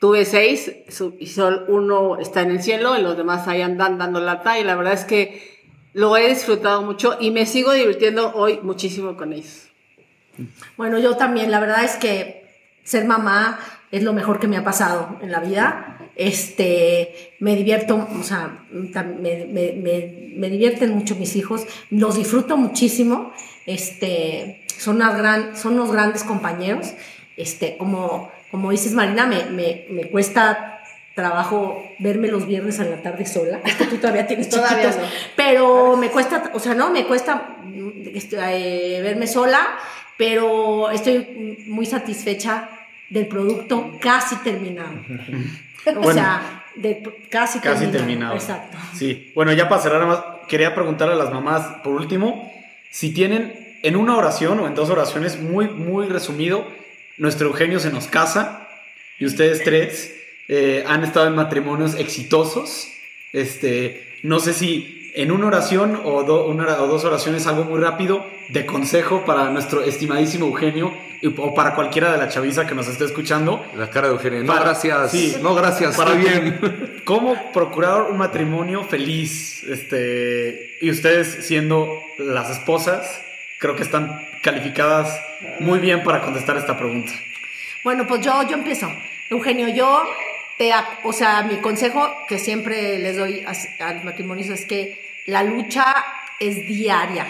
tuve 0.00 0.24
seis, 0.24 0.70
y 1.20 1.26
solo 1.28 1.64
uno 1.68 2.18
está 2.18 2.42
en 2.42 2.50
el 2.50 2.62
cielo 2.62 2.98
y 2.98 3.02
los 3.02 3.16
demás 3.16 3.46
ahí 3.48 3.62
andan 3.62 3.98
dando 3.98 4.20
lata 4.20 4.58
y 4.58 4.64
la 4.64 4.74
verdad 4.74 4.94
es 4.94 5.04
que 5.04 5.53
lo 5.94 6.16
he 6.16 6.28
disfrutado 6.28 6.82
mucho 6.82 7.16
y 7.20 7.30
me 7.30 7.46
sigo 7.46 7.72
divirtiendo 7.72 8.32
hoy 8.34 8.60
muchísimo 8.62 9.16
con 9.16 9.32
ellos. 9.32 9.68
Bueno, 10.76 10.98
yo 10.98 11.16
también, 11.16 11.50
la 11.50 11.60
verdad 11.60 11.84
es 11.84 11.94
que 11.94 12.44
ser 12.82 13.04
mamá 13.06 13.58
es 13.92 14.02
lo 14.02 14.12
mejor 14.12 14.40
que 14.40 14.48
me 14.48 14.56
ha 14.56 14.64
pasado 14.64 15.18
en 15.22 15.30
la 15.30 15.38
vida. 15.40 15.98
Este, 16.16 17.36
me 17.40 17.54
divierto, 17.56 18.08
o 18.20 18.22
sea, 18.22 18.64
me, 18.70 19.46
me- 19.46 20.50
divierten 20.50 20.90
mucho 20.94 21.14
mis 21.16 21.36
hijos, 21.36 21.64
los 21.90 22.16
disfruto 22.16 22.56
muchísimo. 22.56 23.32
Este, 23.66 24.64
son, 24.76 24.96
unas 24.96 25.16
gran, 25.16 25.56
son 25.56 25.74
unos 25.74 25.92
grandes 25.92 26.24
compañeros. 26.24 26.92
Este, 27.36 27.76
como, 27.76 28.30
como 28.50 28.70
dices, 28.72 28.92
Marina, 28.94 29.26
me, 29.26 29.86
me 29.90 30.10
cuesta 30.10 30.73
trabajo 31.14 31.82
verme 31.98 32.28
los 32.28 32.46
viernes 32.46 32.80
a 32.80 32.84
la 32.84 32.96
tarde 33.02 33.24
sola. 33.26 33.60
Es 33.64 33.74
que 33.76 33.86
tú 33.86 33.96
todavía 33.98 34.26
tienes 34.26 34.48
Todavía 34.50 34.90
chiquitos, 34.90 34.96
no. 35.00 35.08
pero 35.36 35.96
me 35.96 36.10
cuesta, 36.10 36.50
o 36.54 36.58
sea, 36.60 36.74
no, 36.74 36.90
me 36.90 37.06
cuesta 37.06 37.56
este, 38.12 38.36
eh, 38.96 39.02
verme 39.02 39.26
sola, 39.26 39.78
pero 40.16 40.90
estoy 40.90 41.64
muy 41.66 41.86
satisfecha 41.86 42.68
del 43.10 43.26
producto 43.26 43.92
casi 44.00 44.36
terminado. 44.36 44.92
O 45.86 45.92
Bueno. 46.00 46.14
sea, 46.14 46.64
de, 46.76 47.02
casi, 47.30 47.58
Casi 47.58 47.88
terminado. 47.88 48.34
Exacto. 48.34 48.78
Sí. 48.94 49.30
Bueno, 49.34 49.52
ya 49.52 49.68
para 49.68 49.82
cerrar, 49.82 50.00
nada 50.00 50.14
más, 50.14 50.48
quería 50.48 50.74
preguntarle 50.74 51.12
a 51.12 51.16
las 51.18 51.30
mamás, 51.30 51.82
por 51.84 51.92
último, 51.92 52.50
si 52.90 53.12
tienen 53.12 53.78
en 53.82 53.96
una 53.96 54.16
oración 54.16 54.58
o 54.60 54.66
en 54.66 54.74
dos 54.74 54.88
oraciones, 54.88 55.38
muy, 55.38 55.68
muy 55.68 56.06
resumido, 56.08 56.66
nuestro 57.18 57.48
Eugenio 57.48 57.80
se 57.80 57.90
nos 57.90 58.06
casa 58.06 58.66
y 59.18 59.26
ustedes 59.26 59.62
tres 59.62 60.14
eh, 60.48 60.84
han 60.86 61.04
estado 61.04 61.26
en 61.26 61.34
matrimonios 61.34 61.94
exitosos. 61.94 62.88
Este, 63.32 64.18
no 64.22 64.40
sé 64.40 64.52
si 64.54 65.10
en 65.14 65.30
una 65.30 65.46
oración 65.46 66.00
o, 66.04 66.22
do- 66.24 66.46
una 66.46 66.80
o 66.82 66.86
dos 66.86 67.04
oraciones, 67.04 67.46
algo 67.46 67.64
muy 67.64 67.80
rápido 67.80 68.26
de 68.48 68.66
consejo 68.66 69.24
para 69.24 69.50
nuestro 69.50 69.82
estimadísimo 69.82 70.46
Eugenio 70.46 70.92
y- 71.22 71.28
o 71.28 71.54
para 71.54 71.74
cualquiera 71.74 72.12
de 72.12 72.18
la 72.18 72.28
chaviza 72.28 72.66
que 72.66 72.74
nos 72.74 72.88
esté 72.88 73.04
escuchando. 73.04 73.64
La 73.76 73.90
cara 73.90 74.08
de 74.08 74.14
Eugenio. 74.14 74.42
No, 74.44 74.54
gracias. 74.54 75.10
sí. 75.12 75.36
No, 75.40 75.54
gracias. 75.54 75.96
Para 75.96 76.14
bien. 76.14 77.00
¿Cómo 77.04 77.52
procurar 77.52 78.02
un 78.10 78.18
matrimonio 78.18 78.82
feliz? 78.84 79.62
Este, 79.64 80.76
y 80.80 80.90
ustedes 80.90 81.46
siendo 81.46 81.88
las 82.18 82.50
esposas, 82.50 83.20
creo 83.60 83.76
que 83.76 83.82
están 83.82 84.20
calificadas 84.42 85.18
muy 85.60 85.78
bien 85.78 86.02
para 86.02 86.20
contestar 86.22 86.56
esta 86.56 86.76
pregunta. 86.76 87.12
Bueno, 87.82 88.06
pues 88.06 88.20
yo, 88.20 88.42
yo 88.48 88.56
empiezo. 88.56 88.90
Eugenio, 89.30 89.68
yo, 89.68 90.02
o 91.02 91.12
sea, 91.12 91.42
mi 91.42 91.56
consejo 91.56 92.08
que 92.28 92.38
siempre 92.38 92.98
les 92.98 93.16
doy 93.16 93.44
a, 93.80 93.92
los 93.92 94.04
matrimonios 94.04 94.48
es 94.50 94.64
que 94.66 94.98
la 95.26 95.42
lucha 95.42 95.84
es 96.38 96.66
diaria. 96.66 97.26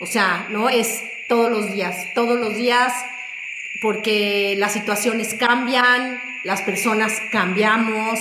O 0.00 0.06
sea, 0.06 0.46
no 0.50 0.68
es 0.68 1.00
todos 1.28 1.50
los 1.50 1.66
días, 1.70 1.96
todos 2.14 2.38
los 2.38 2.56
días, 2.56 2.92
porque 3.82 4.56
las 4.58 4.72
situaciones 4.72 5.34
cambian, 5.34 6.20
las 6.44 6.62
personas 6.62 7.12
cambiamos, 7.30 8.18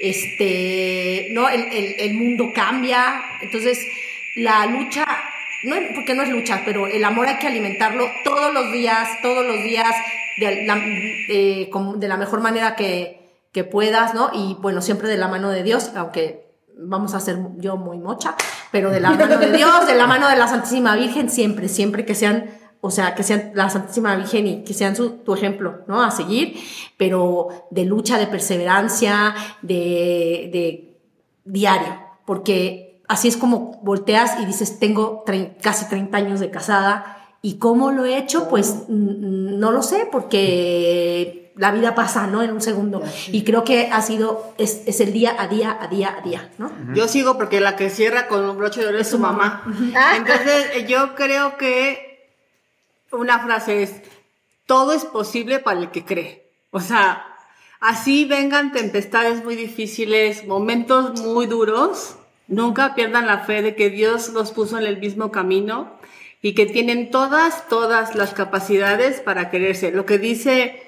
este, 0.00 1.28
no, 1.32 1.48
el, 1.48 2.14
mundo 2.14 2.50
cambia. 2.54 3.22
Entonces, 3.42 3.86
la 4.36 4.66
lucha, 4.66 5.04
no, 5.64 5.76
porque 5.94 6.14
no 6.14 6.22
es 6.22 6.30
lucha, 6.30 6.62
pero 6.64 6.86
el 6.86 7.04
amor 7.04 7.28
hay 7.28 7.38
que 7.38 7.46
alimentarlo 7.46 8.10
todos 8.24 8.52
los 8.54 8.72
días, 8.72 9.20
todos 9.20 9.44
los 9.46 9.62
días, 9.62 9.94
de 10.38 11.68
de 11.98 12.08
la 12.08 12.16
mejor 12.16 12.40
manera 12.40 12.74
que, 12.74 13.21
que 13.52 13.64
puedas, 13.64 14.14
¿no? 14.14 14.30
Y 14.32 14.56
bueno, 14.60 14.80
siempre 14.80 15.08
de 15.08 15.16
la 15.16 15.28
mano 15.28 15.50
de 15.50 15.62
Dios, 15.62 15.92
aunque 15.94 16.52
vamos 16.76 17.14
a 17.14 17.20
ser 17.20 17.38
yo 17.58 17.76
muy 17.76 17.98
mocha, 17.98 18.34
pero 18.70 18.90
de 18.90 19.00
la 19.00 19.10
mano 19.12 19.38
de 19.38 19.52
Dios, 19.52 19.86
de 19.86 19.94
la 19.94 20.06
mano 20.06 20.28
de 20.28 20.36
la 20.36 20.48
Santísima 20.48 20.96
Virgen, 20.96 21.30
siempre, 21.30 21.68
siempre 21.68 22.04
que 22.04 22.14
sean 22.14 22.62
o 22.84 22.90
sea, 22.90 23.14
que 23.14 23.22
sean 23.22 23.52
la 23.54 23.70
Santísima 23.70 24.16
Virgen 24.16 24.46
y 24.48 24.64
que 24.64 24.74
sean 24.74 24.96
su, 24.96 25.10
tu 25.18 25.34
ejemplo, 25.34 25.84
¿no? 25.86 26.02
A 26.02 26.10
seguir, 26.10 26.56
pero 26.96 27.48
de 27.70 27.84
lucha, 27.84 28.18
de 28.18 28.26
perseverancia, 28.26 29.36
de, 29.62 30.50
de 30.52 30.98
diario, 31.44 32.00
porque 32.26 33.00
así 33.06 33.28
es 33.28 33.36
como 33.36 33.80
volteas 33.84 34.40
y 34.40 34.46
dices, 34.46 34.80
tengo 34.80 35.24
casi 35.60 35.88
30 35.88 36.16
años 36.16 36.40
de 36.40 36.50
casada, 36.50 37.36
¿y 37.40 37.58
cómo 37.58 37.92
lo 37.92 38.04
he 38.04 38.18
hecho? 38.18 38.48
Pues 38.48 38.74
mm, 38.88 39.60
no 39.60 39.70
lo 39.70 39.84
sé, 39.84 40.08
porque 40.10 41.41
la 41.56 41.70
vida 41.70 41.94
pasa, 41.94 42.26
¿no? 42.26 42.42
En 42.42 42.52
un 42.52 42.60
segundo. 42.60 43.02
Y 43.28 43.44
creo 43.44 43.64
que 43.64 43.88
ha 43.92 44.00
sido, 44.02 44.54
es, 44.58 44.82
es 44.86 45.00
el 45.00 45.12
día 45.12 45.36
a 45.38 45.48
día, 45.48 45.76
a 45.80 45.86
día, 45.88 46.16
a 46.18 46.20
día, 46.22 46.50
¿no? 46.58 46.72
Yo 46.94 47.08
sigo 47.08 47.36
porque 47.36 47.60
la 47.60 47.76
que 47.76 47.90
cierra 47.90 48.26
con 48.26 48.48
un 48.48 48.56
broche 48.56 48.80
de 48.80 48.88
oro 48.88 48.98
es 48.98 49.10
su 49.10 49.18
mamá. 49.18 49.64
Entonces, 50.16 50.66
eh, 50.74 50.86
yo 50.88 51.14
creo 51.14 51.56
que 51.56 52.30
una 53.10 53.38
frase 53.40 53.82
es, 53.82 54.02
todo 54.66 54.92
es 54.92 55.04
posible 55.04 55.58
para 55.58 55.80
el 55.80 55.90
que 55.90 56.04
cree. 56.04 56.50
O 56.70 56.80
sea, 56.80 57.26
así 57.80 58.24
vengan 58.24 58.72
tempestades 58.72 59.44
muy 59.44 59.56
difíciles, 59.56 60.46
momentos 60.46 61.20
muy 61.20 61.46
duros, 61.46 62.16
nunca 62.48 62.94
pierdan 62.94 63.26
la 63.26 63.40
fe 63.40 63.62
de 63.62 63.74
que 63.74 63.90
Dios 63.90 64.30
los 64.30 64.52
puso 64.52 64.78
en 64.78 64.86
el 64.86 64.98
mismo 64.98 65.30
camino 65.30 65.98
y 66.40 66.54
que 66.54 66.66
tienen 66.66 67.10
todas, 67.10 67.68
todas 67.68 68.14
las 68.14 68.34
capacidades 68.34 69.20
para 69.20 69.50
quererse. 69.50 69.92
Lo 69.92 70.06
que 70.06 70.18
dice, 70.18 70.82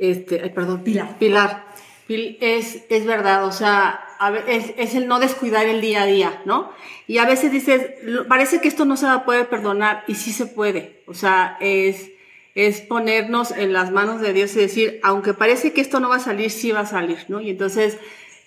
este, 0.00 0.38
perdón, 0.50 0.82
Pilar. 0.82 1.18
Pilar, 1.18 1.64
Pil- 2.08 2.38
es, 2.40 2.84
es 2.88 3.06
verdad, 3.06 3.44
o 3.44 3.52
sea, 3.52 4.00
es, 4.48 4.72
es 4.76 4.94
el 4.94 5.06
no 5.06 5.20
descuidar 5.20 5.66
el 5.66 5.80
día 5.80 6.02
a 6.02 6.06
día, 6.06 6.42
¿no? 6.44 6.72
Y 7.06 7.18
a 7.18 7.26
veces 7.26 7.52
dices, 7.52 7.82
parece 8.28 8.60
que 8.60 8.68
esto 8.68 8.84
no 8.84 8.96
se 8.96 9.06
va 9.06 9.14
a 9.14 9.24
poder 9.24 9.48
perdonar, 9.48 10.02
y 10.08 10.14
sí 10.16 10.32
se 10.32 10.46
puede, 10.46 11.02
o 11.06 11.14
sea, 11.14 11.56
es, 11.60 12.10
es 12.54 12.80
ponernos 12.80 13.52
en 13.52 13.72
las 13.72 13.92
manos 13.92 14.20
de 14.20 14.32
Dios 14.32 14.56
y 14.56 14.60
decir, 14.60 14.98
aunque 15.02 15.34
parece 15.34 15.72
que 15.72 15.80
esto 15.80 16.00
no 16.00 16.08
va 16.08 16.16
a 16.16 16.20
salir, 16.20 16.50
sí 16.50 16.72
va 16.72 16.80
a 16.80 16.86
salir, 16.86 17.18
¿no? 17.28 17.40
Y 17.40 17.50
entonces, 17.50 17.98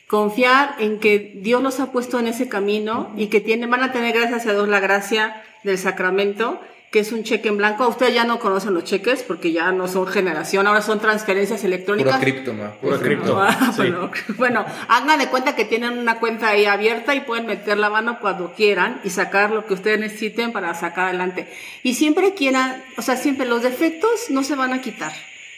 confiar 0.08 0.76
en 0.80 1.00
que 1.00 1.34
Dios 1.38 1.64
los 1.64 1.80
ha 1.80 1.92
puesto 1.92 2.20
en 2.20 2.28
ese 2.28 2.50
camino 2.50 3.12
y 3.16 3.28
que 3.28 3.40
tienen, 3.42 3.70
van 3.70 3.84
a 3.84 3.92
tener, 3.92 4.14
gracias 4.14 4.46
a 4.46 4.52
Dios, 4.52 4.68
la 4.68 4.80
gracia 4.80 5.42
del 5.64 5.78
sacramento, 5.78 6.62
que 6.94 7.00
es 7.00 7.12
un 7.12 7.24
cheque 7.24 7.50
en 7.50 7.58
blanco. 7.58 7.88
Ustedes 7.88 8.14
ya 8.14 8.24
no 8.24 8.40
conocen 8.40 8.76
los 8.76 8.84
cheques 8.84 9.24
porque 9.24 9.52
ya 9.52 9.72
no 9.72 9.88
son 9.88 10.06
generación, 10.06 10.68
ahora 10.68 10.84
son 10.84 11.00
transferencias 11.00 11.64
electrónicas. 11.64 12.14
Puro 12.14 12.24
cripto, 12.24 12.54
ma. 12.54 12.70
Puro 12.74 13.00
cripto. 13.00 13.42
Ah, 13.42 13.72
Sí. 13.76 13.78
bueno, 13.78 14.12
bueno, 14.38 14.66
hagan 14.88 15.18
de 15.18 15.28
cuenta 15.28 15.56
que 15.56 15.66
tienen 15.66 15.98
una 15.98 16.20
cuenta 16.20 16.50
ahí 16.50 16.66
abierta 16.66 17.16
y 17.16 17.22
pueden 17.22 17.48
meter 17.48 17.80
la 17.80 17.90
mano 17.90 18.20
cuando 18.22 18.54
quieran 18.54 19.02
y 19.04 19.10
sacar 19.10 19.50
lo 19.50 19.66
que 19.66 19.74
ustedes 19.74 20.00
necesiten 20.00 20.52
para 20.52 20.72
sacar 20.76 21.06
adelante. 21.08 21.52
Y 21.82 21.96
siempre 21.96 22.36
quieran, 22.36 22.84
o 22.96 23.02
sea, 23.02 23.18
siempre 23.18 23.48
los 23.48 23.64
defectos 23.64 24.30
no 24.30 24.44
se 24.44 24.54
van 24.54 24.72
a 24.72 24.82
quitar. 24.82 25.14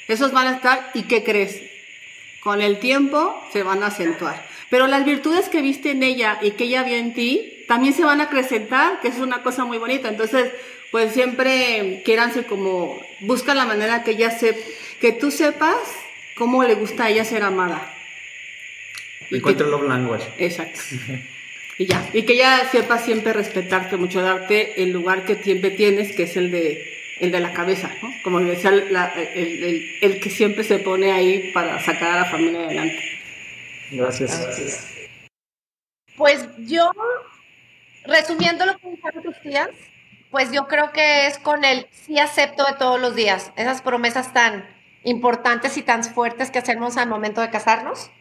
Esos 0.08 0.32
van 0.32 0.48
a 0.48 0.56
estar, 0.56 0.90
¿y 0.94 1.04
qué 1.04 1.26
crees? 1.26 1.62
Con 2.44 2.62
el 2.62 2.80
tiempo 2.80 3.38
se 3.52 3.62
van 3.62 3.84
a 3.84 3.88
acentuar. 3.88 4.42
Pero 4.70 4.88
las 4.88 5.06
virtudes 5.06 5.48
que 5.50 5.62
viste 5.62 5.92
en 5.92 6.04
ella 6.04 6.40
y 6.42 6.52
que 6.52 6.66
ella 6.66 6.84
vio 6.84 6.96
en 6.98 7.14
ti, 7.14 7.64
también 7.68 7.94
se 7.94 8.04
van 8.04 8.20
a 8.22 8.26
acrecentar, 8.26 9.00
que 9.02 9.08
es 9.10 9.18
una 9.18 9.42
cosa 9.44 9.64
muy 9.66 9.78
bonita. 9.78 10.10
Entonces, 10.10 10.52
pues 10.92 11.14
siempre 11.14 12.02
quieranse 12.06 12.44
como, 12.44 13.00
busca 13.22 13.54
la 13.54 13.66
manera 13.66 14.04
que 14.04 14.12
ella 14.12 14.32
se, 14.32 14.58
que 15.02 15.12
tú 15.12 15.32
sepas 15.32 15.76
cómo 16.36 16.64
le 16.64 16.76
gusta 16.76 17.06
a 17.06 17.10
ella 17.10 17.26
ser 17.26 17.44
amada. 17.44 17.92
Encuentra 19.32 19.68
love 19.68 19.88
language. 19.88 20.26
Exacto. 20.38 20.80
Y 21.78 21.86
ya. 21.88 22.08
Y 22.14 22.24
que 22.24 22.34
ella 22.34 22.68
sepa 22.72 22.98
siempre 23.00 23.34
respetarte 23.34 23.98
mucho, 23.98 24.22
darte 24.22 24.82
el 24.84 24.92
lugar 24.92 25.26
que 25.26 25.36
siempre 25.36 25.72
tienes, 25.72 26.16
que 26.16 26.24
es 26.24 26.38
el 26.38 26.52
de, 26.52 26.86
el 27.20 27.32
de 27.32 27.40
la 27.40 27.52
cabeza, 27.54 27.92
¿no? 28.02 28.14
Como 28.24 28.40
decía 28.40 28.72
la- 28.72 29.14
el, 29.34 29.64
el- 29.64 29.98
el 30.02 30.20
que 30.20 30.30
siempre 30.30 30.64
se 30.64 30.80
pone 30.80 31.12
ahí 31.12 31.52
para 31.54 31.84
sacar 31.84 32.12
a 32.18 32.20
la 32.22 32.26
familia 32.26 32.62
adelante. 32.66 33.15
Gracias. 33.92 34.90
Pues 36.18 36.48
yo, 36.58 36.92
resumiendo 38.06 38.66
lo 38.66 38.78
que 38.78 38.90
dijeron 38.90 39.24
tus 39.24 39.40
tías, 39.42 39.70
pues 40.32 40.52
yo 40.52 40.68
creo 40.68 40.92
que 40.92 41.28
es 41.28 41.38
con 41.38 41.64
el 41.64 41.88
sí 41.92 42.20
acepto 42.20 42.66
de 42.66 42.74
todos 42.74 43.00
los 43.00 43.16
días, 43.16 43.52
esas 43.56 43.82
promesas 43.82 44.34
tan 44.34 44.68
importantes 45.04 45.78
y 45.78 45.84
tan 45.84 46.04
fuertes 46.04 46.52
que 46.52 46.60
hacemos 46.60 46.98
al 46.98 47.10
momento 47.10 47.42
de 47.42 47.50
casarnos. 47.50 48.12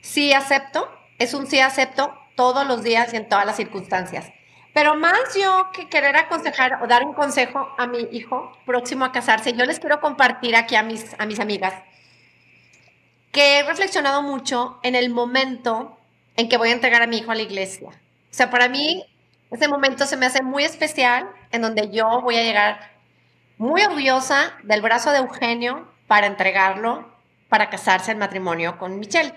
Sí 0.00 0.32
acepto, 0.32 0.90
es 1.18 1.34
un 1.34 1.46
sí 1.46 1.60
acepto 1.60 2.16
todos 2.36 2.66
los 2.66 2.82
días 2.82 3.12
y 3.12 3.16
en 3.16 3.28
todas 3.28 3.46
las 3.46 3.56
circunstancias. 3.56 4.32
Pero 4.72 4.94
más 4.94 5.34
yo 5.34 5.70
que 5.72 5.88
querer 5.88 6.16
aconsejar 6.16 6.82
o 6.82 6.86
dar 6.86 7.04
un 7.04 7.12
consejo 7.12 7.74
a 7.78 7.86
mi 7.86 8.08
hijo 8.12 8.52
próximo 8.66 9.04
a 9.04 9.12
casarse, 9.12 9.52
yo 9.52 9.64
les 9.64 9.80
quiero 9.80 10.00
compartir 10.00 10.54
aquí 10.54 10.76
a 10.76 10.82
mis, 10.82 11.16
a 11.18 11.26
mis 11.26 11.40
amigas 11.40 11.74
que 13.32 13.58
he 13.58 13.62
reflexionado 13.62 14.22
mucho 14.22 14.78
en 14.82 14.94
el 14.94 15.10
momento 15.10 15.98
en 16.36 16.48
que 16.48 16.56
voy 16.56 16.70
a 16.70 16.72
entregar 16.72 17.02
a 17.02 17.06
mi 17.06 17.18
hijo 17.18 17.30
a 17.30 17.34
la 17.34 17.42
iglesia. 17.42 17.88
O 17.88 18.32
sea, 18.32 18.50
para 18.50 18.68
mí 18.68 19.04
ese 19.50 19.68
momento 19.68 20.06
se 20.06 20.16
me 20.16 20.26
hace 20.26 20.42
muy 20.42 20.64
especial, 20.64 21.28
en 21.50 21.62
donde 21.62 21.90
yo 21.90 22.20
voy 22.22 22.36
a 22.36 22.42
llegar 22.42 22.90
muy 23.58 23.82
orgullosa 23.82 24.52
del 24.62 24.80
brazo 24.80 25.10
de 25.10 25.18
Eugenio 25.18 25.88
para 26.06 26.26
entregarlo, 26.26 27.08
para 27.48 27.68
casarse 27.68 28.12
en 28.12 28.18
matrimonio 28.18 28.78
con 28.78 28.98
Michelle. 28.98 29.34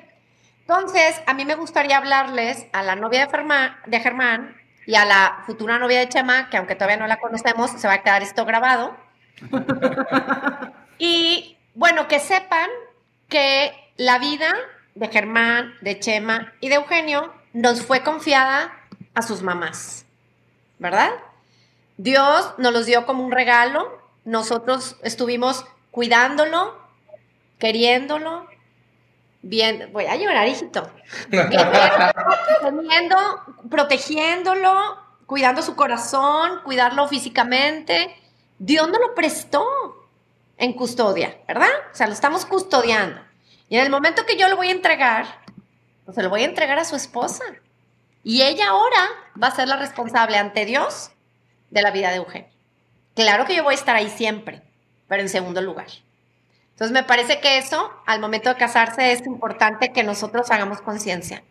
Entonces, 0.62 1.22
a 1.26 1.34
mí 1.34 1.46
me 1.46 1.56
gustaría 1.56 1.98
hablarles 1.98 2.68
a 2.74 2.84
la 2.84 2.96
novia 2.96 3.26
de, 3.26 3.32
Ferma- 3.32 3.78
de 3.86 4.00
Germán 4.00 4.56
y 4.86 4.96
a 4.96 5.04
la 5.06 5.44
futura 5.46 5.78
novia 5.78 6.00
de 6.00 6.10
Chema, 6.10 6.50
que 6.50 6.58
aunque 6.58 6.76
todavía 6.76 6.98
no 6.98 7.08
la 7.08 7.18
conocemos, 7.18 7.72
se 7.72 7.88
va 7.88 7.96
a 7.96 8.02
quedar 8.04 8.22
esto 8.22 8.46
grabado. 8.46 8.96
y 10.98 11.58
bueno, 11.76 12.08
que 12.08 12.20
sepan 12.20 12.70
que 13.28 13.74
la 13.98 14.20
vida 14.20 14.54
de 14.96 15.08
Germán, 15.08 15.74
de 15.82 16.00
Chema 16.00 16.54
y 16.60 16.70
de 16.70 16.76
Eugenio 16.76 17.34
nos 17.54 17.82
fue 17.82 18.04
confiada 18.04 18.74
a 19.14 19.22
sus 19.22 19.42
mamás, 19.42 20.06
¿verdad? 20.80 21.12
Dios 21.98 22.54
nos 22.58 22.74
los 22.74 22.86
dio 22.86 23.06
como 23.06 23.24
un 23.24 23.32
regalo, 23.32 24.02
nosotros 24.26 24.98
estuvimos 25.04 25.66
cuidándolo, 25.92 26.78
queriéndolo, 27.60 28.48
bien, 29.44 29.90
voy 29.94 30.06
a 30.06 30.16
llorar, 30.16 30.48
hijito, 30.48 30.90
teniendo, 32.62 33.18
protegiéndolo, 33.70 34.98
cuidando 35.28 35.62
su 35.62 35.76
corazón, 35.76 36.62
cuidarlo 36.64 37.08
físicamente. 37.08 38.16
Dios 38.58 38.88
nos 38.90 39.00
lo 39.00 39.14
prestó 39.14 39.66
en 40.58 40.74
custodia, 40.74 41.38
¿verdad? 41.48 41.70
O 41.92 41.96
sea, 41.96 42.08
lo 42.08 42.14
estamos 42.14 42.46
custodiando. 42.46 43.22
Y 43.70 43.78
en 43.78 43.84
el 43.84 43.90
momento 43.90 44.26
que 44.26 44.38
yo 44.38 44.50
lo 44.50 44.56
voy 44.56 44.68
a 44.68 44.72
entregar, 44.72 45.26
pues 46.06 46.16
se 46.16 46.24
lo 46.24 46.30
voy 46.30 46.42
a 46.42 46.46
entregar 46.46 46.80
a 46.80 46.86
su 46.86 46.96
esposa. 46.96 47.44
Y 48.24 48.42
ella 48.42 48.70
ahora 48.70 49.10
va 49.42 49.48
a 49.48 49.56
ser 49.56 49.68
la 49.68 49.78
responsable 49.78 50.38
ante 50.38 50.66
Dios 50.66 51.12
de 51.70 51.82
la 51.82 51.92
vida 51.92 52.10
de 52.10 52.18
Eugenio. 52.18 52.50
Claro 53.16 53.46
que 53.46 53.56
yo 53.56 53.64
voy 53.64 53.74
a 53.74 53.78
estar 53.78 53.96
ahí 53.96 54.10
siempre, 54.10 54.62
pero 55.08 55.22
en 55.22 55.30
segundo 55.30 55.62
lugar. 55.62 55.88
Entonces 56.72 56.92
me 56.92 57.04
parece 57.04 57.40
que 57.40 57.58
eso, 57.58 57.92
al 58.06 58.20
momento 58.20 58.50
de 58.50 58.56
casarse, 58.56 59.12
es 59.12 59.26
importante 59.26 59.92
que 59.92 60.04
nosotros 60.04 60.50
hagamos 60.50 60.82
conciencia, 60.82 61.44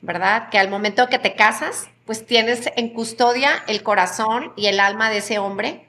¿verdad? 0.00 0.48
Que 0.50 0.58
al 0.58 0.68
momento 0.68 1.08
que 1.08 1.18
te 1.18 1.34
casas, 1.34 1.88
pues 2.04 2.24
tienes 2.24 2.70
en 2.76 2.90
custodia 2.90 3.64
el 3.66 3.82
corazón 3.82 4.52
y 4.56 4.66
el 4.66 4.78
alma 4.78 5.10
de 5.10 5.18
ese 5.18 5.38
hombre 5.38 5.88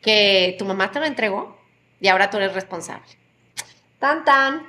que 0.00 0.56
tu 0.58 0.64
mamá 0.64 0.90
te 0.90 1.00
lo 1.00 1.06
entregó 1.06 1.58
y 2.00 2.08
ahora 2.08 2.30
tú 2.30 2.38
eres 2.38 2.54
responsable. 2.54 3.06
Tan, 3.98 4.24
tan. 4.24 4.66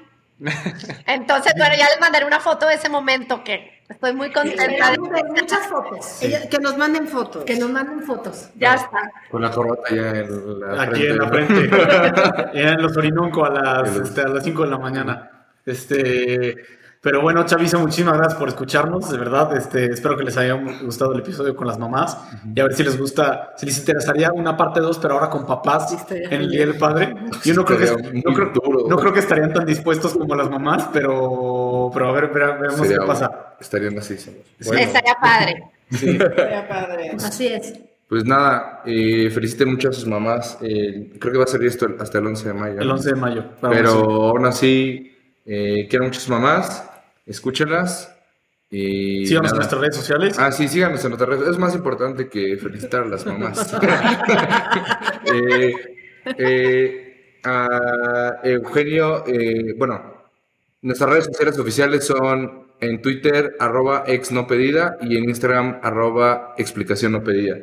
Entonces, 1.05 1.53
bueno, 1.57 1.75
ya 1.77 1.87
les 1.89 1.99
mandaré 1.99 2.25
una 2.25 2.39
foto 2.39 2.67
de 2.67 2.75
ese 2.75 2.89
momento 2.89 3.43
que 3.43 3.83
estoy 3.87 4.13
muy 4.13 4.31
contenta. 4.31 4.93
Muchas 5.29 5.67
fotos. 5.67 6.19
Que 6.49 6.59
nos 6.59 6.77
manden 6.77 7.07
fotos. 7.07 7.43
Que 7.45 7.57
nos 7.57 7.69
manden 7.69 8.01
fotos. 8.01 8.49
Ya 8.55 8.75
está. 8.75 9.11
Con 9.29 9.41
la 9.41 9.51
corbata 9.51 9.93
ya 9.93 10.09
en 10.09 10.59
la 10.59 10.83
Aquí 10.83 11.05
en 11.05 11.17
la 11.17 11.27
frente. 11.27 11.53
frente. 11.69 12.51
en 12.53 12.81
los 12.81 12.97
Orinoco 12.97 13.45
a 13.45 13.49
las, 13.49 13.95
este, 13.95 14.21
a 14.21 14.27
las 14.29 14.43
5 14.43 14.63
de 14.63 14.69
la 14.69 14.77
mañana. 14.77 15.31
Este, 15.65 16.55
pero 17.01 17.19
bueno, 17.19 17.43
Chavisa, 17.47 17.79
muchísimas 17.79 18.15
gracias 18.15 18.37
por 18.37 18.47
escucharnos, 18.47 19.09
de 19.09 19.17
verdad. 19.17 19.57
Este, 19.57 19.85
espero 19.85 20.15
que 20.15 20.23
les 20.23 20.37
haya 20.37 20.53
gustado 20.83 21.13
el 21.13 21.21
episodio 21.21 21.55
con 21.55 21.65
las 21.65 21.79
mamás. 21.79 22.15
Y 22.55 22.59
a 22.59 22.65
ver 22.65 22.73
si 22.75 22.83
les 22.83 22.95
gusta, 22.95 23.53
si 23.57 23.65
les 23.65 23.79
interesaría 23.79 24.31
una 24.31 24.55
parte 24.55 24.79
2, 24.79 24.99
pero 24.99 25.15
ahora 25.15 25.27
con 25.27 25.47
papás 25.47 25.97
en 26.11 26.31
el. 26.31 26.51
Día 26.51 26.67
del 26.67 26.77
Padre. 26.77 27.15
Yo 27.43 27.55
no 27.55 27.65
creo, 27.65 27.97
que, 27.97 28.21
no, 28.23 28.33
creo. 28.33 28.51
No 28.91 28.97
creo 28.97 29.13
que 29.13 29.19
estarían 29.21 29.53
tan 29.53 29.65
dispuestos 29.65 30.13
como 30.13 30.35
las 30.35 30.49
mamás, 30.49 30.89
pero, 30.91 31.89
pero 31.93 32.09
a 32.09 32.11
ver, 32.11 32.29
Sería 32.29 32.75
qué 32.75 32.85
bueno. 32.87 33.07
pasa. 33.07 33.55
Estarían 33.59 33.97
así. 33.97 34.17
somos. 34.17 34.41
Estaría 34.59 35.15
padre. 35.15 35.63
Estaría 35.91 36.67
padre. 36.67 37.11
Así 37.15 37.47
es. 37.47 37.73
Pues 38.09 38.25
nada, 38.25 38.81
eh, 38.85 39.29
feliciten 39.29 39.69
mucho 39.69 39.87
a 39.89 39.93
sus 39.93 40.05
mamás. 40.05 40.57
eh, 40.61 41.13
creo 41.17 41.31
que 41.31 41.37
va 41.37 41.45
a 41.45 41.47
ser 41.47 41.63
esto 41.63 41.87
hasta 41.99 42.17
el 42.17 42.27
11 42.27 42.47
de 42.49 42.53
mayo. 42.53 42.81
El 42.81 42.91
11 42.91 43.09
de 43.11 43.15
mayo. 43.15 43.45
Vamos, 43.61 43.77
Pero 43.77 43.91
aún 44.27 44.45
así, 44.45 45.17
eh, 45.45 45.87
quiero 45.89 46.03
mucho 46.03 46.17
a 46.17 46.21
sus 46.21 46.29
mamás, 46.29 46.83
escúchenlas 47.25 48.13
Y 48.69 49.25
Síganos 49.25 49.51
en 49.51 49.57
nuestras 49.57 49.81
redes 49.81 49.95
sociales. 49.95 50.37
Ah, 50.37 50.51
sí, 50.51 50.67
síganos 50.67 51.01
en 51.05 51.11
nuestras 51.11 51.29
redes. 51.29 51.47
Es 51.47 51.57
más 51.57 51.73
importante 51.75 52.27
que 52.27 52.57
felicitar 52.57 53.03
a 53.03 53.05
las 53.05 53.25
mamás. 53.25 53.73
Eh, 55.33 55.73
eh, 56.37 57.10
a 57.43 58.39
Eugenio, 58.43 59.23
eh, 59.27 59.73
bueno, 59.77 60.13
nuestras 60.81 61.09
redes 61.09 61.25
sociales 61.25 61.57
oficiales 61.59 62.05
son 62.05 62.67
en 62.79 63.01
Twitter, 63.01 63.55
arroba 63.59 64.03
ex 64.07 64.31
no 64.31 64.47
pedida, 64.47 64.97
y 65.01 65.17
en 65.17 65.25
Instagram, 65.25 65.79
arroba 65.83 66.55
explicación 66.57 67.11
no 67.11 67.23
pedida. 67.23 67.57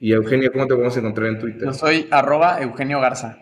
Y 0.00 0.12
Eugenio, 0.12 0.50
¿cómo 0.52 0.66
te 0.66 0.74
podemos 0.74 0.96
encontrar 0.96 1.28
en 1.28 1.38
Twitter? 1.38 1.64
Yo 1.64 1.72
soy 1.72 2.08
arroba 2.10 2.60
Eugenio 2.60 3.00
Garza. 3.00 3.38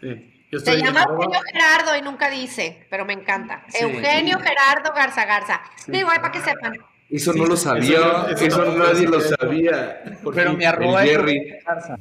Sí. 0.00 0.46
Yo 0.50 0.60
Se 0.60 0.78
llama 0.78 1.02
arroba- 1.02 1.24
Eugenio 1.24 1.40
Gerardo 1.52 1.96
y 1.98 2.02
nunca 2.02 2.30
dice, 2.30 2.86
pero 2.88 3.04
me 3.04 3.12
encanta. 3.12 3.64
Sí. 3.68 3.84
Eugenio 3.84 4.38
Gerardo 4.38 4.92
Garza 4.94 5.26
Garza. 5.26 5.60
Digo, 5.88 6.08
ahí 6.10 6.18
para 6.20 6.32
que 6.32 6.40
sepan. 6.40 6.72
Eso 7.10 7.32
no 7.32 7.46
lo 7.46 7.56
sabía, 7.56 7.98
eso- 7.98 8.28
eso, 8.30 8.44
eso- 8.64 8.78
nadie 8.78 9.08
lo 9.08 9.20
sabía. 9.20 10.02
Por 10.22 10.34
Pero 10.34 10.52
mi 10.54 10.64
arroba 10.64 11.04
es 11.04 11.18
Garza. 11.66 11.96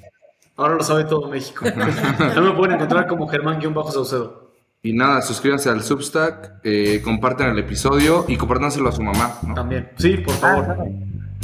Ahora 0.58 0.76
lo 0.76 0.84
sabe 0.84 1.04
todo 1.06 1.30
México. 1.30 1.66
También 2.18 2.44
me 2.44 2.52
pueden 2.52 2.76
encontrar 2.76 3.08
como 3.08 3.28
Germán-Saucedo. 3.28 4.48
Y 4.82 4.94
nada, 4.94 5.22
suscríbanse 5.22 5.70
al 5.70 5.84
Substack, 5.84 6.62
eh, 6.64 7.02
compartan 7.04 7.50
el 7.50 7.60
episodio 7.60 8.26
y 8.28 8.38
compártanselo 8.38 8.90
a 8.90 8.92
su 8.92 9.02
mamá. 9.04 9.38
¿no? 9.44 9.54
También. 9.54 9.92
Sí, 9.98 10.18
por 10.18 10.36
favor. 10.36 10.78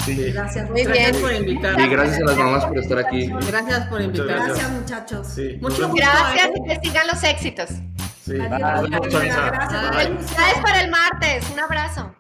Sí. 0.06 0.32
Gracias, 0.32 0.70
Muy 0.70 0.82
muchas 0.82 0.94
bien. 0.94 1.04
Gracias 1.12 1.18
por 1.18 1.34
invitarme. 1.34 1.84
Y 1.84 1.90
gracias 1.90 2.22
a 2.22 2.26
las 2.26 2.38
mamás 2.38 2.66
por 2.66 2.78
estar 2.78 2.98
aquí. 3.00 3.28
Gracias 3.48 3.88
por 3.88 4.02
Muchas 4.02 4.20
invitarme. 4.20 4.46
Gracias, 4.46 4.72
muchachos. 4.72 5.28
Sí. 5.28 5.48
Vemos. 5.62 5.96
Gracias 5.96 6.50
y 6.56 6.68
que 6.68 6.88
sigan 6.88 7.08
los 7.08 7.24
éxitos. 7.24 7.70
Sí. 8.24 8.40
Adiós, 8.40 9.10
Chavisa. 9.10 9.46
gracias. 9.46 9.96
Felicidades 9.96 10.60
para 10.64 10.82
el 10.82 10.92
martes. 10.92 11.50
Un 11.52 11.60
abrazo. 11.60 12.16